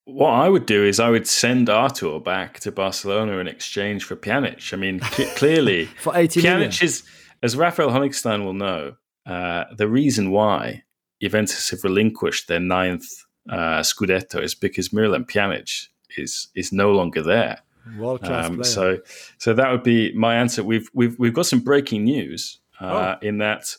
What 0.06 0.32
I 0.32 0.48
would 0.48 0.66
do 0.66 0.86
is 0.86 1.00
I 1.00 1.10
would 1.10 1.28
send 1.28 1.70
Arthur 1.70 2.20
back 2.20 2.62
to 2.62 2.72
Barcelona 2.72 3.40
in 3.40 3.48
exchange 3.48 4.06
for 4.06 4.16
Pjanic. 4.16 4.74
I 4.74 4.78
mean, 4.78 5.00
clearly, 5.36 5.86
for 6.02 6.16
80 6.16 6.40
Pjanic 6.40 6.44
million. 6.44 6.72
is, 6.82 7.04
as 7.44 7.58
Raphael 7.58 7.90
Honigstein 7.90 8.46
will 8.46 8.54
know, 8.54 8.96
uh, 9.26 9.66
the 9.76 9.90
reason 9.90 10.32
why 10.32 10.84
Juventus 11.22 11.70
have 11.72 11.84
relinquished 11.84 12.48
their 12.48 12.62
ninth 12.62 13.06
uh, 13.50 13.82
Scudetto 13.82 14.42
is 14.42 14.56
because 14.56 14.90
Miralem 14.90 15.30
Pjanic 15.30 15.88
is 16.18 16.48
is 16.56 16.72
no 16.72 16.92
longer 16.92 17.22
there. 17.22 17.60
World 17.98 18.22
class 18.22 18.48
um. 18.50 18.64
So, 18.64 19.00
so 19.38 19.54
that 19.54 19.72
would 19.72 19.84
be 19.84 20.12
my 20.14 20.36
answer. 20.36 20.64
We've 20.64 20.90
we've 20.94 21.18
we've 21.20 21.34
got 21.34 21.46
some 21.46 21.60
breaking 21.60 22.04
news 22.04 22.60
uh, 22.82 23.16
oh. 23.22 23.28
in 23.28 23.38
that 23.40 23.76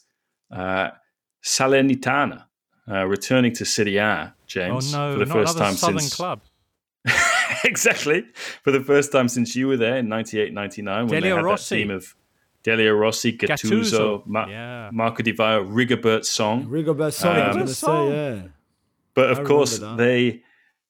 uh, 0.50 0.90
Salernitana 1.42 2.44
uh, 2.90 3.06
returning 3.06 3.52
to 3.54 3.64
Serie 3.64 3.96
A, 3.98 4.34
James, 4.46 4.94
oh, 4.94 5.10
no, 5.10 5.12
for 5.18 5.24
the 5.24 5.32
first 5.32 5.58
time 5.58 5.74
Southern 5.74 5.98
since 6.00 6.14
club. 6.14 6.40
exactly 7.64 8.24
for 8.62 8.70
the 8.70 8.80
first 8.80 9.12
time 9.12 9.28
since 9.28 9.56
you 9.56 9.68
were 9.68 9.76
there 9.76 9.96
in 9.96 10.08
98 10.08 10.52
99 10.52 11.06
when 11.06 11.08
Delio 11.08 11.22
they 11.22 11.28
had 11.30 11.44
Rossi. 11.44 11.74
that 11.74 11.80
team 11.80 11.90
of 11.90 12.14
Delio 12.64 12.98
Rossi, 13.00 13.32
Gattuso, 13.32 13.80
Gattuso. 13.80 14.26
Ma- 14.26 14.46
Yeah. 14.48 14.90
Marco 14.92 15.22
Di 15.22 15.32
Vaio, 15.32 15.64
Rigobert 15.66 16.24
Song. 16.24 16.66
Rigobert 16.66 17.12
Song, 17.12 17.36
I 17.36 17.48
was 17.48 17.48
Um, 17.48 17.54
going 17.54 17.66
to 17.66 17.74
say, 17.74 18.36
yeah. 18.42 18.48
But 19.14 19.30
of 19.30 19.44
course, 19.44 19.78
they 19.96 20.42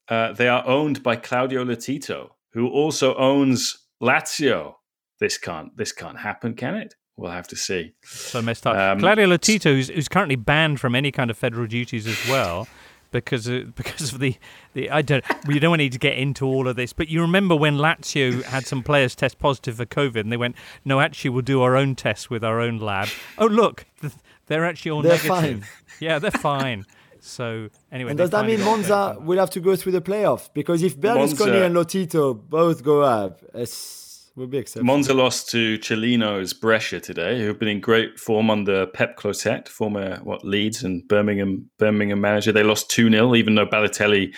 uh, 0.08 0.32
they 0.32 0.48
are 0.48 0.66
owned 0.66 1.02
by 1.02 1.16
Claudio 1.16 1.64
Lotito, 1.64 2.30
who 2.52 2.68
also 2.68 3.14
owns 3.16 3.76
Lazio. 4.02 4.74
This 5.20 5.36
can't 5.38 5.76
this 5.76 5.92
can't 5.92 6.18
happen, 6.18 6.54
can 6.54 6.74
it? 6.74 6.94
We'll 7.16 7.32
have 7.32 7.48
to 7.48 7.56
see. 7.56 7.94
So 8.04 8.40
messed 8.40 8.64
up. 8.66 8.76
Um, 8.76 9.00
Claudio 9.00 9.26
Lotito, 9.26 9.64
who's, 9.74 9.88
who's 9.88 10.06
currently 10.08 10.36
banned 10.36 10.78
from 10.78 10.94
any 10.94 11.10
kind 11.10 11.30
of 11.30 11.36
federal 11.36 11.66
duties 11.66 12.06
as 12.06 12.28
well. 12.28 12.68
Because 13.10 13.46
of, 13.48 13.74
because 13.74 14.12
of 14.12 14.20
the, 14.20 14.36
the 14.74 14.90
I 14.90 15.02
don't 15.02 15.24
we 15.46 15.58
don't 15.58 15.78
need 15.78 15.92
to 15.92 15.98
get 15.98 16.16
into 16.16 16.46
all 16.46 16.68
of 16.68 16.76
this, 16.76 16.92
but 16.92 17.08
you 17.08 17.20
remember 17.22 17.56
when 17.56 17.76
Lazio 17.78 18.42
had 18.44 18.66
some 18.66 18.82
players 18.82 19.16
test 19.16 19.38
positive 19.38 19.76
for 19.78 19.86
COVID, 19.86 20.20
and 20.20 20.30
they 20.30 20.36
went, 20.36 20.54
"No, 20.84 21.00
actually, 21.00 21.30
we'll 21.30 21.42
do 21.42 21.62
our 21.62 21.74
own 21.74 21.94
tests 21.96 22.28
with 22.30 22.44
our 22.44 22.60
own 22.60 22.78
lab." 22.78 23.08
Oh, 23.38 23.46
look, 23.46 23.86
they're 24.46 24.66
actually 24.66 24.90
all 24.90 25.00
They're 25.02 25.12
negative. 25.12 25.28
fine. 25.30 25.64
Yeah, 26.00 26.18
they're 26.18 26.30
fine. 26.30 26.84
So 27.20 27.68
anyway, 27.92 28.10
And 28.10 28.18
does 28.18 28.30
that 28.30 28.46
mean 28.46 28.60
Monza 28.64 29.16
COVID. 29.18 29.24
will 29.24 29.38
have 29.38 29.50
to 29.50 29.60
go 29.60 29.76
through 29.76 29.92
the 29.92 30.00
playoffs? 30.00 30.48
Because 30.52 30.82
if 30.82 30.96
Berlusconi 30.98 31.38
Monza- 31.38 31.64
and 31.64 31.74
Lotito 31.76 32.34
both 32.48 32.82
go 32.82 33.02
up, 33.02 33.42
it 33.54 33.70
will 34.36 34.46
be 34.46 34.58
acceptable. 34.58 34.86
Monza 34.86 35.14
lost 35.14 35.50
to 35.50 35.78
Cellino's 35.78 36.52
Brescia 36.52 37.00
today, 37.00 37.40
who've 37.40 37.58
been 37.58 37.68
in 37.68 37.80
great 37.80 38.18
form 38.20 38.50
under 38.50 38.86
Pep 38.86 39.16
Clotet, 39.18 39.68
former 39.68 40.18
what 40.22 40.44
Leeds 40.44 40.82
and 40.84 41.06
Birmingham 41.08 41.70
Birmingham 41.78 42.20
manager. 42.20 42.52
They 42.52 42.62
lost 42.62 42.90
two 42.90 43.10
0 43.10 43.34
even 43.34 43.56
though 43.56 43.66
Balotelli, 43.66 44.34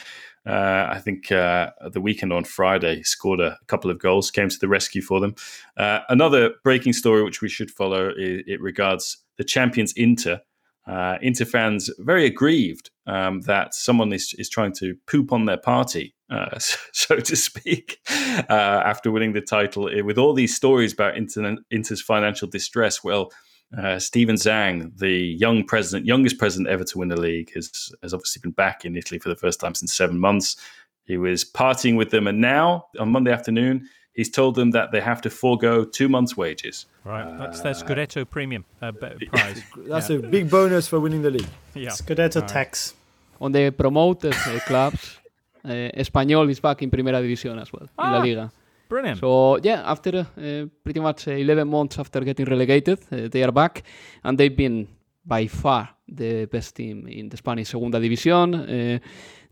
uh, 0.46 0.86
I 0.90 1.00
think 1.04 1.30
uh, 1.30 1.70
the 1.92 2.00
weekend 2.00 2.32
on 2.32 2.44
Friday 2.44 3.02
scored 3.02 3.40
a 3.40 3.58
couple 3.66 3.90
of 3.90 3.98
goals, 3.98 4.30
came 4.30 4.48
to 4.48 4.58
the 4.58 4.68
rescue 4.68 5.02
for 5.02 5.20
them. 5.20 5.34
Uh, 5.76 6.00
another 6.08 6.54
breaking 6.64 6.94
story 6.94 7.22
which 7.22 7.42
we 7.42 7.48
should 7.50 7.70
follow 7.70 8.08
it, 8.16 8.44
it 8.46 8.60
regards 8.60 9.18
the 9.36 9.44
champions 9.44 9.92
Inter. 9.96 10.40
Uh, 10.86 11.18
Inter 11.20 11.44
fans 11.44 11.90
very 11.98 12.26
aggrieved 12.26 12.90
um, 13.06 13.42
that 13.42 13.74
someone 13.74 14.12
is, 14.12 14.34
is 14.38 14.48
trying 14.48 14.72
to 14.72 14.94
poop 15.06 15.32
on 15.32 15.44
their 15.44 15.58
party, 15.58 16.14
uh, 16.30 16.58
so, 16.92 17.16
to 17.16 17.36
speak, 17.36 17.98
uh, 18.10 18.82
after 18.84 19.10
winning 19.10 19.32
the 19.32 19.40
title. 19.40 19.88
Eh, 19.88 20.00
With 20.00 20.18
all 20.18 20.32
these 20.32 20.56
stories 20.56 20.92
about 20.92 21.16
Inter, 21.16 21.56
Inter's 21.70 22.02
financial 22.02 22.48
distress, 22.48 23.04
well, 23.04 23.30
uh, 23.76 23.98
Steven 23.98 24.34
Zhang, 24.34 24.96
the 24.98 25.12
young 25.16 25.64
president, 25.64 26.06
youngest 26.06 26.38
president 26.38 26.68
ever 26.68 26.84
to 26.84 26.98
win 26.98 27.08
the 27.08 27.20
league, 27.20 27.52
has 27.54 27.92
has 28.02 28.12
obviously 28.12 28.40
been 28.40 28.50
back 28.50 28.84
in 28.84 28.96
Italy 28.96 29.20
for 29.20 29.28
the 29.28 29.36
first 29.36 29.60
time 29.60 29.74
since 29.74 29.94
seven 29.94 30.18
months. 30.18 30.56
He 31.04 31.16
was 31.16 31.44
partying 31.44 31.96
with 31.96 32.10
them, 32.10 32.26
and 32.26 32.40
now 32.40 32.86
on 32.98 33.10
Monday 33.10 33.30
afternoon, 33.32 33.88
he's 34.14 34.30
told 34.30 34.54
them 34.54 34.70
that 34.72 34.90
they 34.92 35.00
have 35.00 35.20
to 35.22 35.30
forego 35.30 35.84
two 35.84 36.08
months' 36.08 36.36
wages. 36.36 36.86
Right, 37.04 37.26
that's 37.38 37.61
their 37.61 37.74
Scudetto 37.74 38.24
premium 38.28 38.64
uh, 38.82 38.92
b- 38.92 39.26
prize. 39.32 39.62
That's 39.88 40.11
Yeah. 40.11 40.16
a 40.16 40.20
big 40.20 40.50
bonus 40.50 40.88
for 40.88 41.00
winning 41.00 41.22
the 41.22 41.30
league. 41.30 41.48
Yeah. 41.74 41.90
Scudetto 41.90 42.36
All 42.36 42.42
right. 42.42 42.48
tax. 42.50 42.94
On 43.40 43.52
the 43.52 43.70
promoted 43.70 44.34
uh, 44.34 44.58
clubs, 44.66 45.18
uh, 45.64 45.68
Espanyol 46.02 46.50
is 46.50 46.61
back 46.61 46.82
in 46.82 46.90
Primera 46.90 47.20
División 47.22 47.58
as 47.61 47.72
well, 47.72 47.88
in 47.98 48.11
La 48.12 48.18
Ah, 48.18 48.22
Liga. 48.22 48.52
Brilliant. 48.88 49.20
So 49.20 49.56
yeah, 49.62 49.82
after 49.90 50.11
uh, 50.18 50.66
pretty 50.84 51.00
much 51.00 51.28
uh, 51.28 51.30
11 51.32 51.66
months 51.68 51.98
after 51.98 52.20
getting 52.20 52.44
relegated, 52.46 52.98
uh, 53.12 53.28
they 53.28 53.42
are 53.44 53.52
back, 53.52 53.82
and 54.24 54.36
they've 54.36 54.56
been 54.56 54.88
by 55.24 55.46
far 55.48 55.96
the 56.08 56.46
best 56.46 56.74
team 56.74 57.06
in 57.06 57.28
the 57.28 57.36
Spanish 57.36 57.68
Segunda 57.68 57.98
División. 58.00 58.54
Uh, 58.54 58.98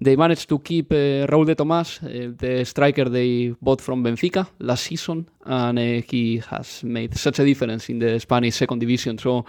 they 0.00 0.16
managed 0.16 0.48
to 0.48 0.58
keep 0.60 0.92
uh, 0.92 1.26
Raúl 1.26 1.46
de 1.46 1.54
Tomás, 1.56 2.00
uh, 2.02 2.32
the 2.36 2.64
striker 2.64 3.08
they 3.08 3.54
bought 3.60 3.80
from 3.80 4.02
Benfica 4.02 4.46
last 4.58 4.84
season, 4.84 5.28
and 5.44 5.78
he 5.78 6.42
has 6.50 6.84
made 6.84 7.16
such 7.16 7.40
a 7.40 7.44
difference 7.44 7.88
in 7.90 7.98
the 7.98 8.18
Spanish 8.20 8.54
Second 8.56 8.78
Division. 8.80 9.18
So 9.18 9.44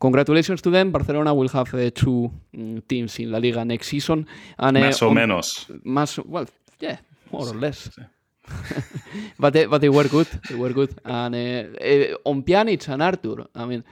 congratulations 0.00 0.60
to 0.62 0.70
them. 0.70 0.90
Barcelona 0.90 1.32
will 1.34 1.48
have 1.48 1.70
two 1.94 2.30
mm, 2.54 2.86
teams 2.88 3.18
in 3.20 3.30
La 3.30 3.38
Liga 3.38 3.64
next 3.64 3.88
season. 3.88 4.26
And, 4.58 4.76
Más 4.76 5.02
o 5.02 5.08
on- 5.08 5.14
menos. 5.14 5.66
Más, 5.84 6.18
well, 6.26 6.46
yeah, 6.80 6.98
more 7.30 7.48
or 7.48 7.54
less. 7.54 7.90
but 9.38 9.52
they, 9.52 9.66
but 9.66 9.80
they 9.80 9.88
were 9.88 10.08
good. 10.08 10.26
They 10.48 10.56
were 10.56 10.72
good. 10.72 11.00
And 11.04 11.34
on 12.24 12.42
Pjanic 12.42 12.88
and 12.88 13.02
Arthur, 13.02 13.46
I 13.54 13.64
mean, 13.66 13.84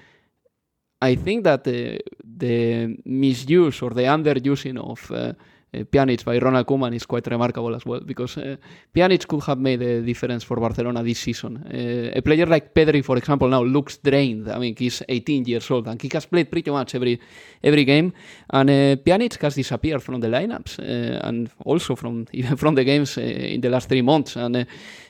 I 1.02 1.14
think 1.16 1.44
that 1.44 1.64
the 1.64 2.00
the 2.22 2.96
misuse 3.04 3.82
or 3.82 3.90
the 3.90 4.04
underusing 4.04 4.78
of 4.78 5.10
uh, 5.10 5.32
uh, 5.72 5.84
Pjanic 5.84 6.24
by 6.24 6.38
Ronald 6.38 6.66
Koeman 6.66 6.94
is 6.94 7.06
quite 7.06 7.26
remarkable 7.28 7.74
as 7.74 7.86
well 7.86 8.00
because 8.00 8.36
uh, 8.38 8.56
Pjanic 8.94 9.26
could 9.26 9.42
have 9.44 9.58
made 9.58 9.80
a 9.82 10.02
difference 10.02 10.44
for 10.44 10.56
Barcelona 10.56 11.02
this 11.02 11.20
season. 11.20 11.56
Uh, 11.56 12.18
a 12.18 12.20
player 12.22 12.46
like 12.46 12.74
Pedri, 12.74 13.04
for 13.04 13.16
example, 13.16 13.48
now 13.48 13.62
looks 13.62 13.98
drained. 13.98 14.50
I 14.50 14.58
mean, 14.58 14.74
he's 14.76 15.02
18 15.08 15.44
years 15.44 15.70
old 15.70 15.86
and 15.88 16.00
he 16.00 16.10
has 16.12 16.26
played 16.26 16.50
pretty 16.50 16.70
much 16.70 16.94
every 16.94 17.20
every 17.62 17.84
game. 17.84 18.12
And 18.50 18.70
uh, 18.70 18.96
Pjanic 18.96 19.40
has 19.42 19.54
disappeared 19.54 20.02
from 20.02 20.20
the 20.20 20.28
lineups 20.28 20.78
uh, 20.80 21.26
and 21.28 21.50
also 21.64 21.94
from 21.94 22.26
even 22.32 22.56
from 22.56 22.74
the 22.74 22.84
games 22.84 23.16
uh, 23.16 23.22
in 23.22 23.60
the 23.60 23.70
last 23.70 23.88
three 23.88 24.02
months. 24.02 24.36
And 24.36 24.56
uh, 24.56 24.64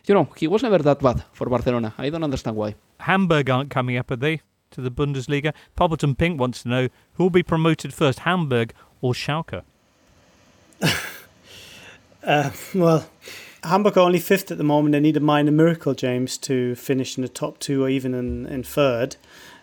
you 0.06 0.14
know, 0.14 0.28
he 0.36 0.46
was 0.46 0.62
never 0.62 0.78
that 0.78 1.00
bad 1.00 1.24
for 1.32 1.48
Barcelona. 1.48 1.94
I 1.98 2.10
don't 2.10 2.24
understand 2.24 2.56
why. 2.56 2.74
Hamburg 2.98 3.48
aren't 3.48 3.70
coming 3.70 3.96
up, 3.96 4.10
are 4.10 4.16
they, 4.16 4.42
to 4.70 4.80
the 4.80 4.90
Bundesliga? 4.90 5.52
Poppleton 5.76 6.16
Pink 6.16 6.40
wants 6.40 6.62
to 6.62 6.68
know 6.68 6.88
who 7.14 7.24
will 7.24 7.30
be 7.30 7.42
promoted 7.42 7.94
first, 7.94 8.20
Hamburg 8.20 8.72
or 9.00 9.12
Schalke? 9.12 9.62
Uh, 12.22 12.50
well, 12.74 13.08
Hamburg 13.64 13.96
are 13.96 14.00
only 14.00 14.18
fifth 14.18 14.50
at 14.50 14.58
the 14.58 14.64
moment. 14.64 14.92
They 14.92 15.00
need 15.00 15.16
a 15.16 15.20
minor 15.20 15.52
miracle, 15.52 15.94
James, 15.94 16.36
to 16.38 16.74
finish 16.74 17.16
in 17.16 17.22
the 17.22 17.28
top 17.28 17.58
two 17.58 17.84
or 17.84 17.88
even 17.88 18.14
in, 18.14 18.46
in 18.46 18.62
third. 18.62 19.16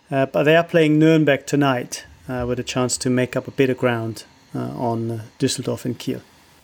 Uh, 0.09 0.25
but 0.25 0.43
they 0.43 0.55
are 0.55 0.63
playing 0.63 0.99
Nuremberg 0.99 1.45
tonight 1.45 2.05
uh, 2.29 2.45
with 2.47 2.59
a 2.59 2.63
chance 2.63 2.97
to 2.99 3.09
make 3.09 3.35
up 3.35 3.47
a 3.47 3.51
bit 3.51 3.69
of 3.69 3.77
ground 3.77 4.23
uh, 4.55 4.71
on 4.77 5.11
uh, 5.11 5.21
Düsseldorf 5.39 5.85
and 5.85 5.97
Kiel. 5.97 6.21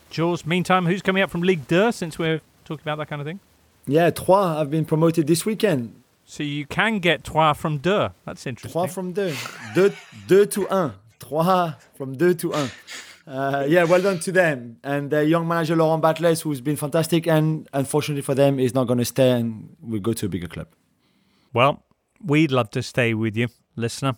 Jules, 0.09 0.45
meantime, 0.45 0.85
who's 0.85 1.01
coming 1.01 1.23
up 1.23 1.29
from 1.29 1.41
League 1.41 1.67
2 1.67 1.91
since 1.91 2.19
we're 2.19 2.41
talking 2.65 2.83
about 2.83 2.97
that 2.97 3.07
kind 3.07 3.21
of 3.21 3.25
thing? 3.25 3.39
Yeah, 3.85 4.11
Troyes 4.11 4.57
have 4.57 4.71
been 4.71 4.85
promoted 4.85 5.27
this 5.27 5.45
weekend. 5.45 5.93
So 6.25 6.43
you 6.43 6.65
can 6.65 6.99
get 6.99 7.23
Trois 7.23 7.53
from 7.53 7.79
Deux. 7.79 8.09
That's 8.25 8.47
interesting. 8.47 8.71
Trois 8.71 8.87
from 8.87 9.13
deux. 9.13 9.35
deux. 9.75 9.93
Deux 10.27 10.45
to 10.45 10.69
un. 10.69 10.93
Trois 11.19 11.73
from 11.95 12.17
deux 12.17 12.33
to 12.35 12.53
un. 12.53 12.71
Uh, 13.25 13.65
yeah, 13.67 13.83
well 13.83 14.01
done 14.01 14.19
to 14.19 14.31
them. 14.31 14.77
And 14.83 15.09
their 15.09 15.23
young 15.23 15.47
manager, 15.47 15.75
Laurent 15.75 16.01
Batles, 16.01 16.41
who's 16.41 16.61
been 16.61 16.75
fantastic, 16.75 17.27
and 17.27 17.67
unfortunately 17.73 18.21
for 18.21 18.35
them, 18.35 18.59
is 18.59 18.73
not 18.73 18.87
going 18.87 18.99
to 18.99 19.05
stay 19.05 19.31
and 19.31 19.75
will 19.81 19.99
go 19.99 20.13
to 20.13 20.25
a 20.25 20.29
bigger 20.29 20.47
club. 20.47 20.67
Well, 21.53 21.83
we'd 22.21 22.51
love 22.51 22.69
to 22.71 22.81
stay 22.81 23.13
with 23.13 23.37
you, 23.37 23.47
listener. 23.75 24.15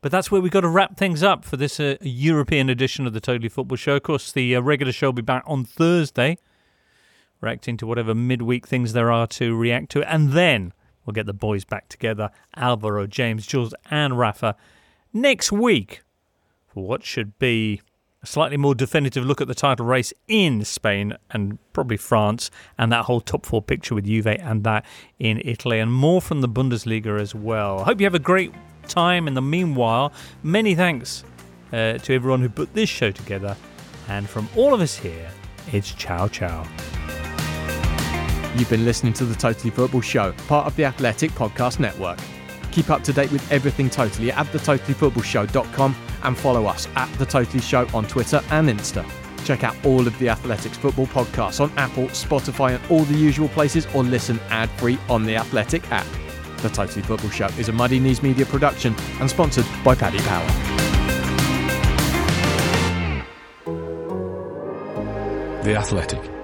But 0.00 0.12
that's 0.12 0.30
where 0.30 0.40
we've 0.40 0.52
got 0.52 0.60
to 0.60 0.68
wrap 0.68 0.96
things 0.96 1.22
up 1.22 1.44
for 1.44 1.56
this 1.56 1.80
uh, 1.80 1.96
European 2.00 2.70
edition 2.70 3.06
of 3.06 3.12
the 3.12 3.20
Totally 3.20 3.48
Football 3.48 3.76
Show. 3.76 3.96
Of 3.96 4.04
course, 4.04 4.30
the 4.30 4.54
uh, 4.54 4.60
regular 4.60 4.92
show 4.92 5.08
will 5.08 5.14
be 5.14 5.22
back 5.22 5.42
on 5.46 5.64
Thursday, 5.64 6.38
reacting 7.40 7.76
to 7.78 7.86
whatever 7.86 8.14
midweek 8.14 8.66
things 8.66 8.92
there 8.92 9.10
are 9.10 9.26
to 9.26 9.56
react 9.56 9.90
to. 9.92 10.02
And 10.10 10.32
then 10.32 10.72
we'll 11.06 11.14
get 11.14 11.26
the 11.26 11.32
boys 11.32 11.64
back 11.64 11.88
together 11.88 12.30
Alvaro, 12.56 13.06
James, 13.06 13.46
Jules, 13.46 13.74
and 13.90 14.18
Rafa 14.18 14.56
next 15.12 15.50
week 15.52 16.02
for 16.66 16.84
what 16.84 17.04
should 17.04 17.38
be 17.38 17.80
a 18.22 18.26
slightly 18.26 18.56
more 18.56 18.74
definitive 18.74 19.24
look 19.24 19.40
at 19.40 19.48
the 19.48 19.54
title 19.54 19.86
race 19.86 20.12
in 20.28 20.64
Spain 20.64 21.16
and 21.30 21.58
probably 21.72 21.96
France 21.96 22.50
and 22.76 22.90
that 22.92 23.04
whole 23.04 23.20
top 23.20 23.46
four 23.46 23.62
picture 23.62 23.94
with 23.94 24.04
Juve 24.04 24.26
and 24.26 24.64
that 24.64 24.84
in 25.18 25.40
Italy 25.44 25.78
and 25.78 25.92
more 25.92 26.20
from 26.20 26.40
the 26.40 26.48
Bundesliga 26.48 27.20
as 27.20 27.34
well. 27.34 27.80
I 27.80 27.84
hope 27.84 28.00
you 28.00 28.06
have 28.06 28.14
a 28.14 28.18
great 28.18 28.52
time 28.88 29.28
in 29.28 29.34
the 29.34 29.42
meanwhile. 29.42 30.12
Many 30.42 30.74
thanks 30.74 31.24
uh, 31.72 31.98
to 31.98 32.14
everyone 32.14 32.40
who 32.40 32.48
put 32.48 32.74
this 32.74 32.88
show 32.88 33.10
together. 33.10 33.56
And 34.08 34.28
from 34.28 34.48
all 34.56 34.72
of 34.72 34.80
us 34.80 34.96
here, 34.96 35.30
it's 35.72 35.92
ciao 35.92 36.28
ciao. 36.28 36.66
You've 38.54 38.70
been 38.70 38.84
listening 38.84 39.12
to 39.14 39.24
the 39.24 39.34
Totally 39.34 39.70
Football 39.70 40.00
Show, 40.00 40.32
part 40.48 40.66
of 40.66 40.76
the 40.76 40.84
Athletic 40.84 41.30
Podcast 41.32 41.78
Network. 41.78 42.18
Keep 42.72 42.90
up 42.90 43.02
to 43.04 43.12
date 43.12 43.32
with 43.32 43.50
everything 43.50 43.90
Totally 43.90 44.30
at 44.30 44.46
thetotallyfootballshow.com 44.46 45.96
and 46.22 46.38
follow 46.38 46.66
us 46.66 46.88
at 46.96 47.12
The 47.18 47.26
Totally 47.26 47.62
Show 47.62 47.88
on 47.94 48.06
Twitter 48.06 48.42
and 48.50 48.68
Insta. 48.68 49.08
Check 49.44 49.62
out 49.62 49.76
all 49.84 50.06
of 50.06 50.18
the 50.18 50.28
Athletics 50.28 50.76
football 50.76 51.06
podcasts 51.06 51.60
on 51.60 51.70
Apple, 51.78 52.06
Spotify, 52.08 52.76
and 52.76 52.90
all 52.90 53.04
the 53.04 53.16
usual 53.16 53.48
places, 53.48 53.86
or 53.94 54.02
listen 54.02 54.40
ad 54.50 54.68
free 54.70 54.98
on 55.08 55.24
the 55.24 55.36
Athletic 55.36 55.90
app. 55.92 56.06
The 56.62 56.68
Totally 56.68 57.02
Football 57.02 57.30
Show 57.30 57.46
is 57.58 57.68
a 57.68 57.72
Muddy 57.72 58.00
Knees 58.00 58.22
Media 58.22 58.44
production 58.44 58.94
and 59.20 59.30
sponsored 59.30 59.66
by 59.84 59.94
Paddy 59.94 60.18
Power. 60.18 60.46
The 65.62 65.76
Athletic. 65.76 66.35